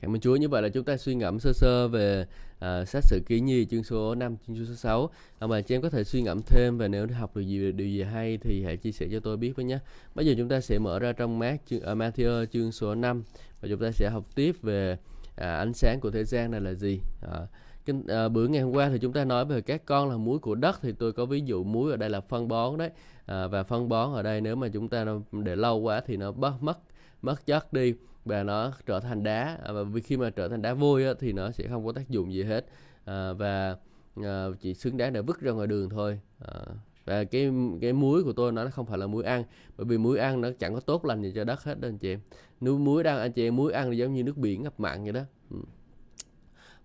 Cảm 0.05 0.15
ơn 0.15 0.21
Chúa. 0.21 0.37
Như 0.37 0.49
vậy 0.49 0.63
là 0.63 0.69
chúng 0.69 0.85
ta 0.85 0.97
suy 0.97 1.15
ngẫm 1.15 1.41
sơ 1.41 1.53
sơ 1.53 1.89
về 1.89 2.27
uh, 2.57 2.89
sách 2.89 3.05
sử 3.05 3.21
ký 3.27 3.41
nhi 3.41 3.65
chương 3.65 3.85
số 3.85 4.15
5, 4.15 4.37
chương 4.47 4.67
số 4.67 4.75
6. 4.75 5.11
À, 5.39 5.47
mà 5.47 5.61
chị 5.61 5.75
em 5.75 5.83
có 5.83 5.91
thể 5.91 6.05
suy 6.05 6.23
ngẫm 6.23 6.41
thêm 6.47 6.79
và 6.79 6.89
nếu 6.89 7.07
học 7.07 7.37
được 7.37 7.43
gì 7.43 7.73
điều 7.73 7.89
gì 7.89 8.03
hay 8.03 8.39
thì 8.39 8.65
hãy 8.65 8.77
chia 8.77 8.93
sẻ 8.93 9.07
cho 9.13 9.21
tôi 9.21 9.37
biết 9.37 9.57
với 9.57 9.65
nhé. 9.65 9.79
Bây 10.15 10.27
giờ 10.27 10.35
chúng 10.39 10.49
ta 10.49 10.61
sẽ 10.61 10.79
mở 10.79 10.99
ra 10.99 11.13
trong 11.13 11.39
mát 11.39 11.57
chương, 11.67 11.79
uh, 11.79 11.99
Matthew 11.99 12.47
chương 12.47 12.73
số 12.73 12.95
5 12.95 13.23
và 13.61 13.69
chúng 13.69 13.81
ta 13.81 13.91
sẽ 13.91 14.11
học 14.11 14.25
tiếp 14.35 14.57
về 14.63 14.97
à, 15.37 15.57
ánh 15.57 15.73
sáng 15.75 16.01
của 16.01 16.11
thế 16.11 16.25
gian 16.25 16.51
này 16.51 16.61
là 16.61 16.75
gì. 16.75 17.01
À, 17.23 17.39
Kinh, 17.87 18.07
à, 18.07 18.29
bữa 18.29 18.47
ngày 18.47 18.63
hôm 18.63 18.73
qua 18.73 18.89
thì 18.89 18.99
chúng 18.99 19.13
ta 19.13 19.25
nói 19.25 19.45
về 19.45 19.61
các 19.61 19.85
con 19.85 20.11
là 20.11 20.17
muối 20.17 20.39
của 20.39 20.55
đất. 20.55 20.79
Thì 20.83 20.93
tôi 20.93 21.13
có 21.13 21.27
ví 21.27 21.41
dụ 21.41 21.65
muối 21.65 21.91
ở 21.91 21.97
đây 21.97 22.11
là 22.11 22.21
phân 22.21 22.49
bón 22.49 22.79
đấy. 22.79 22.91
À, 23.27 23.47
và 23.47 23.63
phân 23.63 23.89
bón 23.89 24.15
ở 24.15 24.23
đây 24.23 24.41
nếu 24.41 24.57
mà 24.57 24.69
chúng 24.69 24.89
ta 24.89 25.07
để 25.33 25.57
lâu 25.57 25.79
quá 25.79 26.03
thì 26.07 26.17
nó 26.17 26.33
bớt 26.33 26.63
mất 26.63 26.79
mất 27.23 27.47
chất 27.47 27.73
đi 27.73 27.95
và 28.25 28.43
nó 28.43 28.73
trở 28.87 29.01
thành 29.01 29.23
đá. 29.23 29.59
À, 29.65 29.73
và 29.73 29.85
khi 30.05 30.17
mà 30.17 30.31
trở 30.31 30.49
thành 30.49 30.63
đá 30.63 30.75
vôi 30.75 31.05
á, 31.05 31.13
thì 31.21 31.33
nó 31.33 31.51
sẽ 31.51 31.65
không 31.69 31.87
có 31.87 31.93
tác 31.93 32.09
dụng 32.09 32.33
gì 32.33 32.43
hết. 32.43 32.67
À, 33.05 33.33
và 33.33 33.77
à, 34.17 34.47
chỉ 34.61 34.75
xứng 34.75 34.97
đáng 34.97 35.13
để 35.13 35.23
vứt 35.23 35.41
ra 35.41 35.53
ngoài 35.53 35.67
đường 35.67 35.91
thôi. 35.91 36.21
À, 36.39 36.61
và 37.05 37.25
cái 37.25 37.51
cái 37.81 37.93
muối 37.93 38.25
của 38.25 38.33
tôi 38.33 38.53
nó 38.53 38.69
không 38.73 38.87
phải 38.87 38.99
là 38.99 39.07
muối 39.07 39.25
ăn 39.25 39.45
bởi 39.77 39.85
vì 39.85 39.99
muối 39.99 40.19
ăn 40.19 40.41
nó 40.41 40.49
chẳng 40.59 40.75
có 40.75 40.81
tốt 40.81 41.05
lành 41.05 41.23
gì 41.23 41.33
cho 41.35 41.45
đất 41.45 41.63
hết 41.63 41.81
đó 41.81 41.89
anh 41.89 41.99
chị 41.99 42.13
em. 42.13 42.21
Nếu 42.61 42.79
muối 42.79 43.03
đang 43.03 43.19
anh 43.19 43.33
chị 43.33 43.49
em 43.49 43.57
muối 43.57 43.73
ăn 43.73 43.91
thì 43.91 43.97
giống 43.97 44.15
như 44.15 44.23
nước 44.23 44.37
biển 44.37 44.63
ngập 44.63 44.81
mặn 44.81 45.05
vậy 45.05 45.13
đó. 45.13 45.21
Ừ 45.51 45.57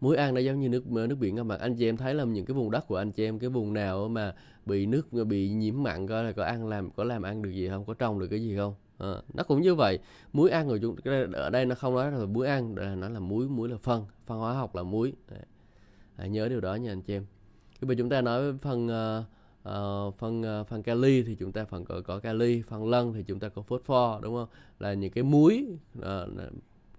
muối 0.01 0.17
ăn 0.17 0.33
nó 0.33 0.39
giống 0.39 0.59
như 0.59 0.69
nước 0.69 0.88
nước 0.88 1.15
biển 1.19 1.35
các 1.35 1.43
bạn 1.43 1.59
anh 1.59 1.75
chị 1.75 1.89
em 1.89 1.97
thấy 1.97 2.13
là 2.13 2.23
những 2.23 2.45
cái 2.45 2.55
vùng 2.55 2.71
đất 2.71 2.88
của 2.88 2.95
anh 2.95 3.12
chị 3.12 3.23
em 3.23 3.39
cái 3.39 3.49
vùng 3.49 3.73
nào 3.73 4.07
mà 4.07 4.35
bị 4.65 4.85
nước 4.85 5.12
bị 5.27 5.49
nhiễm 5.49 5.83
mặn 5.83 6.07
coi 6.07 6.23
là 6.23 6.31
có 6.31 6.43
ăn 6.43 6.67
làm 6.67 6.91
có 6.91 7.03
làm 7.03 7.21
ăn 7.21 7.41
được 7.41 7.49
gì 7.49 7.69
không? 7.69 7.85
Có 7.85 7.93
trồng 7.93 8.19
được 8.19 8.27
cái 8.27 8.41
gì 8.41 8.57
không? 8.57 8.75
À, 8.97 9.21
nó 9.33 9.43
cũng 9.43 9.62
như 9.62 9.75
vậy. 9.75 9.99
Muối 10.33 10.49
ăn 10.49 10.67
rồi 10.67 10.79
chúng 10.81 10.95
ở 11.33 11.49
đây 11.49 11.65
nó 11.65 11.75
không 11.75 11.95
nói 11.95 12.12
là 12.12 12.25
muối 12.25 12.47
ăn 12.47 12.75
là 12.77 12.95
nó 12.95 13.09
là 13.09 13.19
muối 13.19 13.47
muối 13.47 13.69
là 13.69 13.77
phân 13.77 14.05
phân 14.25 14.39
hóa 14.39 14.53
học 14.53 14.75
là 14.75 14.83
muối. 14.83 15.13
À, 16.15 16.25
nhớ 16.27 16.49
điều 16.49 16.62
đó 16.62 16.75
nha 16.75 16.91
anh 16.91 17.01
chị 17.01 17.13
em. 17.13 17.25
Khi 17.79 17.88
mà 17.88 17.93
chúng 17.97 18.09
ta 18.09 18.21
nói 18.21 18.53
phân 18.62 18.88
uh, 18.88 19.25
uh, 19.69 20.17
phân 20.17 20.62
uh, 20.62 20.67
phân 20.67 20.83
kali 20.83 21.23
thì 21.23 21.35
chúng 21.35 21.51
ta 21.51 21.65
phần 21.65 21.85
có, 21.85 22.01
có 22.01 22.19
kali 22.19 22.62
phân 22.62 22.89
lân 22.89 23.13
thì 23.13 23.23
chúng 23.23 23.39
ta 23.39 23.49
có 23.49 23.62
phosphor 23.62 24.23
đúng 24.23 24.35
không? 24.35 24.47
Là 24.79 24.93
những 24.93 25.12
cái 25.12 25.23
muối 25.23 25.65
uh, 25.99 26.03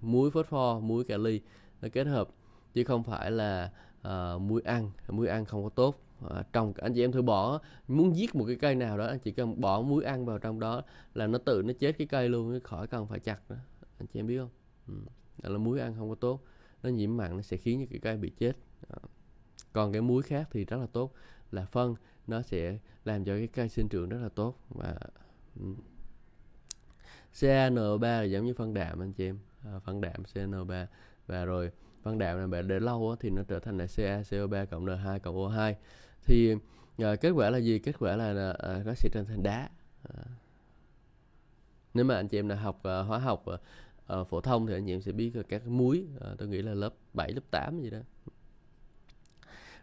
muối 0.00 0.30
phosphor 0.30 0.82
muối 0.82 1.04
kali 1.04 1.40
nó 1.82 1.88
kết 1.92 2.06
hợp 2.06 2.28
chứ 2.74 2.84
không 2.84 3.02
phải 3.02 3.30
là 3.30 3.70
ờ, 4.02 4.34
uh, 4.36 4.42
muối 4.42 4.62
ăn. 4.64 4.90
Muối 5.08 5.28
ăn 5.28 5.44
không 5.44 5.64
có 5.64 5.68
tốt. 5.68 6.02
Ờ, 6.20 6.36
à, 6.36 6.44
trồng 6.52 6.72
anh 6.76 6.94
chị 6.94 7.04
em 7.04 7.12
thử 7.12 7.22
bỏ 7.22 7.60
muốn 7.88 8.16
giết 8.16 8.34
một 8.34 8.44
cái 8.46 8.56
cây 8.56 8.74
nào 8.74 8.98
đó 8.98 9.06
anh 9.06 9.18
chị 9.18 9.32
cần 9.32 9.60
bỏ 9.60 9.80
muối 9.80 10.04
ăn 10.04 10.26
vào 10.26 10.38
trong 10.38 10.60
đó 10.60 10.82
là 11.14 11.26
nó 11.26 11.38
tự 11.38 11.62
nó 11.62 11.72
chết 11.78 11.98
cái 11.98 12.06
cây 12.06 12.28
luôn 12.28 12.60
khỏi 12.60 12.86
cần 12.86 13.06
phải 13.06 13.20
chặt 13.20 13.50
nữa. 13.50 13.58
Anh 13.98 14.06
chị 14.06 14.20
em 14.20 14.26
biết 14.26 14.38
không? 14.38 14.50
Ừ. 14.88 14.94
đó 15.42 15.50
là 15.50 15.58
muối 15.58 15.80
ăn 15.80 15.94
không 15.98 16.08
có 16.08 16.14
tốt. 16.14 16.42
Nó 16.82 16.90
nhiễm 16.90 17.16
mặn 17.16 17.36
nó 17.36 17.42
sẽ 17.42 17.56
khiến 17.56 17.80
cho 17.80 17.86
cái 17.90 18.00
cây 18.00 18.16
bị 18.16 18.30
chết. 18.30 18.52
À. 18.88 18.98
còn 19.72 19.92
cái 19.92 20.02
muối 20.02 20.22
khác 20.22 20.48
thì 20.52 20.64
rất 20.64 20.76
là 20.76 20.86
tốt. 20.92 21.12
Là 21.50 21.66
phân 21.66 21.94
nó 22.26 22.42
sẽ 22.42 22.78
làm 23.04 23.24
cho 23.24 23.32
cái 23.32 23.46
cây 23.46 23.68
sinh 23.68 23.88
trưởng 23.88 24.08
rất 24.08 24.18
là 24.22 24.28
tốt. 24.28 24.58
Và 24.68 24.98
ừ. 25.60 25.66
CaNO3 27.34 28.00
là 28.00 28.22
giống 28.22 28.46
như 28.46 28.54
phân 28.54 28.74
đạm 28.74 29.02
anh 29.02 29.12
chị 29.12 29.26
em. 29.26 29.38
À, 29.64 29.78
phân 29.78 30.00
đạm 30.00 30.22
CaNO3 30.34 30.86
và 31.26 31.44
rồi 31.44 31.70
văn 32.02 32.18
đạm 32.18 32.38
này 32.38 32.46
bạn 32.46 32.68
để 32.68 32.80
lâu 32.80 33.16
thì 33.20 33.30
nó 33.30 33.42
trở 33.48 33.58
thành 33.58 33.78
là 33.78 33.84
CaCO3 33.84 34.66
cộng 34.66 34.86
N2 34.86 35.18
cộng 35.18 35.36
O2 35.36 35.74
thì 36.24 36.54
à, 36.98 37.16
kết 37.16 37.30
quả 37.30 37.50
là 37.50 37.58
gì 37.58 37.78
kết 37.78 37.98
quả 37.98 38.16
là 38.16 38.52
à, 38.52 38.68
à, 38.68 38.82
nó 38.84 38.92
sẽ 38.94 39.08
trở 39.12 39.24
thành 39.24 39.42
đá 39.42 39.68
à. 40.02 40.22
nếu 41.94 42.04
mà 42.04 42.14
anh 42.16 42.28
chị 42.28 42.38
em 42.38 42.48
là 42.48 42.54
học 42.56 42.82
à, 42.82 42.98
hóa 42.98 43.18
học 43.18 43.46
à, 43.46 43.56
à, 44.06 44.24
phổ 44.24 44.40
thông 44.40 44.66
thì 44.66 44.74
anh 44.74 44.86
chị 44.86 44.92
em 44.92 45.00
sẽ 45.00 45.12
biết 45.12 45.32
các 45.48 45.66
muối 45.66 46.06
à, 46.20 46.28
tôi 46.38 46.48
nghĩ 46.48 46.62
là 46.62 46.74
lớp 46.74 46.94
7 47.14 47.32
lớp 47.32 47.42
8 47.50 47.80
gì 47.80 47.90
đó 47.90 47.98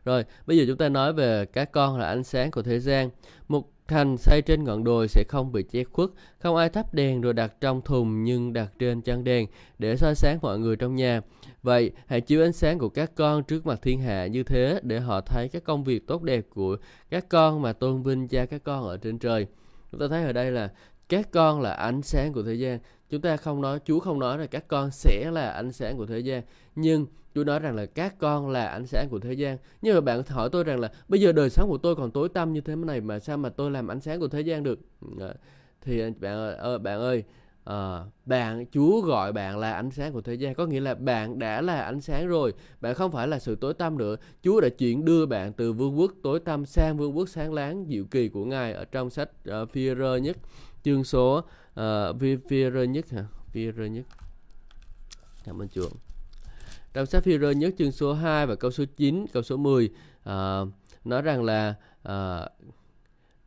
rồi, 0.07 0.25
bây 0.45 0.57
giờ 0.57 0.63
chúng 0.67 0.77
ta 0.77 0.89
nói 0.89 1.13
về 1.13 1.45
các 1.45 1.71
con 1.71 1.97
là 1.97 2.07
ánh 2.07 2.23
sáng 2.23 2.51
của 2.51 2.61
thế 2.61 2.79
gian. 2.79 3.09
Một 3.47 3.69
thành 3.87 4.17
xây 4.17 4.41
trên 4.41 4.63
ngọn 4.63 4.83
đồi 4.83 5.07
sẽ 5.07 5.23
không 5.27 5.51
bị 5.51 5.63
che 5.63 5.83
khuất, 5.83 6.09
không 6.39 6.55
ai 6.55 6.69
thắp 6.69 6.93
đèn 6.93 7.21
rồi 7.21 7.33
đặt 7.33 7.53
trong 7.61 7.81
thùng 7.81 8.23
nhưng 8.23 8.53
đặt 8.53 8.71
trên 8.79 9.01
chân 9.01 9.23
đèn 9.23 9.47
để 9.79 9.97
soi 9.97 10.15
sáng 10.15 10.39
mọi 10.41 10.59
người 10.59 10.75
trong 10.75 10.95
nhà. 10.95 11.21
Vậy, 11.63 11.91
hãy 12.05 12.21
chiếu 12.21 12.43
ánh 12.43 12.53
sáng 12.53 12.79
của 12.79 12.89
các 12.89 13.11
con 13.15 13.43
trước 13.43 13.65
mặt 13.65 13.79
thiên 13.81 14.01
hạ 14.01 14.27
như 14.27 14.43
thế 14.43 14.79
để 14.83 14.99
họ 14.99 15.21
thấy 15.21 15.49
các 15.49 15.63
công 15.63 15.83
việc 15.83 16.07
tốt 16.07 16.21
đẹp 16.21 16.45
của 16.49 16.77
các 17.09 17.29
con 17.29 17.61
mà 17.61 17.73
tôn 17.73 18.03
vinh 18.03 18.27
cha 18.27 18.45
các 18.45 18.63
con 18.63 18.87
ở 18.87 18.97
trên 18.97 19.19
trời. 19.19 19.47
Chúng 19.91 19.99
ta 19.99 20.07
thấy 20.07 20.23
ở 20.23 20.33
đây 20.33 20.51
là 20.51 20.69
các 21.09 21.31
con 21.31 21.61
là 21.61 21.73
ánh 21.73 22.01
sáng 22.01 22.33
của 22.33 22.43
thế 22.43 22.53
gian 22.53 22.79
chúng 23.09 23.21
ta 23.21 23.37
không 23.37 23.61
nói 23.61 23.79
Chúa 23.85 23.99
không 23.99 24.19
nói 24.19 24.37
là 24.37 24.45
các 24.45 24.67
con 24.67 24.91
sẽ 24.91 25.31
là 25.31 25.51
ánh 25.51 25.71
sáng 25.71 25.97
của 25.97 26.05
thế 26.05 26.19
gian 26.19 26.43
nhưng 26.75 27.05
Chúa 27.37 27.43
nói 27.43 27.59
rằng 27.59 27.75
là 27.75 27.85
các 27.85 28.19
con 28.19 28.49
là 28.49 28.67
ánh 28.67 28.85
sáng 28.85 29.09
của 29.09 29.19
thế 29.19 29.33
gian. 29.33 29.57
Nhưng 29.81 29.95
mà 29.95 30.01
bạn 30.01 30.23
hỏi 30.27 30.49
tôi 30.51 30.63
rằng 30.63 30.79
là 30.79 30.91
bây 31.07 31.21
giờ 31.21 31.31
đời 31.31 31.49
sống 31.49 31.69
của 31.69 31.77
tôi 31.77 31.95
còn 31.95 32.11
tối 32.11 32.29
tăm 32.29 32.53
như 32.53 32.61
thế 32.61 32.75
này 32.75 33.01
mà 33.01 33.19
sao 33.19 33.37
mà 33.37 33.49
tôi 33.49 33.71
làm 33.71 33.87
ánh 33.87 34.01
sáng 34.01 34.19
của 34.19 34.27
thế 34.27 34.41
gian 34.41 34.63
được? 34.63 34.79
Ừ, 35.01 35.07
ờ, 35.19 35.33
thì 35.81 36.01
bạn 36.19 36.33
ơi 36.33 36.55
ờ, 36.55 36.77
bạn 36.77 36.99
ơi 36.99 37.23
à, 37.63 38.03
bạn 38.25 38.65
Chúa 38.71 39.01
gọi 39.01 39.33
bạn 39.33 39.57
là 39.57 39.73
ánh 39.73 39.91
sáng 39.91 40.13
của 40.13 40.21
thế 40.21 40.33
gian. 40.33 40.55
Có 40.55 40.65
nghĩa 40.65 40.79
là 40.79 40.95
bạn 40.95 41.39
đã 41.39 41.61
là 41.61 41.81
ánh 41.81 42.01
sáng 42.01 42.27
rồi. 42.27 42.53
Bạn 42.81 42.93
không 42.93 43.11
phải 43.11 43.27
là 43.27 43.39
sự 43.39 43.55
tối 43.55 43.73
tăm 43.73 43.97
nữa. 43.97 44.15
Chúa 44.43 44.61
đã 44.61 44.69
chuyển 44.69 45.05
đưa 45.05 45.25
bạn 45.25 45.53
từ 45.53 45.73
vương 45.73 45.99
quốc 45.99 46.11
tối 46.23 46.39
tăm 46.39 46.65
sang 46.65 46.97
vương 46.97 47.17
quốc 47.17 47.29
sáng 47.29 47.53
láng 47.53 47.85
diệu 47.89 48.05
kỳ 48.11 48.29
của 48.29 48.45
Ngài 48.45 48.73
ở 48.73 48.85
trong 48.85 49.09
sách 49.09 49.29
uh, 49.49 49.69
Phi-rơ 49.69 50.17
nhất 50.17 50.37
chương 50.83 51.03
số 51.03 51.43
uh, 51.79 52.43
phi 52.47 52.71
rơ 52.71 52.83
nhất 52.83 53.09
hả? 53.09 53.25
Phi 53.47 53.71
rơ 53.71 53.85
nhất. 53.85 54.05
Cảm 55.43 55.61
ơn 55.61 55.67
chúa 55.67 55.89
Tam 56.97 57.05
sát 57.05 57.23
phi 57.23 57.39
rơ 57.39 57.51
nhất 57.51 57.73
chương 57.77 57.91
số 57.91 58.13
2 58.13 58.47
và 58.47 58.55
câu 58.55 58.71
số 58.71 58.83
9 58.97 59.25
câu 59.33 59.43
số 59.43 59.57
10 59.57 59.85
uh, 59.85 59.91
à, 60.23 60.61
nói 61.05 61.21
rằng 61.21 61.43
là 61.43 61.75
uh, 62.09 62.51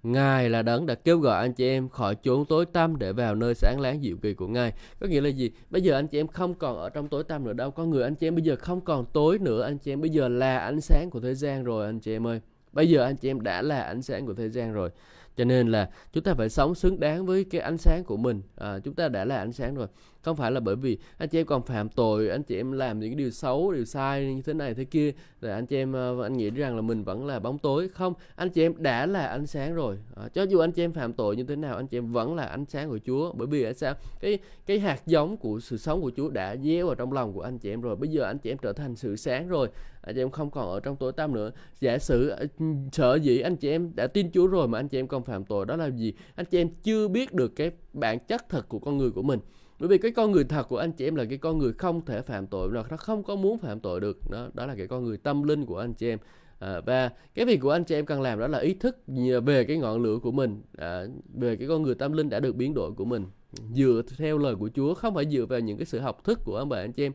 Ngài 0.02 0.50
là 0.50 0.62
đấng 0.62 0.86
đã 0.86 0.94
kêu 0.94 1.18
gọi 1.18 1.40
anh 1.40 1.52
chị 1.52 1.68
em 1.68 1.88
khỏi 1.88 2.14
chốn 2.22 2.44
tối 2.44 2.66
tăm 2.66 2.98
để 2.98 3.12
vào 3.12 3.34
nơi 3.34 3.54
sáng 3.54 3.80
láng 3.80 4.02
dịu 4.02 4.16
kỳ 4.22 4.34
của 4.34 4.46
Ngài. 4.46 4.72
Có 5.00 5.06
nghĩa 5.06 5.20
là 5.20 5.28
gì? 5.28 5.50
Bây 5.70 5.82
giờ 5.82 5.94
anh 5.94 6.06
chị 6.08 6.20
em 6.20 6.28
không 6.28 6.54
còn 6.54 6.78
ở 6.78 6.90
trong 6.90 7.08
tối 7.08 7.24
tăm 7.24 7.44
nữa 7.44 7.52
đâu. 7.52 7.70
có 7.70 7.84
người 7.84 8.02
anh 8.02 8.14
chị 8.14 8.26
em 8.26 8.34
bây 8.34 8.44
giờ 8.44 8.56
không 8.56 8.80
còn 8.80 9.04
tối 9.12 9.38
nữa. 9.38 9.62
Anh 9.62 9.78
chị 9.78 9.92
em 9.92 10.00
bây 10.00 10.10
giờ 10.10 10.28
là 10.28 10.58
ánh 10.58 10.80
sáng 10.80 11.10
của 11.10 11.20
thế 11.20 11.34
gian 11.34 11.64
rồi 11.64 11.86
anh 11.86 12.00
chị 12.00 12.12
em 12.12 12.26
ơi. 12.26 12.40
Bây 12.72 12.88
giờ 12.88 13.04
anh 13.04 13.16
chị 13.16 13.30
em 13.30 13.40
đã 13.40 13.62
là 13.62 13.82
ánh 13.82 14.02
sáng 14.02 14.26
của 14.26 14.34
thế 14.34 14.48
gian 14.48 14.72
rồi 14.72 14.90
cho 15.36 15.44
nên 15.44 15.68
là 15.68 15.90
chúng 16.12 16.24
ta 16.24 16.34
phải 16.34 16.48
sống 16.48 16.74
xứng 16.74 17.00
đáng 17.00 17.26
với 17.26 17.44
cái 17.44 17.60
ánh 17.60 17.78
sáng 17.78 18.04
của 18.04 18.16
mình 18.16 18.42
à, 18.56 18.78
chúng 18.78 18.94
ta 18.94 19.08
đã 19.08 19.24
là 19.24 19.36
ánh 19.36 19.52
sáng 19.52 19.74
rồi 19.74 19.86
không 20.22 20.36
phải 20.36 20.50
là 20.50 20.60
bởi 20.60 20.76
vì 20.76 20.98
anh 21.18 21.28
chị 21.28 21.40
em 21.40 21.46
còn 21.46 21.62
phạm 21.62 21.88
tội 21.88 22.28
anh 22.28 22.42
chị 22.42 22.56
em 22.56 22.72
làm 22.72 23.00
những 23.00 23.10
cái 23.10 23.14
điều 23.14 23.30
xấu 23.30 23.72
điều 23.72 23.84
sai 23.84 24.34
như 24.34 24.42
thế 24.42 24.54
này 24.54 24.74
thế 24.74 24.84
kia 24.84 25.12
là 25.40 25.54
anh 25.54 25.66
chị 25.66 25.76
em 25.76 25.96
anh 26.22 26.32
nghĩ 26.32 26.50
rằng 26.50 26.76
là 26.76 26.82
mình 26.82 27.04
vẫn 27.04 27.26
là 27.26 27.38
bóng 27.38 27.58
tối 27.58 27.88
không 27.88 28.14
anh 28.36 28.50
chị 28.50 28.62
em 28.62 28.74
đã 28.78 29.06
là 29.06 29.26
ánh 29.26 29.46
sáng 29.46 29.74
rồi 29.74 29.98
à, 30.16 30.28
cho 30.34 30.42
dù 30.42 30.58
anh 30.58 30.72
chị 30.72 30.84
em 30.84 30.92
phạm 30.92 31.12
tội 31.12 31.36
như 31.36 31.44
thế 31.44 31.56
nào 31.56 31.76
anh 31.76 31.86
chị 31.86 31.98
em 31.98 32.12
vẫn 32.12 32.34
là 32.34 32.44
ánh 32.44 32.64
sáng 32.64 32.88
của 32.88 32.98
Chúa 33.06 33.32
bởi 33.32 33.46
vì 33.46 33.64
tại 33.64 33.74
sao 33.74 33.94
cái 34.20 34.38
cái 34.66 34.78
hạt 34.78 35.06
giống 35.06 35.36
của 35.36 35.60
sự 35.60 35.76
sống 35.76 36.02
của 36.02 36.10
Chúa 36.16 36.28
đã 36.28 36.56
gieo 36.56 36.86
vào 36.86 36.94
trong 36.94 37.12
lòng 37.12 37.32
của 37.32 37.42
anh 37.42 37.58
chị 37.58 37.70
em 37.70 37.80
rồi 37.80 37.96
bây 37.96 38.08
giờ 38.08 38.22
anh 38.22 38.38
chị 38.38 38.50
em 38.50 38.58
trở 38.58 38.72
thành 38.72 38.96
sự 38.96 39.16
sáng 39.16 39.48
rồi 39.48 39.68
anh 40.00 40.14
chị 40.14 40.22
em 40.22 40.30
không 40.30 40.50
còn 40.50 40.70
ở 40.70 40.80
trong 40.80 40.96
tối 40.96 41.12
tăm 41.12 41.34
nữa 41.34 41.50
giả 41.80 41.98
sử 41.98 42.34
sợ 42.92 43.14
gì 43.14 43.40
anh 43.40 43.56
chị 43.56 43.70
em 43.70 43.92
đã 43.94 44.06
tin 44.06 44.30
Chúa 44.32 44.46
rồi 44.46 44.68
mà 44.68 44.78
anh 44.78 44.88
chị 44.88 44.98
em 44.98 45.08
còn 45.08 45.24
phạm 45.24 45.44
tội 45.44 45.66
đó 45.66 45.76
là 45.76 45.90
gì 45.90 46.12
anh 46.34 46.46
chị 46.46 46.58
em 46.58 46.68
chưa 46.82 47.08
biết 47.08 47.32
được 47.32 47.56
cái 47.56 47.70
bản 47.92 48.18
chất 48.18 48.48
thật 48.48 48.68
của 48.68 48.78
con 48.78 48.98
người 48.98 49.10
của 49.10 49.22
mình 49.22 49.40
bởi 49.80 49.88
vì 49.88 49.98
cái 49.98 50.10
con 50.10 50.32
người 50.32 50.44
thật 50.44 50.68
của 50.68 50.76
anh 50.76 50.92
chị 50.92 51.06
em 51.06 51.14
là 51.14 51.24
cái 51.24 51.38
con 51.38 51.58
người 51.58 51.72
không 51.72 52.04
thể 52.04 52.22
phạm 52.22 52.46
tội 52.46 52.68
nó 52.72 52.96
không 52.96 53.22
có 53.22 53.36
muốn 53.36 53.58
phạm 53.58 53.80
tội 53.80 54.00
được. 54.00 54.18
Đó 54.30 54.48
đó 54.54 54.66
là 54.66 54.74
cái 54.74 54.86
con 54.86 55.04
người 55.04 55.16
tâm 55.16 55.42
linh 55.42 55.66
của 55.66 55.78
anh 55.78 55.94
chị 55.94 56.08
em. 56.08 56.18
À, 56.58 56.80
và 56.80 57.10
cái 57.34 57.44
việc 57.44 57.60
của 57.60 57.70
anh 57.70 57.84
chị 57.84 57.94
em 57.94 58.06
cần 58.06 58.22
làm 58.22 58.40
đó 58.40 58.46
là 58.46 58.58
ý 58.58 58.74
thức 58.74 58.96
về 59.44 59.64
cái 59.64 59.76
ngọn 59.76 60.02
lửa 60.02 60.18
của 60.22 60.32
mình 60.32 60.62
à, 60.78 61.04
về 61.34 61.56
cái 61.56 61.68
con 61.68 61.82
người 61.82 61.94
tâm 61.94 62.12
linh 62.12 62.28
đã 62.28 62.40
được 62.40 62.56
biến 62.56 62.74
đổi 62.74 62.92
của 62.92 63.04
mình. 63.04 63.26
Dựa 63.74 64.02
theo 64.18 64.38
lời 64.38 64.54
của 64.54 64.70
Chúa 64.74 64.94
không 64.94 65.14
phải 65.14 65.26
dựa 65.30 65.46
vào 65.46 65.60
những 65.60 65.78
cái 65.78 65.86
sự 65.86 65.98
học 65.98 66.24
thức 66.24 66.40
của 66.44 66.56
ông 66.56 66.68
bà 66.68 66.76
anh 66.76 66.92
chị 66.92 67.06
em. 67.06 67.12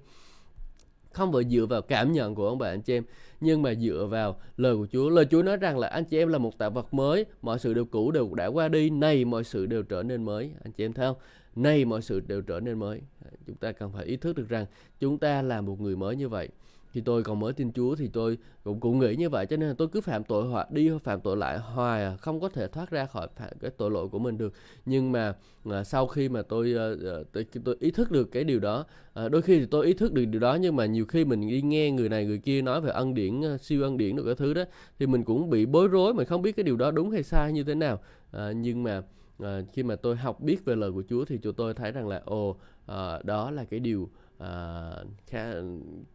Không 1.11 1.33
phải 1.33 1.43
dựa 1.49 1.65
vào 1.65 1.81
cảm 1.81 2.13
nhận 2.13 2.35
của 2.35 2.47
ông 2.47 2.57
bà 2.57 2.67
anh 2.67 2.81
chị 2.81 2.97
em 2.97 3.03
nhưng 3.41 3.61
mà 3.61 3.75
dựa 3.75 4.07
vào 4.09 4.39
lời 4.57 4.75
của 4.75 4.87
Chúa. 4.91 5.09
Lời 5.09 5.25
Chúa 5.31 5.43
nói 5.43 5.57
rằng 5.57 5.79
là 5.79 5.87
anh 5.87 6.05
chị 6.05 6.17
em 6.17 6.27
là 6.27 6.37
một 6.37 6.57
tạo 6.57 6.69
vật 6.69 6.93
mới 6.93 7.25
mọi 7.41 7.59
sự 7.59 7.73
đều 7.73 7.85
cũ 7.85 8.11
đều 8.11 8.33
đã 8.33 8.47
qua 8.47 8.67
đi 8.67 8.89
nay 8.89 9.25
mọi 9.25 9.43
sự 9.43 9.65
đều 9.65 9.83
trở 9.83 10.03
nên 10.03 10.23
mới. 10.23 10.51
Anh 10.63 10.71
chị 10.71 10.85
em 10.85 10.93
thấy 10.93 11.07
không? 11.07 11.17
Nay 11.55 11.85
mọi 11.85 12.01
sự 12.01 12.19
đều 12.19 12.41
trở 12.41 12.59
nên 12.59 12.79
mới. 12.79 13.01
Chúng 13.47 13.55
ta 13.55 13.71
cần 13.71 13.91
phải 13.91 14.05
ý 14.05 14.17
thức 14.17 14.35
được 14.35 14.49
rằng 14.49 14.65
chúng 14.99 15.17
ta 15.17 15.41
là 15.41 15.61
một 15.61 15.81
người 15.81 15.95
mới 15.95 16.15
như 16.15 16.29
vậy. 16.29 16.49
Khi 16.95 17.01
tôi 17.01 17.23
còn 17.23 17.39
mới 17.39 17.53
tin 17.53 17.71
Chúa 17.73 17.95
thì 17.95 18.07
tôi 18.13 18.37
cũng 18.63 18.79
cũng 18.79 18.99
nghĩ 18.99 19.15
như 19.15 19.29
vậy 19.29 19.45
cho 19.45 19.57
nên 19.57 19.69
là 19.69 19.75
tôi 19.77 19.87
cứ 19.87 20.01
phạm 20.01 20.23
tội 20.23 20.47
hoặc 20.47 20.71
đi 20.71 20.89
phạm 21.03 21.21
tội 21.21 21.37
lại 21.37 21.57
hoài 21.57 22.03
à, 22.03 22.15
không 22.17 22.39
có 22.39 22.49
thể 22.49 22.67
thoát 22.67 22.89
ra 22.89 23.05
khỏi 23.05 23.27
cái 23.59 23.71
tội 23.77 23.91
lỗi 23.91 24.07
của 24.07 24.19
mình 24.19 24.37
được. 24.37 24.53
Nhưng 24.85 25.11
mà 25.11 25.33
à, 25.71 25.83
sau 25.83 26.07
khi 26.07 26.29
mà 26.29 26.41
tôi, 26.41 26.75
à, 26.77 26.89
tôi 27.31 27.45
tôi 27.65 27.75
ý 27.79 27.91
thức 27.91 28.11
được 28.11 28.31
cái 28.31 28.43
điều 28.43 28.59
đó 28.59 28.85
à, 29.13 29.29
đôi 29.29 29.41
khi 29.41 29.59
thì 29.59 29.65
tôi 29.65 29.85
ý 29.85 29.93
thức 29.93 30.13
được 30.13 30.25
điều 30.25 30.41
đó 30.41 30.57
nhưng 30.61 30.75
mà 30.75 30.85
nhiều 30.85 31.05
khi 31.05 31.25
mình 31.25 31.49
đi 31.49 31.61
nghe 31.61 31.91
người 31.91 32.09
này 32.09 32.25
người 32.25 32.37
kia 32.37 32.61
nói 32.61 32.81
về 32.81 32.91
ân 32.91 33.13
điển 33.13 33.41
ờ, 33.41 33.57
siêu 33.57 33.83
ân 33.83 33.97
điển 33.97 34.15
được 34.15 34.23
cái 34.25 34.35
thứ 34.35 34.53
đó 34.53 34.63
thì 34.99 35.07
mình 35.07 35.23
cũng 35.23 35.49
bị 35.49 35.65
bối 35.65 35.87
rối 35.87 36.13
mình 36.13 36.27
không 36.27 36.41
biết 36.41 36.55
cái 36.55 36.63
điều 36.63 36.77
đó 36.77 36.91
đúng 36.91 37.11
hay 37.11 37.23
sai 37.23 37.53
như 37.53 37.63
thế 37.63 37.75
nào. 37.75 37.99
À, 38.31 38.51
nhưng 38.51 38.83
mà 38.83 39.01
à, 39.39 39.61
khi 39.73 39.83
mà 39.83 39.95
tôi 39.95 40.15
học 40.15 40.41
biết 40.41 40.65
về 40.65 40.75
lời 40.75 40.91
của 40.91 41.03
Chúa 41.09 41.25
thì 41.25 41.37
chúng 41.37 41.53
tôi 41.53 41.73
thấy 41.73 41.91
rằng 41.91 42.07
là 42.07 42.21
ồ 42.25 42.55
à, 42.85 43.19
đó 43.23 43.51
là 43.51 43.63
cái 43.63 43.79
điều 43.79 44.09
à, 44.37 44.91
khá, 45.27 45.53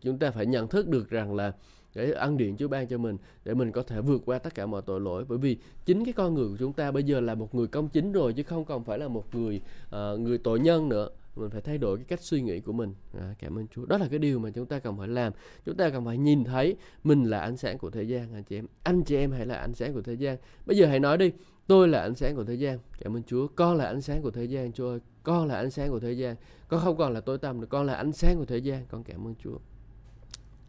chúng 0.01 0.19
ta 0.19 0.31
phải 0.31 0.47
nhận 0.47 0.69
thức 0.69 0.89
được 0.89 1.11
rằng 1.11 1.35
là 1.35 1.53
để 1.95 2.13
ăn 2.13 2.37
điện 2.37 2.57
Chúa 2.57 2.69
ban 2.69 2.89
cho 2.89 2.99
mình 2.99 3.17
để 3.45 3.55
mình 3.55 3.73
có 3.73 3.83
thể 3.83 4.01
vượt 4.01 4.23
qua 4.27 4.39
tất 4.39 4.55
cả 4.55 4.67
mọi 4.67 4.83
tội 4.83 5.01
lỗi. 5.01 5.25
Bởi 5.29 5.39
vì 5.39 5.59
chính 5.85 6.05
cái 6.05 6.13
con 6.13 6.35
người 6.35 6.49
của 6.49 6.57
chúng 6.59 6.73
ta 6.73 6.91
bây 6.91 7.03
giờ 7.03 7.21
là 7.21 7.35
một 7.35 7.55
người 7.55 7.67
công 7.67 7.89
chính 7.89 8.13
rồi 8.13 8.33
chứ 8.33 8.43
không 8.43 8.65
còn 8.65 8.85
phải 8.85 8.99
là 8.99 9.09
một 9.09 9.35
người 9.35 9.61
uh, 9.87 10.21
người 10.21 10.39
tội 10.39 10.61
nhân 10.61 10.89
nữa. 10.89 11.09
Mình 11.37 11.51
phải 11.51 11.61
thay 11.61 11.79
đổi 11.79 11.97
cái 11.97 12.05
cách 12.05 12.21
suy 12.23 12.43
nghĩ 12.43 12.61
của 12.61 12.73
mình. 12.73 12.95
À, 13.19 13.35
cảm 13.39 13.59
ơn 13.59 13.67
Chúa. 13.69 13.87
Đó 13.87 13.99
là 13.99 14.09
cái 14.09 14.19
điều 14.19 14.39
mà 14.39 14.51
chúng 14.51 14.67
ta 14.67 14.79
cần 14.79 14.99
phải 14.99 15.09
làm. 15.09 15.33
Chúng 15.67 15.77
ta 15.77 15.91
cần 15.91 16.05
phải 16.05 16.19
nhìn 16.19 16.45
thấy 16.45 16.77
mình 17.05 17.25
là 17.25 17.41
ánh 17.41 17.57
sáng 17.57 17.79
của 17.79 17.91
thế 17.91 18.03
gian 18.03 18.35
anh 18.35 18.45
chị 18.45 18.57
em. 18.57 18.67
Anh 18.83 19.03
chị 19.03 19.17
em 19.17 19.33
hãy 19.33 19.47
là 19.47 19.55
ánh 19.55 19.75
sáng 19.75 19.95
của 19.95 20.03
thế 20.03 20.15
gian. 20.15 20.37
Bây 20.67 20.77
giờ 20.77 20.87
hãy 20.87 21.01
nói 21.01 21.19
đi 21.19 21.33
tôi 21.71 21.89
là 21.89 22.01
ánh 22.01 22.15
sáng 22.15 22.37
của 22.37 22.45
thế 22.45 22.55
gian. 22.55 22.79
Cảm 23.01 23.17
ơn 23.17 23.23
Chúa. 23.23 23.47
Con 23.47 23.77
là 23.77 23.85
ánh 23.85 24.01
sáng 24.01 24.23
của 24.23 24.31
thế 24.31 24.45
gian 24.45 24.73
Chúa 24.73 24.89
ơi. 24.89 24.99
Con 25.23 25.49
là 25.49 25.55
ánh 25.55 25.71
sáng 25.71 25.91
của 25.91 26.01
thế 26.01 26.13
gian. 26.13 26.37
Con 26.69 26.81
không 26.81 26.97
còn 26.97 27.15
là 27.15 27.21
tối 27.21 27.39
tăm 27.39 27.61
nữa. 27.61 27.67
Con 27.71 27.87
là 27.87 27.95
ánh 27.95 28.13
sáng 28.13 28.37
của 28.37 28.45
thế 28.45 28.59
gian. 28.59 28.85
Con 28.91 29.05
cảm 29.05 29.27
ơn 29.27 29.35
Chúa. 29.45 29.59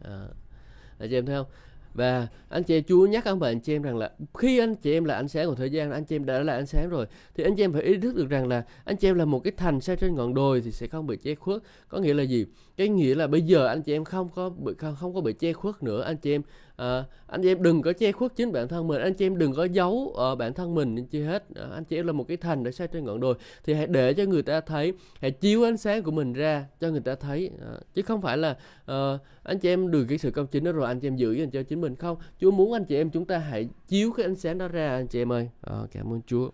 À, 0.00 0.26
anh 0.98 1.08
chị 1.10 1.16
em 1.16 1.26
thấy 1.26 1.36
không? 1.36 1.46
Và 1.94 2.28
anh 2.48 2.62
chị 2.62 2.76
em 2.76 2.84
Chúa 2.84 3.06
nhắc 3.06 3.24
ông 3.24 3.38
bà 3.38 3.48
anh 3.48 3.60
chị 3.60 3.74
em 3.74 3.82
rằng 3.82 3.96
là 3.96 4.12
khi 4.34 4.58
anh 4.58 4.74
chị 4.74 4.92
em 4.92 5.04
là 5.04 5.14
ánh 5.14 5.28
sáng 5.28 5.46
của 5.46 5.54
thời 5.54 5.70
gian 5.70 5.90
anh 5.90 6.04
chị 6.04 6.16
em 6.16 6.26
đã 6.26 6.42
là 6.42 6.52
ánh 6.52 6.66
sáng 6.66 6.88
rồi 6.88 7.06
thì 7.34 7.44
anh 7.44 7.56
chị 7.56 7.64
em 7.64 7.72
phải 7.72 7.82
ý 7.82 7.98
thức 7.98 8.16
được 8.16 8.28
rằng 8.28 8.48
là 8.48 8.64
anh 8.84 8.96
chị 8.96 9.08
em 9.08 9.16
là 9.16 9.24
một 9.24 9.40
cái 9.44 9.52
thành 9.56 9.80
xây 9.80 9.96
trên 9.96 10.14
ngọn 10.14 10.34
đồi 10.34 10.60
thì 10.60 10.72
sẽ 10.72 10.86
không 10.86 11.06
bị 11.06 11.16
che 11.16 11.34
khuất. 11.34 11.62
Có 11.88 11.98
nghĩa 11.98 12.14
là 12.14 12.22
gì? 12.22 12.46
Cái 12.76 12.88
nghĩa 12.88 13.14
là 13.14 13.26
bây 13.26 13.42
giờ 13.42 13.66
anh 13.66 13.82
chị 13.82 13.92
em 13.92 14.04
không 14.04 14.28
có 14.34 14.48
bị 14.48 14.72
không, 14.78 14.96
không 14.96 15.14
có 15.14 15.20
bị 15.20 15.32
che 15.32 15.52
khuất 15.52 15.82
nữa. 15.82 16.02
Anh 16.02 16.16
chị 16.16 16.34
em 16.34 16.42
à, 16.82 17.04
anh 17.26 17.42
chị 17.42 17.50
em 17.50 17.62
đừng 17.62 17.82
có 17.82 17.92
che 17.92 18.12
khuất 18.12 18.36
chính 18.36 18.52
bản 18.52 18.68
thân 18.68 18.88
mình. 18.88 19.00
Anh 19.00 19.14
chị 19.14 19.26
em 19.26 19.38
đừng 19.38 19.54
có 19.54 19.64
giấu 19.64 20.12
ở 20.16 20.34
bản 20.36 20.52
thân 20.54 20.74
mình 20.74 21.06
chi 21.06 21.22
hết. 21.22 21.44
À, 21.54 21.62
anh 21.74 21.84
chị 21.84 21.96
em 21.96 22.06
là 22.06 22.12
một 22.12 22.28
cái 22.28 22.36
thành 22.36 22.64
để 22.64 22.72
xây 22.72 22.88
trên 22.88 23.04
ngọn 23.04 23.20
đồi. 23.20 23.34
Thì 23.64 23.74
hãy 23.74 23.86
để 23.86 24.14
cho 24.14 24.24
người 24.24 24.42
ta 24.42 24.60
thấy 24.60 24.92
hãy 25.20 25.30
chiếu 25.30 25.64
ánh 25.64 25.76
sáng 25.76 26.02
của 26.02 26.10
mình 26.10 26.32
ra 26.32 26.66
cho 26.80 26.90
người 26.90 27.00
ta 27.00 27.14
thấy. 27.14 27.50
À, 27.60 27.72
chứ 27.94 28.02
không 28.02 28.22
phải 28.22 28.38
là 28.38 28.50
uh, 28.92 29.20
anh 29.42 29.58
chị 29.58 29.68
em 29.68 29.90
được 29.90 30.04
cái 30.08 30.18
sự 30.18 30.30
công 30.30 30.46
chính 30.46 30.64
đó 30.64 30.72
rồi 30.72 30.86
anh 30.86 31.00
chị 31.00 31.08
em 31.08 31.16
giữ 31.16 31.32
dành 31.32 31.50
cho 31.50 31.62
chính 31.62 31.80
mình. 31.80 31.96
Không 31.96 32.16
Chúa 32.40 32.50
muốn 32.50 32.72
anh 32.72 32.84
chị 32.84 32.96
em 32.96 33.10
chúng 33.10 33.24
ta 33.24 33.38
hãy 33.38 33.68
chiếu 33.88 34.12
cái 34.12 34.26
ánh 34.26 34.36
sáng 34.36 34.58
đó 34.58 34.68
ra 34.68 34.88
anh 34.88 35.06
chị 35.06 35.22
em 35.22 35.32
ơi. 35.32 35.48
À, 35.60 35.76
cảm 35.92 36.12
ơn 36.12 36.20
Chúa. 36.26 36.50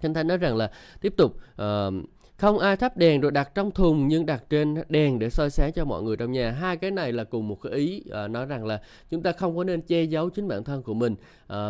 Thánh 0.00 0.14
Thánh 0.14 0.26
nói 0.26 0.38
rằng 0.38 0.56
là 0.56 0.70
tiếp 1.00 1.14
tục 1.16 1.36
uh, 1.62 1.94
không 2.36 2.58
ai 2.58 2.76
thắp 2.76 2.96
đèn 2.96 3.20
rồi 3.20 3.30
đặt 3.30 3.54
trong 3.54 3.70
thùng 3.70 4.08
nhưng 4.08 4.26
đặt 4.26 4.44
trên 4.50 4.74
đèn 4.88 5.18
để 5.18 5.30
soi 5.30 5.50
sáng 5.50 5.72
cho 5.72 5.84
mọi 5.84 6.02
người 6.02 6.16
trong 6.16 6.32
nhà. 6.32 6.50
Hai 6.50 6.76
cái 6.76 6.90
này 6.90 7.12
là 7.12 7.24
cùng 7.24 7.48
một 7.48 7.60
cái 7.62 7.72
ý 7.72 8.02
à, 8.10 8.28
nói 8.28 8.46
rằng 8.46 8.66
là 8.66 8.82
chúng 9.10 9.22
ta 9.22 9.32
không 9.32 9.56
có 9.56 9.64
nên 9.64 9.80
che 9.82 10.02
giấu 10.02 10.30
chính 10.30 10.48
bản 10.48 10.64
thân 10.64 10.82
của 10.82 10.94
mình. 10.94 11.16
À, 11.46 11.68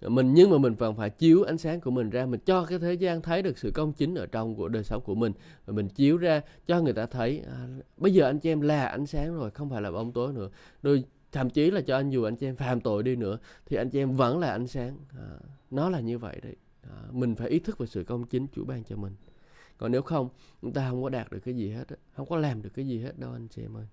mình 0.00 0.34
nhưng 0.34 0.50
mà 0.50 0.58
mình 0.58 0.74
vẫn 0.74 0.96
phải 0.96 1.10
chiếu 1.10 1.42
ánh 1.42 1.58
sáng 1.58 1.80
của 1.80 1.90
mình 1.90 2.10
ra. 2.10 2.26
Mình 2.26 2.40
cho 2.46 2.64
cái 2.64 2.78
thế 2.78 2.94
gian 2.94 3.22
thấy 3.22 3.42
được 3.42 3.58
sự 3.58 3.70
công 3.70 3.92
chính 3.92 4.14
ở 4.14 4.26
trong 4.26 4.56
của 4.56 4.68
đời 4.68 4.84
sống 4.84 5.02
của 5.04 5.14
mình. 5.14 5.32
Và 5.66 5.72
mình 5.72 5.88
chiếu 5.88 6.16
ra 6.16 6.40
cho 6.66 6.80
người 6.80 6.92
ta 6.92 7.06
thấy 7.06 7.42
à, 7.46 7.66
bây 7.96 8.14
giờ 8.14 8.26
anh 8.26 8.38
chị 8.38 8.50
em 8.50 8.60
là 8.60 8.86
ánh 8.86 9.06
sáng 9.06 9.34
rồi 9.34 9.50
không 9.50 9.70
phải 9.70 9.82
là 9.82 9.90
bóng 9.90 10.12
tối 10.12 10.32
nữa. 10.32 10.48
Đôi 10.82 11.04
thậm 11.32 11.50
chí 11.50 11.70
là 11.70 11.80
cho 11.80 11.96
anh 11.96 12.10
dù 12.10 12.24
anh 12.24 12.36
chị 12.36 12.46
em 12.46 12.56
phạm 12.56 12.80
tội 12.80 13.02
đi 13.02 13.16
nữa 13.16 13.38
thì 13.66 13.76
anh 13.76 13.90
chị 13.90 13.98
em 13.98 14.12
vẫn 14.12 14.38
là 14.38 14.50
ánh 14.50 14.66
sáng. 14.66 14.96
À, 15.18 15.28
nó 15.70 15.90
là 15.90 16.00
như 16.00 16.18
vậy 16.18 16.40
đấy. 16.42 16.56
À, 16.82 16.96
mình 17.10 17.34
phải 17.34 17.48
ý 17.48 17.58
thức 17.58 17.78
về 17.78 17.86
sự 17.86 18.04
công 18.04 18.24
chính 18.24 18.46
chủ 18.46 18.64
ban 18.64 18.84
cho 18.84 18.96
mình 18.96 19.12
còn 19.82 19.92
nếu 19.92 20.02
không 20.02 20.28
chúng 20.62 20.72
ta 20.72 20.88
không 20.90 21.02
có 21.02 21.08
đạt 21.08 21.32
được 21.32 21.38
cái 21.44 21.54
gì 21.54 21.70
hết 21.70 21.84
không 22.16 22.26
có 22.26 22.36
làm 22.36 22.62
được 22.62 22.70
cái 22.74 22.86
gì 22.86 22.98
hết 22.98 23.18
đâu 23.18 23.32
anh 23.32 23.48
chị 23.48 23.62
em 23.62 23.76
ơi 23.76 23.84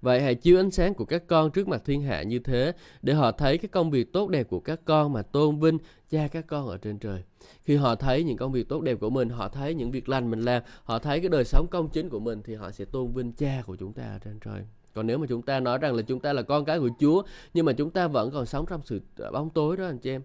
Vậy 0.00 0.22
hãy 0.22 0.34
chiếu 0.34 0.60
ánh 0.60 0.70
sáng 0.70 0.94
của 0.94 1.04
các 1.04 1.22
con 1.26 1.50
trước 1.50 1.68
mặt 1.68 1.82
thiên 1.84 2.02
hạ 2.02 2.22
như 2.22 2.38
thế 2.38 2.72
để 3.02 3.14
họ 3.14 3.32
thấy 3.32 3.58
cái 3.58 3.68
công 3.68 3.90
việc 3.90 4.12
tốt 4.12 4.28
đẹp 4.28 4.48
của 4.48 4.60
các 4.60 4.80
con 4.84 5.12
mà 5.12 5.22
tôn 5.22 5.60
vinh 5.60 5.78
cha 6.10 6.28
các 6.28 6.46
con 6.46 6.66
ở 6.66 6.78
trên 6.78 6.98
trời. 6.98 7.22
Khi 7.64 7.76
họ 7.76 7.94
thấy 7.94 8.24
những 8.24 8.36
công 8.36 8.52
việc 8.52 8.68
tốt 8.68 8.80
đẹp 8.80 8.96
của 9.00 9.10
mình, 9.10 9.28
họ 9.28 9.48
thấy 9.48 9.74
những 9.74 9.90
việc 9.90 10.08
lành 10.08 10.30
mình 10.30 10.40
làm, 10.40 10.62
họ 10.84 10.98
thấy 10.98 11.20
cái 11.20 11.28
đời 11.28 11.44
sống 11.44 11.66
công 11.70 11.88
chính 11.88 12.08
của 12.08 12.20
mình 12.20 12.42
thì 12.44 12.54
họ 12.54 12.70
sẽ 12.70 12.84
tôn 12.84 13.12
vinh 13.12 13.32
cha 13.32 13.62
của 13.66 13.76
chúng 13.76 13.92
ta 13.92 14.02
ở 14.02 14.18
trên 14.18 14.38
trời. 14.40 14.62
Còn 14.94 15.06
nếu 15.06 15.18
mà 15.18 15.26
chúng 15.28 15.42
ta 15.42 15.60
nói 15.60 15.78
rằng 15.78 15.94
là 15.94 16.02
chúng 16.02 16.20
ta 16.20 16.32
là 16.32 16.42
con 16.42 16.64
cái 16.64 16.78
của 16.78 16.90
Chúa 17.00 17.22
nhưng 17.54 17.66
mà 17.66 17.72
chúng 17.72 17.90
ta 17.90 18.08
vẫn 18.08 18.30
còn 18.30 18.46
sống 18.46 18.66
trong 18.68 18.80
sự 18.84 19.00
ờ, 19.16 19.30
bóng 19.30 19.50
tối 19.50 19.76
đó 19.76 19.86
anh 19.86 19.98
chị 19.98 20.10
em 20.10 20.22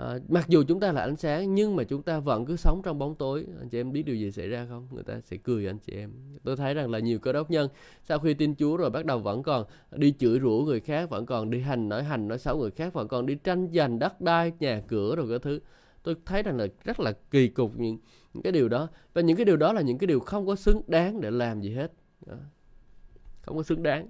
À, 0.00 0.18
mặc 0.28 0.48
dù 0.48 0.64
chúng 0.68 0.80
ta 0.80 0.92
là 0.92 1.00
ánh 1.00 1.16
sáng 1.16 1.54
nhưng 1.54 1.76
mà 1.76 1.84
chúng 1.84 2.02
ta 2.02 2.18
vẫn 2.18 2.46
cứ 2.46 2.56
sống 2.56 2.80
trong 2.84 2.98
bóng 2.98 3.14
tối. 3.14 3.46
Anh 3.58 3.68
chị 3.68 3.80
em 3.80 3.92
biết 3.92 4.02
điều 4.02 4.16
gì 4.16 4.30
xảy 4.30 4.48
ra 4.48 4.66
không? 4.68 4.88
Người 4.90 5.02
ta 5.02 5.20
sẽ 5.20 5.36
cười 5.36 5.66
anh 5.66 5.78
chị 5.78 5.92
em. 5.92 6.12
Tôi 6.44 6.56
thấy 6.56 6.74
rằng 6.74 6.90
là 6.90 6.98
nhiều 6.98 7.18
cơ 7.18 7.32
đốc 7.32 7.50
nhân 7.50 7.68
sau 8.04 8.18
khi 8.18 8.34
tin 8.34 8.54
chúa 8.54 8.76
rồi 8.76 8.90
bắt 8.90 9.04
đầu 9.04 9.18
vẫn 9.18 9.42
còn 9.42 9.64
đi 9.92 10.14
chửi 10.18 10.40
rủa 10.40 10.62
người 10.64 10.80
khác 10.80 11.10
vẫn 11.10 11.26
còn 11.26 11.50
đi 11.50 11.60
hành 11.60 11.88
nói 11.88 12.02
hành 12.02 12.28
nói 12.28 12.38
xấu 12.38 12.58
người 12.58 12.70
khác 12.70 12.92
vẫn 12.92 13.08
còn 13.08 13.26
đi 13.26 13.34
tranh 13.34 13.68
giành 13.74 13.98
đất 13.98 14.20
đai 14.20 14.52
nhà 14.60 14.82
cửa 14.88 15.16
rồi 15.16 15.26
cái 15.28 15.38
thứ. 15.38 15.60
Tôi 16.02 16.14
thấy 16.24 16.42
rằng 16.42 16.56
là 16.56 16.66
rất 16.84 17.00
là 17.00 17.12
kỳ 17.30 17.48
cục 17.48 17.78
những, 17.78 17.98
những 18.34 18.42
cái 18.42 18.52
điều 18.52 18.68
đó. 18.68 18.88
Và 19.14 19.22
những 19.22 19.36
cái 19.36 19.44
điều 19.44 19.56
đó 19.56 19.72
là 19.72 19.80
những 19.80 19.98
cái 19.98 20.06
điều 20.06 20.20
không 20.20 20.46
có 20.46 20.56
xứng 20.56 20.80
đáng 20.86 21.20
để 21.20 21.30
làm 21.30 21.60
gì 21.60 21.70
hết. 21.70 21.92
Đó. 22.26 22.34
không 23.42 23.56
có 23.56 23.62
xứng 23.62 23.82
đáng. 23.82 24.06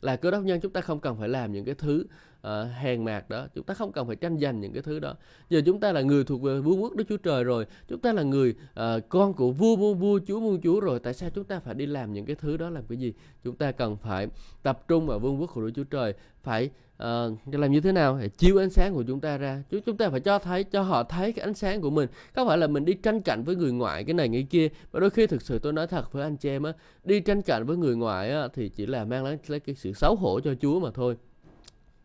Là 0.00 0.16
cơ 0.16 0.30
đốc 0.30 0.42
nhân 0.42 0.60
chúng 0.60 0.72
ta 0.72 0.80
không 0.80 1.00
cần 1.00 1.16
phải 1.18 1.28
làm 1.28 1.52
những 1.52 1.64
cái 1.64 1.74
thứ 1.74 2.04
uh, 2.46 2.52
hèn 2.80 3.04
mạc 3.04 3.30
đó. 3.30 3.46
Chúng 3.54 3.64
ta 3.64 3.74
không 3.74 3.92
cần 3.92 4.06
phải 4.06 4.16
tranh 4.16 4.38
giành 4.38 4.60
những 4.60 4.72
cái 4.72 4.82
thứ 4.82 5.00
đó. 5.00 5.14
Giờ 5.50 5.60
chúng 5.66 5.80
ta 5.80 5.92
là 5.92 6.00
người 6.00 6.24
thuộc 6.24 6.42
về 6.42 6.60
vua 6.60 6.76
quốc 6.76 6.96
đức 6.96 7.04
chúa 7.08 7.16
trời 7.16 7.44
rồi. 7.44 7.66
Chúng 7.88 8.00
ta 8.00 8.12
là 8.12 8.22
người 8.22 8.54
uh, 8.80 9.08
con 9.08 9.34
của 9.34 9.50
vua 9.50 9.76
muôn 9.76 9.98
vua 9.98 10.20
chúa 10.26 10.40
muôn 10.40 10.60
chúa 10.62 10.80
rồi. 10.80 10.98
Tại 10.98 11.14
sao 11.14 11.30
chúng 11.30 11.44
ta 11.44 11.60
phải 11.60 11.74
đi 11.74 11.86
làm 11.86 12.12
những 12.12 12.24
cái 12.24 12.36
thứ 12.36 12.56
đó? 12.56 12.70
Làm 12.70 12.84
cái 12.88 12.98
gì? 12.98 13.12
Chúng 13.44 13.56
ta 13.56 13.72
cần 13.72 13.96
phải 13.96 14.28
tập 14.62 14.84
trung 14.88 15.06
vào 15.06 15.18
vương 15.18 15.40
quốc 15.40 15.50
của 15.54 15.60
đức 15.60 15.70
chúa 15.74 15.84
trời. 15.84 16.14
Phải 16.42 16.70
uh, 16.96 17.08
làm 17.52 17.72
như 17.72 17.80
thế 17.80 17.92
nào? 17.92 18.18
Để 18.20 18.28
chiếu 18.28 18.58
ánh 18.58 18.70
sáng 18.70 18.94
của 18.94 19.04
chúng 19.06 19.20
ta 19.20 19.38
ra. 19.38 19.62
Chúng 19.70 19.80
chúng 19.82 19.96
ta 19.96 20.10
phải 20.10 20.20
cho 20.20 20.38
thấy 20.38 20.64
cho 20.64 20.82
họ 20.82 21.02
thấy 21.02 21.32
cái 21.32 21.44
ánh 21.44 21.54
sáng 21.54 21.80
của 21.80 21.90
mình. 21.90 22.08
Không 22.34 22.48
phải 22.48 22.58
là 22.58 22.66
mình 22.66 22.84
đi 22.84 22.94
tranh 22.94 23.22
cạnh 23.22 23.44
với 23.44 23.56
người 23.56 23.72
ngoại 23.72 24.04
cái 24.04 24.14
này 24.14 24.28
cái 24.32 24.46
kia. 24.50 24.68
Và 24.90 25.00
đôi 25.00 25.10
khi 25.10 25.26
thực 25.26 25.42
sự 25.42 25.58
tôi 25.58 25.72
nói 25.72 25.86
thật 25.86 26.12
với 26.12 26.22
anh 26.22 26.36
chị 26.36 26.48
em 26.48 26.62
á 26.62 26.72
đi 27.04 27.20
tranh 27.20 27.42
cạnh 27.42 27.66
với 27.66 27.76
người 27.76 27.96
ngoại 27.96 28.30
á, 28.30 28.48
thì 28.54 28.68
chỉ 28.68 28.86
là 28.86 29.04
mang 29.04 29.24
lấy, 29.24 29.38
lấy 29.46 29.60
cái 29.60 29.74
sự 29.74 29.92
xấu 29.92 30.16
hổ 30.16 30.40
cho 30.40 30.54
Chúa 30.60 30.80
mà 30.80 30.90
thôi 30.94 31.16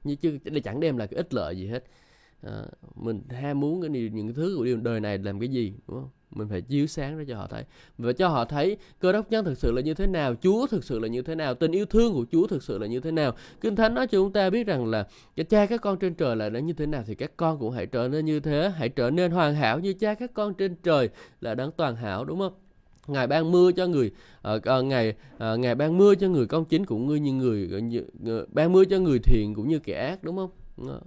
như 0.08 0.16
chứ 0.16 0.40
để 0.44 0.60
chẳng 0.60 0.80
đem 0.80 0.98
lại 0.98 1.08
cái 1.08 1.18
ích 1.18 1.34
lợi 1.34 1.58
gì 1.58 1.68
hết. 1.68 1.84
À, 2.42 2.66
mình 2.96 3.22
ham 3.30 3.60
muốn 3.60 3.82
cái 3.82 3.90
điều, 3.90 4.10
những 4.10 4.34
thứ 4.34 4.54
của 4.58 4.66
điều 4.66 4.78
đời 4.78 5.00
này 5.00 5.18
làm 5.18 5.40
cái 5.40 5.50
gì 5.50 5.74
đúng 5.88 5.98
không? 5.98 6.10
Mình 6.32 6.48
phải 6.50 6.62
chiếu 6.62 6.88
sáng 6.88 7.18
ra 7.18 7.24
cho 7.28 7.36
họ 7.36 7.48
thấy. 7.48 7.64
Và 7.98 8.14
cho 8.14 8.28
họ 8.28 8.46
thấy 8.46 8.78
cơ 9.00 9.12
đốc 9.12 9.32
nhân 9.32 9.46
thực 9.46 9.58
sự 9.58 9.72
là 9.72 9.82
như 9.82 9.94
thế 9.94 10.08
nào 10.08 10.36
chúa 10.36 10.68
thực 10.68 10.84
sự 10.84 11.00
là 11.00 11.08
như 11.08 11.22
thế 11.22 11.36
nào 11.36 11.56
tình 11.56 11.72
yêu 11.72 11.86
thương 11.86 12.14
của 12.14 12.26
chúa 12.32 12.48
thực 12.48 12.64
sự 12.64 12.78
là 12.78 12.88
như 12.88 13.00
thế 13.00 13.12
nào. 13.12 13.34
Kinh 13.62 13.76
thánh 13.76 13.94
nói 13.94 14.08
cho 14.08 14.18
chúng 14.18 14.34
ta 14.34 14.50
biết 14.50 14.68
rằng 14.68 14.86
là 14.86 15.08
cái 15.36 15.44
cha 15.44 15.66
các 15.66 15.82
con 15.82 16.00
trên 16.00 16.16
trời 16.16 16.36
là 16.36 16.50
nó 16.50 16.60
như 16.60 16.74
thế 16.74 16.86
nào 16.86 17.04
thì 17.08 17.16
các 17.16 17.32
con 17.38 17.60
cũng 17.60 17.72
hãy 17.72 17.86
trở 17.86 18.08
nên 18.08 18.26
như 18.26 18.40
thế 18.40 18.72
hãy 18.78 18.90
trở 18.90 19.10
nên 19.10 19.32
hoàn 19.32 19.56
hảo 19.56 19.80
như 19.80 19.94
cha 19.94 20.14
các 20.14 20.34
con 20.34 20.54
trên 20.54 20.76
trời 20.84 21.10
là 21.42 21.56
đáng 21.56 21.72
toàn 21.78 21.96
hảo 21.96 22.26
đúng 22.26 22.40
không? 22.40 22.54
Ngài 23.08 23.28
ban 23.28 23.52
mưa 23.52 23.72
cho 23.72 23.88
người 23.88 24.12
uh, 24.56 24.62
uh, 24.80 24.86
ngài 24.86 25.16
uh, 25.36 25.60
ngài 25.60 25.76
ban 25.76 25.98
mưa 25.98 26.16
cho 26.16 26.28
người 26.28 26.46
công 26.46 26.66
chính 26.66 26.86
cũng 26.86 27.24
như 27.24 27.34
người 27.34 27.70
uh, 28.40 28.54
ban 28.54 28.74
mưa 28.74 28.86
cho 28.86 29.00
người 29.00 29.20
thiện 29.20 29.54
cũng 29.56 29.68
như 29.68 29.80
kẻ 29.80 30.08
ác 30.08 30.24
đúng 30.24 30.36
không? 30.38 30.50
Uh. 30.82 31.04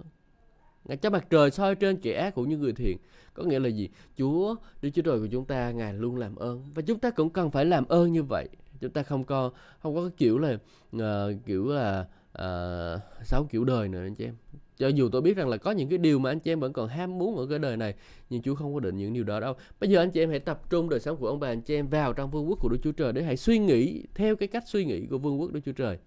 ngài 0.85 0.97
cho 0.97 1.09
mặt 1.09 1.27
trời 1.29 1.51
soi 1.51 1.75
trên 1.75 1.97
kẻ 1.97 2.13
ác 2.13 2.35
cũng 2.35 2.49
như 2.49 2.57
người 2.57 2.73
thiện. 2.73 2.97
Có 3.33 3.43
nghĩa 3.43 3.59
là 3.59 3.69
gì? 3.69 3.89
Chúa 4.17 4.55
đức 4.81 4.89
chúa 4.93 5.01
trời 5.01 5.19
của 5.19 5.27
chúng 5.31 5.45
ta 5.45 5.71
ngài 5.71 5.93
luôn 5.93 6.15
làm 6.15 6.35
ơn. 6.35 6.63
Và 6.73 6.81
chúng 6.81 6.99
ta 6.99 7.09
cũng 7.09 7.29
cần 7.29 7.51
phải 7.51 7.65
làm 7.65 7.85
ơn 7.87 8.11
như 8.11 8.23
vậy. 8.23 8.49
Chúng 8.81 8.91
ta 8.91 9.03
không 9.03 9.23
có 9.23 9.51
không 9.79 9.95
có 9.95 10.01
cái 10.01 10.11
kiểu 10.17 10.37
là 10.37 10.57
uh, 10.95 11.01
kiểu 11.45 11.67
là 11.67 12.07
Ờ, 12.33 13.01
uh, 13.19 13.27
sáu 13.27 13.47
kiểu 13.49 13.65
đời 13.65 13.87
nữa 13.87 14.03
anh 14.03 14.15
chị 14.15 14.25
em. 14.25 14.35
Cho 14.77 14.87
dù 14.87 15.09
tôi 15.09 15.21
biết 15.21 15.37
rằng 15.37 15.49
là 15.49 15.57
có 15.57 15.71
những 15.71 15.89
cái 15.89 15.97
điều 15.97 16.19
mà 16.19 16.31
anh 16.31 16.39
chị 16.39 16.51
em 16.51 16.59
vẫn 16.59 16.73
còn 16.73 16.87
ham 16.87 17.17
muốn 17.17 17.37
ở 17.37 17.47
cái 17.47 17.59
đời 17.59 17.77
này 17.77 17.95
nhưng 18.29 18.41
Chúa 18.41 18.55
không 18.55 18.73
có 18.73 18.79
định 18.79 18.97
những 18.97 19.13
điều 19.13 19.23
đó 19.23 19.39
đâu. 19.39 19.53
Bây 19.79 19.89
giờ 19.89 19.99
anh 19.99 20.11
chị 20.11 20.19
em 20.19 20.29
hãy 20.29 20.39
tập 20.39 20.69
trung 20.69 20.89
đời 20.89 20.99
sống 20.99 21.17
của 21.17 21.27
ông 21.27 21.39
bà 21.39 21.47
anh 21.47 21.61
chị 21.61 21.75
em 21.75 21.87
vào 21.87 22.13
trong 22.13 22.31
vương 22.31 22.49
quốc 22.49 22.59
của 22.61 22.69
Đức 22.69 22.77
Chúa 22.83 22.91
Trời 22.91 23.13
để 23.13 23.23
hãy 23.23 23.37
suy 23.37 23.59
nghĩ 23.59 24.03
theo 24.15 24.35
cái 24.35 24.47
cách 24.47 24.63
suy 24.67 24.85
nghĩ 24.85 25.05
của 25.05 25.17
vương 25.17 25.41
quốc 25.41 25.51
Đức 25.51 25.59
Chúa 25.65 25.71
Trời. 25.71 25.97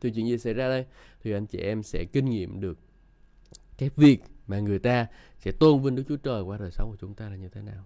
Thì 0.00 0.10
chuyện 0.10 0.26
gì 0.26 0.38
xảy 0.38 0.54
ra 0.54 0.68
đây? 0.68 0.86
Thì 1.22 1.32
anh 1.32 1.46
chị 1.46 1.58
em 1.58 1.82
sẽ 1.82 2.04
kinh 2.04 2.30
nghiệm 2.30 2.60
được 2.60 2.78
cái 3.78 3.90
việc 3.96 4.22
mà 4.46 4.60
người 4.60 4.78
ta 4.78 5.06
sẽ 5.38 5.52
tôn 5.52 5.82
vinh 5.82 5.96
Đức 5.96 6.02
Chúa 6.08 6.16
Trời 6.16 6.42
qua 6.42 6.58
đời 6.58 6.70
sống 6.70 6.90
của 6.90 6.96
chúng 7.00 7.14
ta 7.14 7.28
là 7.28 7.36
như 7.36 7.48
thế 7.48 7.62
nào. 7.62 7.84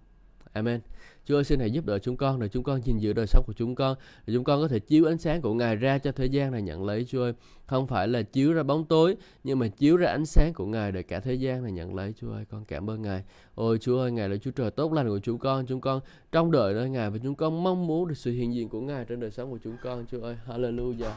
Amen. 0.52 0.80
Chúa 1.24 1.36
ơi, 1.36 1.44
xin 1.44 1.60
hãy 1.60 1.70
giúp 1.70 1.86
đỡ 1.86 1.98
chúng 1.98 2.16
con 2.16 2.40
để 2.40 2.48
chúng 2.48 2.62
con 2.62 2.80
gìn 2.82 2.98
giữ 2.98 3.12
đời 3.12 3.26
sống 3.26 3.44
của 3.46 3.52
chúng 3.52 3.74
con 3.74 3.96
để 4.26 4.34
chúng 4.34 4.44
con 4.44 4.60
có 4.60 4.68
thể 4.68 4.78
chiếu 4.78 5.04
ánh 5.04 5.18
sáng 5.18 5.40
của 5.42 5.54
Ngài 5.54 5.76
ra 5.76 5.98
cho 5.98 6.12
thế 6.12 6.26
gian 6.26 6.52
này 6.52 6.62
nhận 6.62 6.84
lấy, 6.84 7.04
Chúa 7.04 7.22
ơi. 7.22 7.32
Không 7.66 7.86
phải 7.86 8.08
là 8.08 8.22
chiếu 8.22 8.52
ra 8.52 8.62
bóng 8.62 8.84
tối, 8.84 9.16
nhưng 9.44 9.58
mà 9.58 9.68
chiếu 9.68 9.96
ra 9.96 10.10
ánh 10.10 10.26
sáng 10.26 10.52
của 10.54 10.66
Ngài 10.66 10.92
để 10.92 11.02
cả 11.02 11.20
thế 11.20 11.34
gian 11.34 11.62
này 11.62 11.72
nhận 11.72 11.94
lấy, 11.94 12.12
Chúa 12.20 12.32
ơi. 12.32 12.44
Con 12.50 12.64
cảm 12.64 12.90
ơn 12.90 13.02
Ngài. 13.02 13.24
Ôi, 13.54 13.78
Chúa 13.78 14.00
ơi, 14.00 14.12
Ngài 14.12 14.28
là 14.28 14.36
Chúa 14.36 14.50
trời 14.50 14.70
tốt 14.70 14.92
lành 14.92 15.08
của 15.08 15.18
chúng 15.18 15.38
con. 15.38 15.66
Chúng 15.66 15.80
con 15.80 16.00
trong 16.32 16.50
đời 16.50 16.74
nơi 16.74 16.90
Ngài 16.90 17.10
và 17.10 17.18
chúng 17.22 17.34
con 17.34 17.62
mong 17.62 17.86
muốn 17.86 18.08
được 18.08 18.16
sự 18.16 18.32
hiện 18.32 18.54
diện 18.54 18.68
của 18.68 18.80
Ngài 18.80 19.04
trên 19.04 19.20
đời 19.20 19.30
sống 19.30 19.50
của 19.50 19.58
chúng 19.64 19.76
con, 19.82 20.06
Chúa 20.10 20.20
ơi. 20.20 20.36
Hallelujah. 20.46 21.12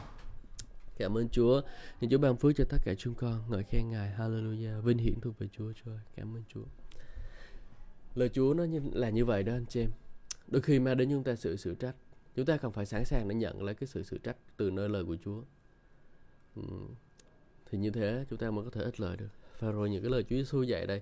Cảm 0.97 1.17
ơn 1.17 1.29
Chúa. 1.29 1.61
Xin 2.01 2.09
Chúa 2.09 2.17
ban 2.17 2.37
phước 2.37 2.55
cho 2.55 2.63
tất 2.69 2.77
cả 2.85 2.93
chúng 2.97 3.13
con. 3.13 3.39
Ngợi 3.49 3.63
khen 3.63 3.89
Ngài. 3.89 4.11
Hallelujah. 4.17 4.81
Vinh 4.81 4.97
hiển 4.97 5.19
thuộc 5.21 5.39
về 5.39 5.47
Chúa 5.57 5.73
Chúa 5.73 5.91
ơi. 5.91 5.99
Cảm 6.15 6.35
ơn 6.35 6.43
Chúa 6.53 6.61
lời 8.15 8.29
Chúa 8.29 8.53
nó 8.53 8.63
như, 8.63 8.81
là 8.93 9.09
như 9.09 9.25
vậy 9.25 9.43
đó 9.43 9.53
anh 9.53 9.65
chị 9.65 9.81
em. 9.81 9.89
Đôi 10.47 10.61
khi 10.61 10.79
mang 10.79 10.97
đến 10.97 11.09
chúng 11.09 11.23
ta 11.23 11.35
sự 11.35 11.55
sự 11.57 11.75
trách. 11.75 11.95
Chúng 12.35 12.45
ta 12.45 12.57
cần 12.57 12.71
phải 12.71 12.85
sẵn 12.85 13.05
sàng 13.05 13.27
để 13.27 13.35
nhận 13.35 13.63
lấy 13.63 13.75
cái 13.75 13.87
sự 13.87 14.03
sự 14.03 14.17
trách 14.17 14.37
từ 14.57 14.69
nơi 14.69 14.89
lời 14.89 15.03
của 15.05 15.17
Chúa. 15.25 15.41
Ừ. 16.55 16.61
thì 17.65 17.77
như 17.77 17.89
thế 17.89 18.25
chúng 18.29 18.39
ta 18.39 18.51
mới 18.51 18.65
có 18.65 18.71
thể 18.71 18.81
ích 18.81 18.99
lợi 18.99 19.17
được. 19.17 19.27
Và 19.59 19.71
rồi 19.71 19.89
những 19.89 20.01
cái 20.03 20.11
lời 20.11 20.23
Chúa 20.23 20.35
Giêsu 20.35 20.63
dạy 20.63 20.85
đây 20.85 21.01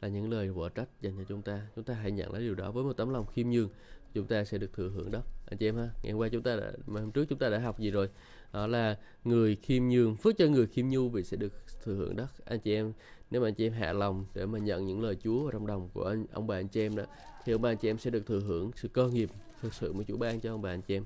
là 0.00 0.08
những 0.08 0.30
lời 0.30 0.50
vợ 0.50 0.68
trách 0.68 0.88
dành 1.00 1.16
cho 1.18 1.24
chúng 1.28 1.42
ta. 1.42 1.66
Chúng 1.76 1.84
ta 1.84 1.94
hãy 1.94 2.10
nhận 2.10 2.32
lấy 2.32 2.42
điều 2.42 2.54
đó 2.54 2.70
với 2.70 2.84
một 2.84 2.92
tấm 2.92 3.10
lòng 3.10 3.26
khiêm 3.26 3.50
nhường. 3.50 3.68
Chúng 4.14 4.26
ta 4.26 4.44
sẽ 4.44 4.58
được 4.58 4.72
thừa 4.72 4.88
hưởng 4.88 5.10
đó. 5.10 5.22
Anh 5.46 5.58
chị 5.58 5.68
em 5.68 5.76
ha 5.76 5.88
ngày 6.02 6.12
hôm 6.12 6.20
qua 6.20 6.28
chúng 6.28 6.42
ta 6.42 6.56
đã 6.56 6.72
mà 6.86 7.00
hôm 7.00 7.10
trước 7.10 7.24
chúng 7.28 7.38
ta 7.38 7.48
đã 7.48 7.58
học 7.58 7.80
gì 7.80 7.90
rồi? 7.90 8.08
Đó 8.54 8.66
là 8.66 8.96
người 9.24 9.56
khiêm 9.56 9.88
nhường 9.88 10.16
phước 10.16 10.38
cho 10.38 10.46
người 10.46 10.66
khiêm 10.66 10.88
nhu 10.88 11.08
vì 11.08 11.22
sẽ 11.22 11.36
được 11.36 11.52
thừa 11.84 11.94
hưởng 11.94 12.16
đất. 12.16 12.26
Anh 12.44 12.60
chị 12.60 12.74
em 12.74 12.92
nếu 13.30 13.40
mà 13.40 13.48
anh 13.48 13.54
chị 13.54 13.66
em 13.66 13.72
hạ 13.72 13.92
lòng 13.92 14.24
để 14.34 14.46
mà 14.46 14.58
nhận 14.58 14.86
những 14.86 15.02
lời 15.02 15.16
Chúa 15.24 15.46
ở 15.46 15.52
trong 15.52 15.66
đồng 15.66 15.88
của 15.94 16.04
anh, 16.04 16.26
ông 16.32 16.46
bà 16.46 16.56
anh 16.56 16.68
chị 16.68 16.80
em 16.80 16.96
đó 16.96 17.02
thì 17.44 17.52
ông 17.52 17.62
bà 17.62 17.70
anh 17.70 17.76
chị 17.76 17.90
em 17.90 17.98
sẽ 17.98 18.10
được 18.10 18.26
thừa 18.26 18.40
hưởng 18.40 18.70
sự 18.76 18.88
cơ 18.88 19.08
nghiệp 19.08 19.30
thực 19.60 19.74
sự 19.74 19.92
mà 19.92 20.04
Chúa 20.08 20.16
ban 20.16 20.40
cho 20.40 20.54
ông 20.54 20.62
bà 20.62 20.70
anh 20.70 20.82
chị 20.82 20.96
em. 20.96 21.04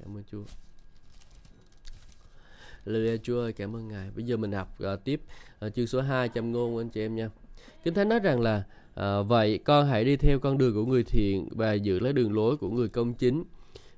Cảm 0.00 0.16
ơn 0.16 0.22
Chúa. 0.32 0.42
Lời 2.84 3.20
Chúa 3.22 3.40
ơi 3.40 3.52
cảm 3.52 3.76
ơn 3.76 3.88
Ngài. 3.88 4.10
Bây 4.16 4.24
giờ 4.24 4.36
mình 4.36 4.52
học 4.52 4.78
uh, 4.94 5.04
tiếp 5.04 5.20
uh, 5.66 5.74
chương 5.74 5.86
số 5.86 6.00
2 6.00 6.28
trăm 6.28 6.52
ngôn 6.52 6.78
anh 6.78 6.88
chị 6.88 7.00
em 7.00 7.16
nha. 7.16 7.30
Kinh 7.84 7.94
Thánh 7.94 8.08
nói 8.08 8.18
rằng 8.18 8.40
là 8.40 8.64
uh, 9.00 9.28
vậy 9.28 9.58
con 9.64 9.86
hãy 9.86 10.04
đi 10.04 10.16
theo 10.16 10.38
con 10.38 10.58
đường 10.58 10.74
của 10.74 10.86
người 10.86 11.04
thiện 11.04 11.48
và 11.50 11.72
giữ 11.72 12.00
lấy 12.00 12.12
đường 12.12 12.32
lối 12.32 12.56
của 12.56 12.70
người 12.70 12.88
công 12.88 13.14
chính 13.14 13.44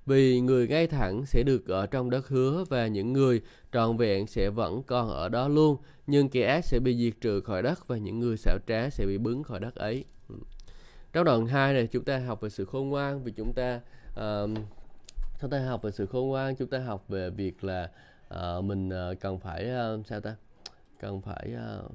vì 0.09 0.41
người 0.41 0.69
ngay 0.69 0.87
thẳng 0.87 1.27
sẽ 1.27 1.43
được 1.43 1.69
ở 1.69 1.87
trong 1.87 2.11
đất 2.11 2.29
hứa 2.29 2.65
và 2.69 2.87
những 2.87 3.13
người 3.13 3.43
trọn 3.73 3.97
vẹn 3.97 4.27
sẽ 4.27 4.51
vẫn 4.51 4.83
còn 4.83 5.11
ở 5.11 5.29
đó 5.29 5.49
luôn 5.49 5.77
nhưng 6.07 6.29
kẻ 6.29 6.47
ác 6.47 6.65
sẽ 6.65 6.79
bị 6.79 6.97
diệt 6.97 7.21
trừ 7.21 7.41
khỏi 7.41 7.63
đất 7.63 7.89
và 7.89 7.97
những 7.97 8.21
người 8.21 8.37
xảo 8.37 8.59
trá 8.67 8.91
sẽ 8.91 9.07
bị 9.07 9.19
bứng 9.19 9.43
khỏi 9.43 9.61
đất 9.61 9.75
ấy. 9.75 10.05
Trong 11.13 11.25
đoạn 11.25 11.47
2 11.47 11.73
này 11.75 11.87
chúng 11.87 12.05
ta 12.05 12.19
học 12.19 12.41
về 12.41 12.51
sự 12.51 12.65
khôn 12.65 12.89
ngoan 12.89 13.25
vì 13.25 13.33
chúng 13.33 13.53
ta 13.53 13.81
uh, 14.11 14.51
chúng 15.41 15.51
ta 15.51 15.61
học 15.61 15.83
về 15.83 15.91
sự 15.91 16.07
khôn 16.07 16.29
ngoan 16.29 16.57
chúng 16.57 16.69
ta 16.69 16.79
học 16.79 17.05
về 17.09 17.31
việc 17.31 17.65
là 17.65 17.91
uh, 18.35 18.65
mình 18.65 18.89
uh, 18.89 19.21
cần 19.21 19.39
phải 19.39 19.71
uh, 19.99 20.07
sao 20.07 20.21
ta? 20.21 20.37
Cần 21.01 21.23
phải 21.23 21.55
uh, 21.85 21.93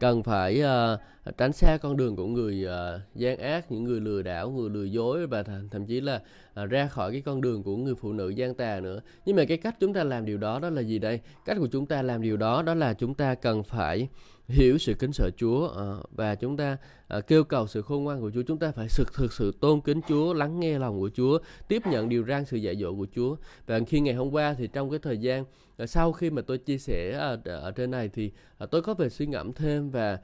cần 0.00 0.22
phải 0.22 0.62
uh, 0.62 1.36
tránh 1.36 1.52
xa 1.52 1.78
con 1.82 1.96
đường 1.96 2.16
của 2.16 2.26
người 2.26 2.66
uh, 2.66 3.00
gian 3.14 3.38
ác 3.38 3.72
những 3.72 3.84
người 3.84 4.00
lừa 4.00 4.22
đảo 4.22 4.50
người 4.50 4.70
lừa 4.70 4.84
dối 4.84 5.26
và 5.26 5.42
th- 5.42 5.68
thậm 5.70 5.86
chí 5.86 6.00
là 6.00 6.22
uh, 6.62 6.70
ra 6.70 6.86
khỏi 6.86 7.12
cái 7.12 7.20
con 7.20 7.40
đường 7.40 7.62
của 7.62 7.76
người 7.76 7.94
phụ 7.94 8.12
nữ 8.12 8.28
gian 8.28 8.54
tà 8.54 8.80
nữa. 8.80 9.00
Nhưng 9.26 9.36
mà 9.36 9.44
cái 9.44 9.56
cách 9.56 9.76
chúng 9.80 9.94
ta 9.94 10.04
làm 10.04 10.24
điều 10.24 10.38
đó 10.38 10.58
đó 10.58 10.70
là 10.70 10.80
gì 10.80 10.98
đây? 10.98 11.20
Cách 11.44 11.56
của 11.60 11.68
chúng 11.72 11.86
ta 11.86 12.02
làm 12.02 12.22
điều 12.22 12.36
đó 12.36 12.62
đó 12.62 12.74
là 12.74 12.94
chúng 12.94 13.14
ta 13.14 13.34
cần 13.34 13.62
phải 13.62 14.08
hiểu 14.48 14.78
sự 14.78 14.94
kính 14.94 15.12
sợ 15.12 15.30
Chúa 15.36 15.66
uh, 15.66 16.10
và 16.16 16.34
chúng 16.34 16.56
ta 16.56 16.76
uh, 17.18 17.26
kêu 17.26 17.44
cầu 17.44 17.66
sự 17.66 17.82
khôn 17.82 18.04
ngoan 18.04 18.20
của 18.20 18.30
Chúa. 18.34 18.42
Chúng 18.42 18.58
ta 18.58 18.70
phải 18.70 18.86
thực 18.96 19.14
thực 19.14 19.32
sự 19.32 19.52
tôn 19.60 19.80
kính 19.80 20.00
Chúa 20.08 20.34
lắng 20.34 20.60
nghe 20.60 20.78
lòng 20.78 21.00
của 21.00 21.10
Chúa 21.14 21.38
tiếp 21.68 21.82
nhận 21.86 22.08
điều 22.08 22.24
răn 22.24 22.44
sự 22.44 22.56
dạy 22.56 22.76
dỗ 22.76 22.94
của 22.94 23.06
Chúa. 23.14 23.36
Và 23.66 23.80
khi 23.86 24.00
ngày 24.00 24.14
hôm 24.14 24.30
qua 24.30 24.54
thì 24.58 24.68
trong 24.72 24.90
cái 24.90 24.98
thời 24.98 25.18
gian 25.18 25.44
sau 25.86 26.12
khi 26.12 26.30
mà 26.30 26.42
tôi 26.42 26.58
chia 26.58 26.78
sẻ 26.78 27.18
à, 27.18 27.36
ở 27.44 27.70
trên 27.70 27.90
này 27.90 28.08
thì 28.08 28.32
à, 28.58 28.66
tôi 28.66 28.82
có 28.82 28.94
về 28.94 29.08
suy 29.08 29.26
ngẫm 29.26 29.52
thêm 29.52 29.90
và 29.90 30.18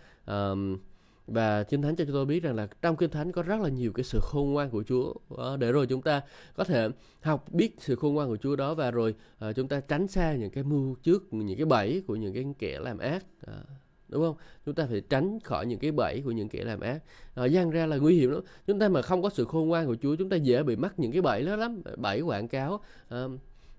và 1.27 1.63
Kinh 1.63 1.83
Thánh 1.83 1.97
cho 1.97 2.05
tôi 2.13 2.27
biết 2.27 2.43
rằng 2.43 2.55
là 2.55 2.69
trong 2.83 2.97
Kinh 2.97 3.11
Thánh 3.11 3.33
có 3.33 3.43
rất 3.43 3.61
là 3.61 3.69
nhiều 3.69 3.93
cái 3.93 4.05
sự 4.05 4.19
khôn 4.23 4.53
ngoan 4.53 4.71
của 4.71 4.83
Chúa. 4.83 5.15
Để 5.59 5.73
rồi 5.73 5.87
chúng 5.87 6.03
ta 6.03 6.23
có 6.55 6.65
thể 6.65 6.89
học 7.21 7.45
biết 7.53 7.77
sự 7.79 7.97
khôn 7.97 8.15
ngoan 8.15 8.29
của 8.29 8.37
Chúa 8.37 8.57
đó 8.57 8.75
và 8.75 8.91
rồi 8.91 9.15
à, 9.39 9.53
chúng 9.53 9.69
ta 9.69 9.81
tránh 9.81 10.09
xa 10.09 10.35
những 10.35 10.51
cái 10.51 10.65
mưu 10.65 10.95
trước 11.03 11.33
những 11.33 11.57
cái 11.57 11.67
bẫy 11.67 12.03
của 12.07 12.17
những 12.17 12.35
cái 12.35 12.45
kẻ 12.59 12.81
làm 12.81 12.99
ác. 12.99 13.25
Đúng 14.09 14.23
không? 14.23 14.37
Chúng 14.67 14.75
ta 14.75 14.87
phải 14.87 15.01
tránh 15.01 15.39
khỏi 15.45 15.67
những 15.67 15.79
cái 15.79 15.93
bẫy 15.93 16.23
của 16.25 16.31
những 16.31 16.49
kẻ 16.49 16.65
làm 16.65 16.81
ác. 16.81 17.03
Ờ, 17.35 17.45
à, 17.45 17.47
gian 17.47 17.71
ra 17.71 17.87
là 17.87 17.97
nguy 17.97 18.17
hiểm 18.17 18.31
lắm. 18.31 18.41
Chúng 18.67 18.79
ta 18.79 18.89
mà 18.89 19.03
không 19.03 19.23
có 19.23 19.31
sự 19.31 19.45
khôn 19.45 19.69
ngoan 19.69 19.87
của 19.87 19.97
Chúa 20.03 20.17
chúng 20.17 20.29
ta 20.29 20.37
dễ 20.37 20.63
bị 20.63 20.77
mắc 20.77 20.99
những 20.99 21.13
cái 21.13 21.23
bẫy 21.23 21.43
đó 21.43 21.57
lắm 21.57 21.83
bẫy 21.97 22.21
quảng 22.21 22.49
cáo. 22.49 22.81
À, 23.09 23.25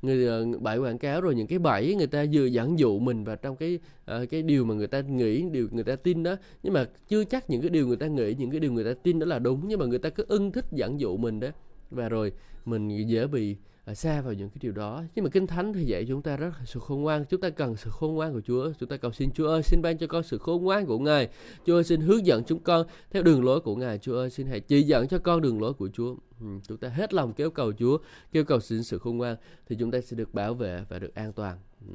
người 0.02 0.28
ờ, 0.28 0.46
quảng 0.80 0.98
cáo 0.98 1.22
rồi 1.22 1.36
những 1.36 1.48
cái 1.48 1.60
bẫy 1.60 1.96
người 1.96 2.08
ta 2.08 2.26
vừa 2.32 2.46
dẫn 2.46 2.80
dụ 2.80 3.00
mình 3.00 3.24
vào 3.24 3.36
trong 3.36 3.56
cái 3.56 3.80
uh, 4.12 4.30
cái 4.30 4.42
điều 4.42 4.66
mà 4.66 4.76
người 4.76 4.88
ta 4.88 5.02
nghĩ 5.02 5.44
điều 5.52 5.68
người 5.72 5.84
ta 5.84 5.96
tin 5.96 6.24
đó. 6.24 6.36
Nhưng 6.64 6.74
mà 6.74 6.86
chưa 7.08 7.24
chắc 7.24 7.50
những 7.50 7.62
cái 7.62 7.70
điều 7.70 7.88
người 7.88 7.98
ta 7.98 8.08
nghĩ 8.08 8.36
những 8.40 8.52
cái 8.52 8.60
điều 8.60 8.72
người 8.72 8.84
ta 8.84 8.94
tin 9.04 9.20
đó 9.20 9.26
là 9.26 9.40
đúng 9.40 9.62
nhưng 9.68 9.80
mà 9.80 9.86
người 9.86 10.00
ta 10.00 10.10
cứ 10.10 10.26
ưng 10.28 10.52
thích 10.52 10.66
dẫn 10.72 11.00
dụ 11.00 11.18
mình 11.18 11.40
đó. 11.40 11.48
Và 11.92 12.10
rồi 12.10 12.32
mình 12.66 13.08
dễ 13.10 13.28
bị 13.28 13.56
xa 13.94 14.22
vào 14.22 14.34
những 14.34 14.50
cái 14.50 14.58
điều 14.62 14.72
đó. 14.72 15.04
Nhưng 15.16 15.24
mà 15.24 15.30
kinh 15.30 15.48
thánh 15.48 15.74
thì 15.74 15.86
dạy 15.86 16.06
chúng 16.08 16.22
ta 16.22 16.38
rất 16.38 16.50
là 16.60 16.66
sự 16.66 16.80
khôn 16.80 17.02
ngoan. 17.02 17.26
Chúng 17.26 17.42
ta 17.42 17.50
cần 17.50 17.76
sự 17.76 17.90
khôn 17.90 18.16
ngoan 18.16 18.34
của 18.34 18.42
Chúa. 18.42 18.72
Chúng 18.80 18.90
ta 18.90 18.98
cầu 18.98 19.12
xin 19.12 19.32
Chúa 19.32 19.48
ơi 19.48 19.64
xin 19.64 19.82
ban 19.82 19.98
cho 19.98 20.08
con 20.08 20.24
sự 20.24 20.38
khôn 20.38 20.64
ngoan 20.64 20.86
của 20.86 21.00
Ngài. 21.00 21.30
Chúa 21.66 21.76
ơi 21.76 21.84
xin 21.84 22.02
hướng 22.02 22.26
dẫn 22.26 22.44
chúng 22.44 22.60
con 22.60 22.88
theo 23.12 23.24
đường 23.24 23.44
lối 23.44 23.62
của 23.62 23.76
Ngài. 23.76 23.98
Chúa 23.98 24.18
ơi 24.18 24.30
xin 24.30 24.48
hãy 24.48 24.60
chỉ 24.60 24.82
dẫn 24.82 25.08
cho 25.08 25.20
con 25.20 25.42
đường 25.42 25.62
lối 25.62 25.74
của 25.74 25.90
Chúa. 25.94 26.16
Ừ, 26.40 26.48
chúng 26.68 26.78
ta 26.78 26.88
hết 26.88 27.14
lòng 27.14 27.34
kêu 27.34 27.50
cầu 27.50 27.74
Chúa 27.74 27.98
kêu 28.32 28.44
cầu 28.44 28.60
xin 28.60 28.84
sự 28.84 29.00
khôn 29.00 29.18
ngoan 29.18 29.36
thì 29.68 29.76
chúng 29.80 29.92
ta 29.92 30.02
sẽ 30.02 30.16
được 30.18 30.34
bảo 30.34 30.54
vệ 30.54 30.82
và 30.90 31.00
được 31.00 31.16
an 31.16 31.34
toàn. 31.34 31.58
Ừ. 31.88 31.94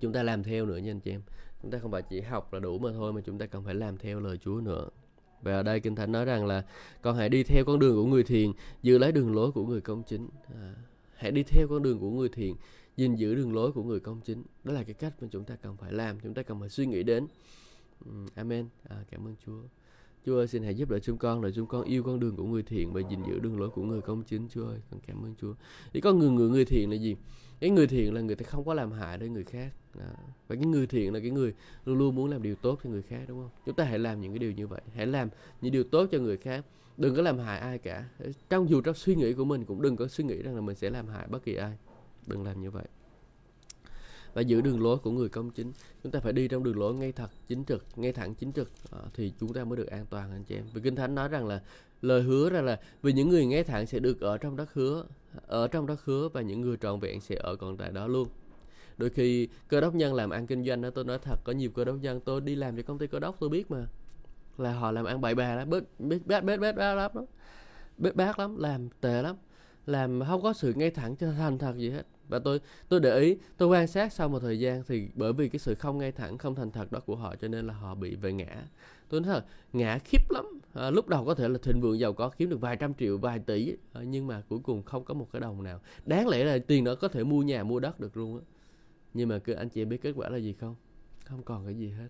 chúng 0.00 0.12
ta 0.12 0.22
làm 0.22 0.42
theo 0.42 0.66
nữa 0.66 0.76
nha 0.76 0.90
anh 0.90 1.00
chị 1.00 1.10
em. 1.10 1.22
Chúng 1.62 1.70
ta 1.70 1.78
không 1.78 1.90
phải 1.90 2.02
chỉ 2.02 2.20
học 2.20 2.52
là 2.52 2.60
đủ 2.60 2.78
mà 2.78 2.90
thôi 2.92 3.12
mà 3.12 3.20
chúng 3.20 3.38
ta 3.38 3.46
cần 3.46 3.64
phải 3.64 3.74
làm 3.74 3.96
theo 3.96 4.20
lời 4.20 4.38
Chúa 4.44 4.60
nữa. 4.60 4.88
Và 5.42 5.52
ở 5.52 5.62
đây 5.62 5.80
Kinh 5.80 5.94
Thánh 5.94 6.12
nói 6.12 6.24
rằng 6.24 6.46
là 6.46 6.64
con 7.02 7.16
hãy 7.16 7.28
đi 7.28 7.42
theo 7.42 7.64
con 7.64 7.78
đường 7.78 7.96
của 7.96 8.04
người 8.04 8.24
thiền, 8.24 8.52
giữ 8.82 8.98
lấy 8.98 9.12
đường 9.12 9.34
lối 9.34 9.52
của 9.52 9.66
người 9.66 9.80
công 9.80 10.02
chính. 10.02 10.28
À, 10.54 10.74
hãy 11.20 11.30
đi 11.30 11.42
theo 11.42 11.68
con 11.68 11.82
đường 11.82 11.98
của 11.98 12.10
người 12.10 12.28
thiện 12.28 12.56
gìn 12.96 13.14
giữ 13.14 13.34
đường 13.34 13.54
lối 13.54 13.72
của 13.72 13.82
người 13.82 14.00
công 14.00 14.20
chính. 14.20 14.42
Đó 14.64 14.72
là 14.72 14.82
cái 14.82 14.94
cách 14.94 15.12
mà 15.20 15.28
chúng 15.30 15.44
ta 15.44 15.56
cần 15.56 15.76
phải 15.76 15.92
làm 15.92 16.20
chúng 16.20 16.34
ta 16.34 16.42
cần 16.42 16.60
phải 16.60 16.68
suy 16.68 16.86
nghĩ 16.86 17.02
đến. 17.02 17.26
Ừ, 18.04 18.12
Amen. 18.34 18.68
À, 18.88 19.04
cảm 19.10 19.26
ơn 19.26 19.34
chúa. 19.46 19.62
Chúa 20.26 20.38
ơi, 20.38 20.46
xin 20.46 20.62
hãy 20.62 20.74
giúp 20.74 20.90
đỡ 20.90 20.98
chúng 20.98 21.18
con 21.18 21.42
để 21.42 21.52
chúng 21.54 21.66
con 21.66 21.84
yêu 21.84 22.02
con 22.02 22.20
đường 22.20 22.36
của 22.36 22.44
người 22.44 22.62
thiện 22.62 22.92
và 22.92 23.00
gìn 23.10 23.22
giữ 23.28 23.38
đường 23.38 23.60
lối 23.60 23.70
của 23.70 23.82
người 23.82 24.00
công 24.00 24.22
chính, 24.22 24.48
Chúa 24.48 24.66
ơi. 24.66 24.78
Con 24.90 25.00
cảm 25.06 25.24
ơn 25.24 25.34
Chúa. 25.40 25.54
Thì 25.92 26.00
con 26.00 26.18
người 26.18 26.30
người 26.30 26.48
người 26.48 26.64
thiện 26.64 26.90
là 26.90 26.96
gì? 26.96 27.16
Cái 27.60 27.70
người 27.70 27.86
thiện 27.86 28.14
là 28.14 28.20
người 28.20 28.36
ta 28.36 28.44
không 28.48 28.64
có 28.64 28.74
làm 28.74 28.92
hại 28.92 29.18
đến 29.18 29.32
người 29.32 29.44
khác. 29.44 29.72
Đó. 29.94 30.04
và 30.48 30.56
cái 30.56 30.64
người 30.64 30.86
thiện 30.86 31.12
là 31.12 31.20
cái 31.20 31.30
người 31.30 31.54
luôn 31.84 31.98
luôn 31.98 32.14
muốn 32.14 32.30
làm 32.30 32.42
điều 32.42 32.54
tốt 32.54 32.78
cho 32.84 32.90
người 32.90 33.02
khác, 33.02 33.24
đúng 33.28 33.38
không? 33.38 33.50
Chúng 33.66 33.74
ta 33.74 33.84
hãy 33.84 33.98
làm 33.98 34.20
những 34.20 34.32
cái 34.32 34.38
điều 34.38 34.52
như 34.52 34.66
vậy. 34.66 34.80
Hãy 34.94 35.06
làm 35.06 35.28
những 35.60 35.72
điều 35.72 35.84
tốt 35.84 36.08
cho 36.12 36.18
người 36.18 36.36
khác. 36.36 36.64
Đừng 36.96 37.16
có 37.16 37.22
làm 37.22 37.38
hại 37.38 37.60
ai 37.60 37.78
cả. 37.78 38.08
Trong 38.48 38.70
dù 38.70 38.80
trong 38.80 38.94
suy 38.94 39.14
nghĩ 39.14 39.32
của 39.32 39.44
mình 39.44 39.64
cũng 39.64 39.82
đừng 39.82 39.96
có 39.96 40.08
suy 40.08 40.24
nghĩ 40.24 40.42
rằng 40.42 40.54
là 40.54 40.60
mình 40.60 40.76
sẽ 40.76 40.90
làm 40.90 41.08
hại 41.08 41.26
bất 41.28 41.44
kỳ 41.44 41.54
ai. 41.54 41.76
Đừng 42.26 42.44
làm 42.44 42.60
như 42.60 42.70
vậy 42.70 42.84
và 44.34 44.40
giữ 44.40 44.60
đường 44.60 44.82
lối 44.82 44.98
của 44.98 45.10
người 45.10 45.28
công 45.28 45.50
chính. 45.50 45.72
Chúng 46.02 46.12
ta 46.12 46.20
phải 46.20 46.32
đi 46.32 46.48
trong 46.48 46.62
đường 46.62 46.78
lối 46.78 46.94
ngay 46.94 47.12
thật 47.12 47.30
chính 47.48 47.64
trực 47.64 47.84
ngay 47.96 48.12
thẳng 48.12 48.34
chính 48.34 48.52
trực. 48.52 48.70
À, 48.90 48.98
thì 49.14 49.32
chúng 49.40 49.52
ta 49.52 49.64
mới 49.64 49.76
được 49.76 49.86
an 49.86 50.06
toàn 50.10 50.30
anh 50.30 50.44
chị 50.44 50.54
em. 50.54 50.64
Vì 50.74 50.80
kinh 50.80 50.96
thánh 50.96 51.14
nói 51.14 51.28
rằng 51.28 51.46
là 51.46 51.60
lời 52.02 52.22
hứa 52.22 52.50
ra 52.50 52.60
là 52.60 52.80
vì 53.02 53.12
những 53.12 53.28
người 53.28 53.46
ngay 53.46 53.64
thẳng 53.64 53.86
sẽ 53.86 53.98
được 53.98 54.20
ở 54.20 54.38
trong 54.38 54.56
đất 54.56 54.74
hứa 54.74 55.04
ở 55.46 55.68
trong 55.68 55.86
đất 55.86 56.04
hứa 56.04 56.28
và 56.28 56.40
những 56.40 56.60
người 56.60 56.76
trọn 56.76 57.00
vẹn 57.00 57.20
sẽ 57.20 57.36
ở 57.36 57.56
còn 57.56 57.76
tại 57.76 57.90
đó 57.90 58.06
luôn. 58.06 58.28
Đôi 58.96 59.10
khi 59.10 59.48
cơ 59.68 59.80
đốc 59.80 59.94
nhân 59.94 60.14
làm 60.14 60.30
ăn 60.30 60.46
kinh 60.46 60.64
doanh 60.64 60.82
đó 60.82 60.90
tôi 60.90 61.04
nói 61.04 61.18
thật 61.18 61.40
có 61.44 61.52
nhiều 61.52 61.70
cơ 61.70 61.84
đốc 61.84 61.96
nhân 61.96 62.20
tôi 62.20 62.40
đi 62.40 62.54
làm 62.54 62.76
cho 62.76 62.82
công 62.82 62.98
ty 62.98 63.06
cơ 63.06 63.18
đốc 63.18 63.36
tôi 63.40 63.48
biết 63.48 63.70
mà. 63.70 63.86
Là 64.58 64.72
họ 64.72 64.92
làm 64.92 65.04
ăn 65.04 65.20
bậy 65.20 65.34
bạ 65.34 65.54
lắm 65.54 65.70
bết 65.70 65.82
bết 65.98 66.26
bết 66.26 66.44
bết 66.44 66.60
bết 66.60 66.76
bát 66.76 66.94
lắm 66.94 67.10
bết 67.98 68.16
bát 68.16 68.38
lắm 68.38 68.56
làm 68.56 68.88
tệ 69.00 69.22
lắm 69.22 69.36
làm 69.86 70.22
không 70.26 70.42
có 70.42 70.52
sự 70.52 70.74
ngay 70.74 70.90
thẳng 70.90 71.16
cho 71.16 71.32
thành 71.32 71.58
thật 71.58 71.76
gì 71.76 71.90
hết 71.90 72.06
và 72.30 72.38
tôi 72.38 72.60
tôi 72.88 73.00
để 73.00 73.20
ý 73.20 73.36
tôi 73.56 73.68
quan 73.68 73.86
sát 73.86 74.12
sau 74.12 74.28
một 74.28 74.38
thời 74.38 74.58
gian 74.60 74.82
thì 74.88 75.08
bởi 75.14 75.32
vì 75.32 75.48
cái 75.48 75.58
sự 75.58 75.74
không 75.74 75.98
ngay 75.98 76.12
thẳng 76.12 76.38
không 76.38 76.54
thành 76.54 76.70
thật 76.70 76.92
đó 76.92 77.00
của 77.06 77.16
họ 77.16 77.36
cho 77.36 77.48
nên 77.48 77.66
là 77.66 77.74
họ 77.74 77.94
bị 77.94 78.14
về 78.14 78.32
ngã. 78.32 78.64
Tôi 79.08 79.20
nói 79.20 79.34
là 79.34 79.44
ngã 79.72 79.98
khiếp 80.04 80.30
lắm. 80.30 80.44
À, 80.74 80.90
lúc 80.90 81.08
đầu 81.08 81.24
có 81.24 81.34
thể 81.34 81.48
là 81.48 81.58
thịnh 81.62 81.80
vượng 81.80 81.98
giàu 81.98 82.12
có 82.12 82.28
kiếm 82.28 82.50
được 82.50 82.60
vài 82.60 82.76
trăm 82.76 82.94
triệu 82.94 83.18
vài 83.18 83.38
tỷ 83.38 83.76
à, 83.92 84.02
nhưng 84.02 84.26
mà 84.26 84.42
cuối 84.48 84.58
cùng 84.62 84.82
không 84.82 85.04
có 85.04 85.14
một 85.14 85.28
cái 85.32 85.40
đồng 85.40 85.62
nào. 85.62 85.80
Đáng 86.06 86.28
lẽ 86.28 86.44
là 86.44 86.58
tiền 86.66 86.84
đó 86.84 86.94
có 86.94 87.08
thể 87.08 87.24
mua 87.24 87.42
nhà 87.42 87.64
mua 87.64 87.80
đất 87.80 88.00
được 88.00 88.16
luôn 88.16 88.38
á. 88.38 88.44
Nhưng 89.14 89.28
mà 89.28 89.38
cứ 89.38 89.52
anh 89.52 89.68
chị 89.68 89.84
biết 89.84 90.02
kết 90.02 90.12
quả 90.16 90.28
là 90.28 90.36
gì 90.36 90.52
không? 90.52 90.74
Không 91.24 91.42
còn 91.42 91.64
cái 91.64 91.74
gì 91.74 91.90
hết. 91.90 92.08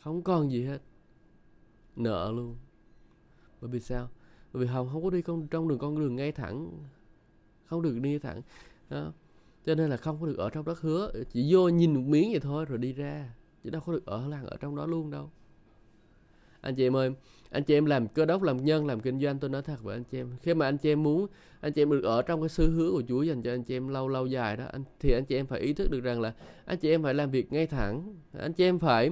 Không 0.00 0.22
còn 0.22 0.50
gì 0.50 0.64
hết. 0.64 0.78
Nợ 1.96 2.32
luôn. 2.32 2.56
Bởi 3.60 3.70
vì 3.70 3.80
sao? 3.80 4.08
Bởi 4.52 4.64
vì 4.64 4.66
hồng 4.66 4.88
không 4.92 5.04
có 5.04 5.10
đi 5.10 5.22
con 5.22 5.48
trong 5.48 5.68
đường 5.68 5.78
con 5.78 6.00
đường 6.00 6.16
ngay 6.16 6.32
thẳng. 6.32 6.70
Không 7.66 7.82
được 7.82 7.98
đi 7.98 8.18
thẳng. 8.18 8.42
Đó 8.90 9.12
cho 9.66 9.74
nên 9.74 9.90
là 9.90 9.96
không 9.96 10.20
có 10.20 10.26
được 10.26 10.38
ở 10.38 10.50
trong 10.50 10.64
đất 10.64 10.80
hứa. 10.80 11.12
Chỉ 11.32 11.54
vô 11.54 11.68
nhìn 11.68 11.94
một 11.94 12.02
miếng 12.06 12.30
vậy 12.30 12.40
thôi 12.40 12.64
rồi 12.64 12.78
đi 12.78 12.92
ra. 12.92 13.30
Chứ 13.64 13.70
đâu 13.70 13.82
có 13.86 13.92
được 13.92 14.06
ở 14.06 14.28
làng 14.28 14.46
ở 14.46 14.56
trong 14.60 14.76
đó 14.76 14.86
luôn 14.86 15.10
đâu. 15.10 15.30
Anh 16.60 16.74
chị 16.74 16.86
em 16.86 16.96
ơi 16.96 17.12
anh 17.50 17.64
chị 17.64 17.74
em 17.74 17.86
làm 17.86 18.08
cơ 18.08 18.24
đốc 18.24 18.42
làm 18.42 18.64
nhân 18.64 18.86
làm 18.86 19.00
kinh 19.00 19.20
doanh 19.20 19.38
tôi 19.38 19.50
nói 19.50 19.62
thật 19.62 19.82
với 19.82 19.96
anh 19.96 20.04
chị 20.04 20.20
em. 20.20 20.30
Khi 20.42 20.54
mà 20.54 20.66
anh 20.66 20.78
chị 20.78 20.92
em 20.92 21.02
muốn 21.02 21.26
anh 21.60 21.72
chị 21.72 21.82
em 21.82 21.90
được 21.90 22.04
ở 22.04 22.22
trong 22.22 22.40
cái 22.40 22.48
sứ 22.48 22.70
hứa 22.70 22.90
của 22.90 23.02
Chúa 23.08 23.22
dành 23.22 23.42
cho 23.42 23.50
anh 23.50 23.62
chị 23.62 23.76
em 23.76 23.88
lâu 23.88 24.08
lâu 24.08 24.26
dài 24.26 24.56
đó 24.56 24.64
anh 24.72 24.84
thì 25.00 25.12
anh 25.12 25.24
chị 25.24 25.36
em 25.36 25.46
phải 25.46 25.60
ý 25.60 25.72
thức 25.72 25.90
được 25.90 26.00
rằng 26.00 26.20
là 26.20 26.34
anh 26.64 26.78
chị 26.78 26.90
em 26.90 27.02
phải 27.02 27.14
làm 27.14 27.30
việc 27.30 27.52
ngay 27.52 27.66
thẳng. 27.66 28.14
Anh 28.38 28.52
chị 28.52 28.64
em 28.64 28.78
phải 28.78 29.10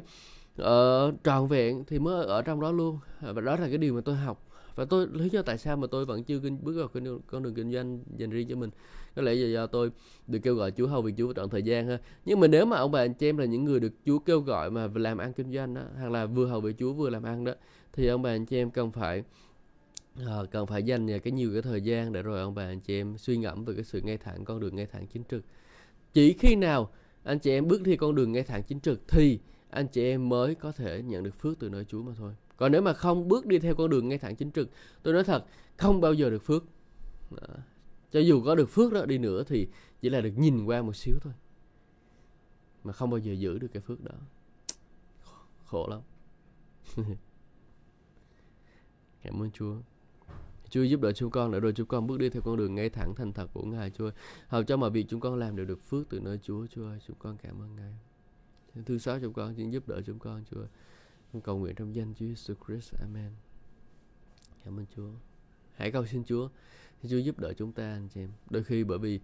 ở 0.56 1.12
trọn 1.24 1.46
vẹn 1.46 1.84
thì 1.86 1.98
mới 1.98 2.26
ở 2.26 2.42
trong 2.42 2.60
đó 2.60 2.72
luôn. 2.72 2.98
Và 3.20 3.40
đó 3.40 3.56
là 3.56 3.68
cái 3.68 3.78
điều 3.78 3.94
mà 3.94 4.00
tôi 4.04 4.16
học. 4.16 4.46
Và 4.74 4.84
tôi 4.84 5.06
lý 5.12 5.28
do 5.28 5.42
tại 5.42 5.58
sao 5.58 5.76
mà 5.76 5.86
tôi 5.90 6.04
vẫn 6.04 6.24
chưa 6.24 6.38
kinh 6.38 6.58
bước 6.62 6.78
vào 6.78 6.88
con, 6.88 7.20
con 7.26 7.42
đường 7.42 7.54
kinh 7.54 7.72
doanh 7.72 8.00
dành 8.16 8.30
riêng 8.30 8.48
cho 8.48 8.56
mình 8.56 8.70
có 9.16 9.22
lẽ 9.22 9.34
là 9.34 9.48
do 9.48 9.66
tôi 9.66 9.90
được 10.26 10.38
kêu 10.42 10.54
gọi 10.54 10.70
Chúa 10.70 10.86
hầu 10.86 11.02
việc 11.02 11.14
Chúa 11.18 11.32
trọn 11.32 11.50
thời 11.50 11.62
gian 11.62 11.88
ha 11.88 11.98
nhưng 12.24 12.40
mà 12.40 12.46
nếu 12.46 12.66
mà 12.66 12.76
ông 12.76 12.90
bà 12.90 13.00
anh 13.00 13.14
chị 13.14 13.28
em 13.28 13.38
là 13.38 13.44
những 13.44 13.64
người 13.64 13.80
được 13.80 13.92
Chúa 14.06 14.18
kêu 14.18 14.40
gọi 14.40 14.70
mà 14.70 14.88
làm 14.94 15.18
ăn 15.18 15.32
kinh 15.32 15.52
doanh 15.52 15.74
đó 15.74 15.82
hoặc 15.98 16.10
là 16.10 16.26
vừa 16.26 16.46
hầu 16.46 16.60
việc 16.60 16.76
Chúa 16.78 16.92
vừa 16.92 17.10
làm 17.10 17.22
ăn 17.22 17.44
đó 17.44 17.52
thì 17.92 18.06
ông 18.06 18.22
bà 18.22 18.30
anh 18.30 18.46
chị 18.46 18.56
em 18.56 18.70
cần 18.70 18.92
phải 18.92 19.22
uh, 20.22 20.50
cần 20.50 20.66
phải 20.66 20.82
dành 20.82 21.20
cái 21.20 21.32
nhiều 21.32 21.52
cái 21.52 21.62
thời 21.62 21.80
gian 21.80 22.12
để 22.12 22.22
rồi 22.22 22.40
ông 22.40 22.54
bà 22.54 22.62
anh 22.62 22.80
chị 22.80 23.00
em 23.00 23.18
suy 23.18 23.36
ngẫm 23.36 23.64
về 23.64 23.74
cái 23.74 23.84
sự 23.84 24.00
ngay 24.00 24.16
thẳng 24.16 24.44
con 24.44 24.60
đường 24.60 24.76
ngay 24.76 24.86
thẳng 24.86 25.06
chính 25.06 25.22
trực 25.30 25.44
chỉ 26.12 26.32
khi 26.32 26.56
nào 26.56 26.90
anh 27.24 27.38
chị 27.38 27.50
em 27.50 27.68
bước 27.68 27.82
đi 27.82 27.96
con 27.96 28.14
đường 28.14 28.32
ngay 28.32 28.42
thẳng 28.42 28.62
chính 28.62 28.80
trực 28.80 29.08
thì 29.08 29.38
anh 29.74 29.88
chị 29.88 30.02
em 30.04 30.28
mới 30.28 30.54
có 30.54 30.72
thể 30.72 31.02
nhận 31.02 31.22
được 31.22 31.34
phước 31.34 31.58
từ 31.58 31.68
nơi 31.68 31.84
Chúa 31.84 32.02
mà 32.02 32.12
thôi. 32.18 32.32
Còn 32.56 32.72
nếu 32.72 32.82
mà 32.82 32.92
không 32.92 33.28
bước 33.28 33.46
đi 33.46 33.58
theo 33.58 33.74
con 33.74 33.90
đường 33.90 34.08
ngay 34.08 34.18
thẳng 34.18 34.36
chính 34.36 34.50
trực, 34.50 34.68
tôi 35.02 35.14
nói 35.14 35.24
thật, 35.24 35.44
không 35.76 36.00
bao 36.00 36.14
giờ 36.14 36.30
được 36.30 36.42
phước. 36.42 36.64
Cho 38.14 38.20
dù 38.20 38.42
có 38.44 38.54
được 38.54 38.70
phước 38.70 38.92
đó, 38.92 39.06
đi 39.06 39.18
nữa 39.18 39.44
thì 39.46 39.68
chỉ 40.00 40.08
là 40.08 40.20
được 40.20 40.32
nhìn 40.36 40.64
qua 40.64 40.82
một 40.82 40.96
xíu 40.96 41.14
thôi. 41.22 41.32
Mà 42.84 42.92
không 42.92 43.10
bao 43.10 43.18
giờ 43.18 43.32
giữ 43.32 43.58
được 43.58 43.68
cái 43.72 43.82
phước 43.82 44.04
đó. 44.04 44.14
Khổ 45.64 45.88
lắm. 45.90 46.00
Cảm 49.22 49.42
ơn 49.42 49.50
Chúa. 49.50 49.76
Chúa 50.68 50.82
giúp 50.82 51.00
đỡ 51.00 51.12
chúng 51.12 51.30
con 51.30 51.52
để 51.52 51.60
rồi 51.60 51.72
chúng 51.72 51.86
con 51.86 52.06
bước 52.06 52.18
đi 52.18 52.30
theo 52.30 52.42
con 52.42 52.56
đường 52.56 52.74
ngay 52.74 52.90
thẳng 52.90 53.14
thành 53.16 53.32
thật 53.32 53.50
của 53.52 53.62
Ngài, 53.62 53.90
Chúa. 53.90 54.10
Hầu 54.48 54.62
cho 54.62 54.76
mọi 54.76 54.90
việc 54.90 55.06
chúng 55.08 55.20
con 55.20 55.38
làm 55.38 55.56
đều 55.56 55.66
được 55.66 55.82
phước 55.82 56.08
từ 56.08 56.20
nơi 56.20 56.38
Chúa 56.42 56.66
Chúa 56.66 56.84
ơi. 56.84 56.98
Chúng 57.06 57.16
con 57.18 57.36
cảm 57.36 57.62
ơn 57.62 57.76
Ngài 57.76 57.94
thương 58.82 58.98
xót 58.98 59.20
chúng 59.22 59.32
con 59.32 59.54
xin 59.54 59.70
giúp 59.70 59.88
đỡ 59.88 60.00
chúng 60.06 60.18
con, 60.18 60.44
Chúa 60.50 60.66
con 61.32 61.42
cầu 61.42 61.58
nguyện 61.58 61.74
trong 61.74 61.94
danh 61.94 62.14
Chúa 62.14 62.26
Jesus 62.26 62.54
Christ 62.66 62.94
Amen 63.00 63.30
cảm 64.64 64.78
ơn 64.78 64.86
Chúa 64.96 65.10
hãy 65.74 65.90
cầu 65.90 66.06
xin 66.06 66.24
Chúa 66.24 66.48
Chúa 67.10 67.18
giúp 67.18 67.38
đỡ 67.38 67.52
chúng 67.52 67.72
ta 67.72 67.82
anh 67.82 68.08
chị 68.14 68.20
em. 68.20 68.30
Đôi 68.50 68.64
khi 68.64 68.84
bởi 68.84 68.98
vì 68.98 69.20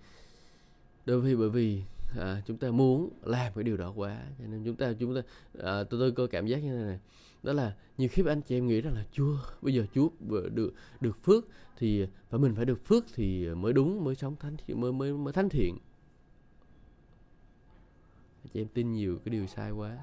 đôi 1.07 1.23
khi 1.25 1.37
bởi 1.37 1.51
vì 1.51 1.83
à, 2.19 2.43
chúng 2.47 2.57
ta 2.57 2.71
muốn 2.71 3.11
làm 3.23 3.53
cái 3.55 3.65
điều 3.65 3.77
đó 3.77 3.93
quá. 3.97 4.23
Cho 4.39 4.47
nên 4.47 4.65
chúng 4.65 4.77
ta 4.77 4.93
chúng 4.93 5.15
ta 5.15 5.23
à, 5.59 5.85
tôi 5.85 6.01
tôi 6.01 6.13
có 6.13 6.27
cảm 6.27 6.47
giác 6.47 6.59
như 6.59 6.79
thế 6.79 6.85
này. 6.85 6.99
Đó 7.43 7.53
là 7.53 7.77
nhiều 7.99 8.09
khi 8.13 8.23
anh 8.27 8.43
chị 8.43 8.57
em 8.57 8.67
nghĩ 8.67 8.81
rằng 8.81 8.95
là 8.95 9.05
Chúa 9.13 9.37
bây 9.63 9.75
giờ 9.75 9.87
Chúa 9.95 10.09
được 10.29 10.75
được 11.01 11.17
phước 11.23 11.45
thì 11.79 12.07
và 12.31 12.39
mình 12.39 12.55
phải 12.55 12.65
được 12.65 12.85
phước 12.85 13.05
thì 13.15 13.49
mới 13.49 13.73
đúng 13.73 14.05
mới 14.05 14.15
sống 14.15 14.37
thánh 14.37 14.57
mới 14.69 14.93
mới 14.93 15.13
mới 15.13 15.33
thánh 15.33 15.49
thiện. 15.49 15.79
Anh 18.43 18.49
chị 18.53 18.61
em 18.61 18.69
tin 18.69 18.93
nhiều 18.93 19.19
cái 19.25 19.33
điều 19.33 19.47
sai 19.47 19.71
quá. 19.71 19.99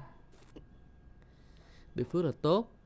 Được 1.94 2.04
phước 2.10 2.24
là 2.24 2.32
tốt 2.42 2.77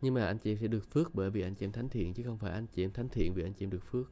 nhưng 0.00 0.14
mà 0.14 0.26
anh 0.26 0.38
chị 0.38 0.50
em 0.50 0.58
sẽ 0.58 0.66
được 0.66 0.90
phước 0.90 1.14
bởi 1.14 1.30
vì 1.30 1.42
anh 1.42 1.54
chị 1.54 1.64
em 1.66 1.72
thánh 1.72 1.88
thiện, 1.88 2.14
chứ 2.14 2.22
không 2.22 2.38
phải 2.38 2.52
anh 2.52 2.66
chị 2.66 2.84
em 2.84 2.92
thánh 2.92 3.08
thiện 3.08 3.34
vì 3.34 3.42
anh 3.42 3.52
chị 3.52 3.64
em 3.64 3.70
được 3.70 3.84
phước. 3.90 4.10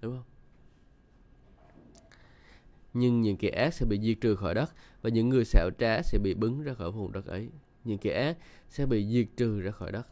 Đúng 0.00 0.16
không? 0.16 0.24
Nhưng 2.94 3.22
những 3.22 3.36
kẻ 3.36 3.48
ác 3.48 3.74
sẽ 3.74 3.86
bị 3.86 4.00
diệt 4.00 4.16
trừ 4.20 4.36
khỏi 4.36 4.54
đất, 4.54 4.74
và 5.02 5.10
những 5.10 5.28
người 5.28 5.44
xạo 5.44 5.70
trá 5.78 6.02
sẽ 6.02 6.18
bị 6.18 6.34
bứng 6.34 6.62
ra 6.62 6.74
khỏi 6.74 6.90
vùng 6.92 7.12
đất 7.12 7.26
ấy. 7.26 7.50
Những 7.84 7.98
kẻ 7.98 8.24
ác 8.24 8.38
sẽ 8.68 8.86
bị 8.86 9.12
diệt 9.12 9.26
trừ 9.36 9.60
ra 9.60 9.70
khỏi 9.70 9.92
đất. 9.92 10.06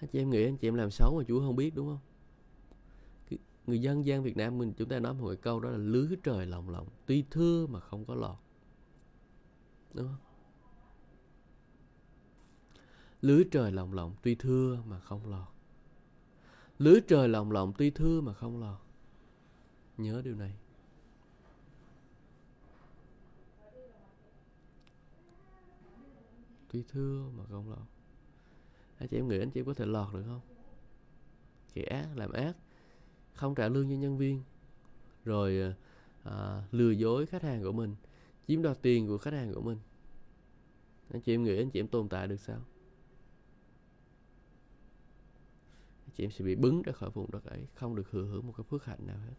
Anh 0.00 0.10
chị 0.12 0.18
em 0.18 0.30
nghĩ 0.30 0.44
anh 0.44 0.56
chị 0.56 0.68
em 0.68 0.74
làm 0.74 0.90
xấu 0.90 1.18
mà 1.18 1.24
Chúa 1.28 1.40
không 1.40 1.56
biết, 1.56 1.74
đúng 1.74 1.86
không? 1.86 1.98
Người 3.68 3.80
dân 3.80 4.06
gian 4.06 4.22
Việt 4.22 4.36
Nam 4.36 4.58
mình, 4.58 4.72
chúng 4.76 4.88
ta 4.88 4.98
nói 4.98 5.14
một 5.14 5.34
câu 5.42 5.60
đó 5.60 5.70
là 5.70 5.76
lưới 5.76 6.08
trời 6.22 6.46
lòng 6.46 6.70
lòng, 6.70 6.88
tuy 7.06 7.24
thưa 7.30 7.66
mà 7.66 7.80
không 7.80 8.04
có 8.04 8.14
lọt. 8.14 8.36
Đúng 9.94 10.06
không? 10.06 10.16
Lưới 13.22 13.44
trời 13.50 13.72
lòng 13.72 13.92
lòng, 13.92 14.14
tuy 14.22 14.34
thưa 14.34 14.82
mà 14.86 15.00
không 15.00 15.30
lọt. 15.30 15.48
Lưới 16.78 17.00
trời 17.08 17.28
lòng 17.28 17.52
lòng, 17.52 17.72
tuy 17.78 17.90
thưa 17.90 18.20
mà 18.20 18.34
không 18.34 18.60
lọt. 18.60 18.78
Nhớ 19.96 20.22
điều 20.24 20.34
này. 20.34 20.54
Tuy 26.72 26.84
thưa 26.88 27.30
mà 27.36 27.44
không 27.50 27.70
lọt. 27.70 27.86
Anh 28.98 29.08
chị 29.08 29.16
em 29.16 29.28
nghĩ 29.28 29.38
anh 29.38 29.50
chị 29.50 29.60
em 29.60 29.66
có 29.66 29.74
thể 29.74 29.86
lọt 29.86 30.14
được 30.14 30.22
không? 30.26 30.40
Kẻ 31.74 31.82
ác 31.82 32.08
làm 32.16 32.32
ác 32.32 32.56
không 33.38 33.54
trả 33.54 33.68
lương 33.68 33.88
cho 33.90 33.96
nhân 33.96 34.18
viên 34.18 34.42
rồi 35.24 35.58
ờ, 35.58 35.74
à, 36.22 36.62
lừa 36.72 36.90
dối 36.90 37.26
khách 37.26 37.42
hàng 37.42 37.62
của 37.62 37.72
mình 37.72 37.94
chiếm 38.48 38.62
đoạt 38.62 38.82
tiền 38.82 39.08
của 39.08 39.18
khách 39.18 39.32
hàng 39.32 39.54
của 39.54 39.60
mình. 39.60 39.78
Anh 41.10 41.22
chị 41.22 41.34
em 41.34 41.44
nghĩ 41.44 41.56
anh 41.56 41.70
chị 41.70 41.80
em 41.80 41.88
tồn 41.88 42.08
tại 42.08 42.28
được 42.28 42.40
sao? 42.40 42.60
Anh 46.06 46.10
chị 46.14 46.24
em 46.24 46.30
sẽ 46.30 46.44
bị 46.44 46.54
bứng 46.54 46.82
ra 46.82 46.92
khỏi 46.92 47.10
vùng 47.10 47.30
đất 47.30 47.44
ấy 47.44 47.66
không 47.74 47.96
được 47.96 48.10
hưởng 48.10 48.28
hưởng 48.28 48.46
một 48.46 48.52
cái 48.56 48.64
phước 48.64 48.84
hạnh 48.84 49.06
nào 49.06 49.18
hết. 49.18 49.34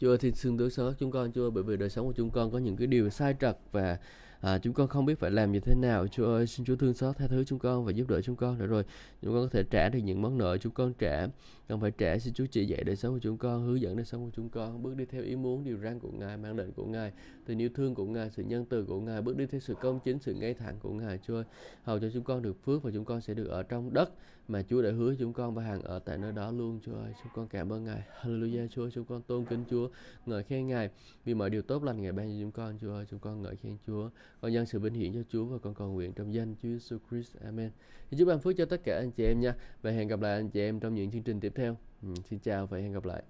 Chúa 0.00 0.16
thì 0.16 0.32
xin 0.32 0.56
đối 0.56 0.70
xó 0.70 0.92
chúng 0.98 1.10
con 1.10 1.32
Chúa 1.32 1.50
bởi 1.50 1.64
vì 1.64 1.76
đời 1.76 1.90
sống 1.90 2.06
của 2.06 2.12
chúng 2.12 2.30
con 2.30 2.50
có 2.50 2.58
những 2.58 2.76
cái 2.76 2.86
điều 2.86 3.10
sai 3.10 3.36
trật 3.40 3.58
và 3.72 3.98
à, 4.46 4.58
chúng 4.58 4.74
con 4.74 4.88
không 4.88 5.04
biết 5.06 5.18
phải 5.18 5.30
làm 5.30 5.52
như 5.52 5.60
thế 5.60 5.74
nào 5.74 6.06
Chúa 6.06 6.26
ơi 6.26 6.46
xin 6.46 6.66
Chúa 6.66 6.76
thương 6.76 6.94
xót 6.94 7.16
tha 7.16 7.26
thứ 7.26 7.44
chúng 7.44 7.58
con 7.58 7.84
và 7.84 7.92
giúp 7.92 8.08
đỡ 8.08 8.20
chúng 8.20 8.36
con 8.36 8.58
để 8.58 8.66
rồi 8.66 8.84
chúng 9.22 9.34
con 9.34 9.42
có 9.44 9.48
thể 9.52 9.62
trả 9.70 9.88
được 9.88 9.98
những 9.98 10.22
món 10.22 10.38
nợ 10.38 10.56
chúng 10.56 10.72
con 10.72 10.92
trả 10.98 11.26
cần 11.68 11.80
phải 11.80 11.90
trả 11.90 12.18
xin 12.18 12.34
Chúa 12.34 12.46
chỉ 12.50 12.66
dạy 12.66 12.84
đời 12.84 12.96
sống 12.96 13.14
của 13.14 13.18
chúng 13.22 13.38
con 13.38 13.66
hướng 13.66 13.80
dẫn 13.80 13.96
đời 13.96 14.04
sống 14.04 14.24
của 14.24 14.30
chúng 14.36 14.48
con 14.48 14.82
bước 14.82 14.96
đi 14.96 15.04
theo 15.04 15.22
ý 15.22 15.36
muốn 15.36 15.64
điều 15.64 15.78
răn 15.78 15.98
của 15.98 16.10
Ngài 16.10 16.36
mang 16.36 16.56
định 16.56 16.72
của 16.72 16.84
Ngài 16.84 17.12
tình 17.46 17.58
yêu 17.58 17.68
thương 17.74 17.94
của 17.94 18.04
Ngài 18.04 18.30
sự 18.30 18.42
nhân 18.42 18.64
từ 18.64 18.84
của 18.84 19.00
Ngài 19.00 19.22
bước 19.22 19.36
đi 19.36 19.46
theo 19.46 19.60
sự 19.60 19.74
công 19.80 20.00
chính 20.04 20.18
sự 20.18 20.34
ngay 20.34 20.54
thẳng 20.54 20.76
của 20.80 20.90
Ngài 20.90 21.18
Chúa 21.26 21.36
ơi 21.36 21.44
hầu 21.82 21.98
cho 21.98 22.08
chúng 22.14 22.24
con 22.24 22.42
được 22.42 22.64
phước 22.64 22.82
và 22.82 22.90
chúng 22.94 23.04
con 23.04 23.20
sẽ 23.20 23.34
được 23.34 23.48
ở 23.48 23.62
trong 23.62 23.94
đất 23.94 24.10
mà 24.48 24.62
Chúa 24.62 24.82
đã 24.82 24.90
hứa 24.90 25.14
chúng 25.18 25.32
con 25.32 25.54
và 25.54 25.62
hàng 25.62 25.82
ở 25.82 25.98
tại 25.98 26.18
nơi 26.18 26.32
đó 26.32 26.50
luôn 26.50 26.80
Chúa 26.82 26.94
ơi 26.94 27.12
chúng 27.22 27.32
con 27.34 27.48
cảm 27.48 27.72
ơn 27.72 27.84
Ngài 27.84 28.02
Hallelujah 28.20 28.68
Chúa 28.68 28.90
chúng 28.90 29.04
con 29.04 29.22
tôn 29.22 29.44
kính 29.44 29.64
Chúa 29.70 29.88
ngợi 30.26 30.42
khen 30.42 30.66
Ngài 30.66 30.90
vì 31.24 31.34
mọi 31.34 31.50
điều 31.50 31.62
tốt 31.62 31.82
lành 31.82 32.02
Ngài 32.02 32.12
ban 32.12 32.28
cho 32.28 32.40
chúng 32.40 32.52
con 32.52 32.78
Chúa 32.80 32.92
ơi 32.92 33.06
chúng 33.10 33.20
con 33.20 33.42
ngợi 33.42 33.56
khen 33.56 33.76
Chúa 33.86 34.10
con 34.40 34.52
nhân 34.52 34.66
sự 34.66 34.78
vinh 34.78 34.94
hiển 34.94 35.14
cho 35.14 35.20
Chúa 35.28 35.44
và 35.44 35.58
con 35.58 35.74
cầu 35.74 35.88
nguyện 35.88 36.12
trong 36.12 36.34
danh 36.34 36.54
Chúa 36.62 36.68
Jesus 36.68 36.98
Christ. 37.10 37.36
Amen. 37.44 37.70
Thì 38.10 38.16
chúc 38.18 38.28
ban 38.28 38.40
phước 38.40 38.56
cho 38.56 38.64
tất 38.64 38.80
cả 38.84 38.98
anh 38.98 39.10
chị 39.10 39.24
em 39.24 39.40
nha. 39.40 39.54
Và 39.82 39.90
hẹn 39.90 40.08
gặp 40.08 40.20
lại 40.20 40.34
anh 40.34 40.50
chị 40.50 40.60
em 40.60 40.80
trong 40.80 40.94
những 40.94 41.10
chương 41.10 41.22
trình 41.22 41.40
tiếp 41.40 41.52
theo. 41.54 41.76
Ừ, 42.02 42.08
xin 42.30 42.38
chào 42.38 42.66
và 42.66 42.78
hẹn 42.78 42.92
gặp 42.92 43.04
lại. 43.04 43.22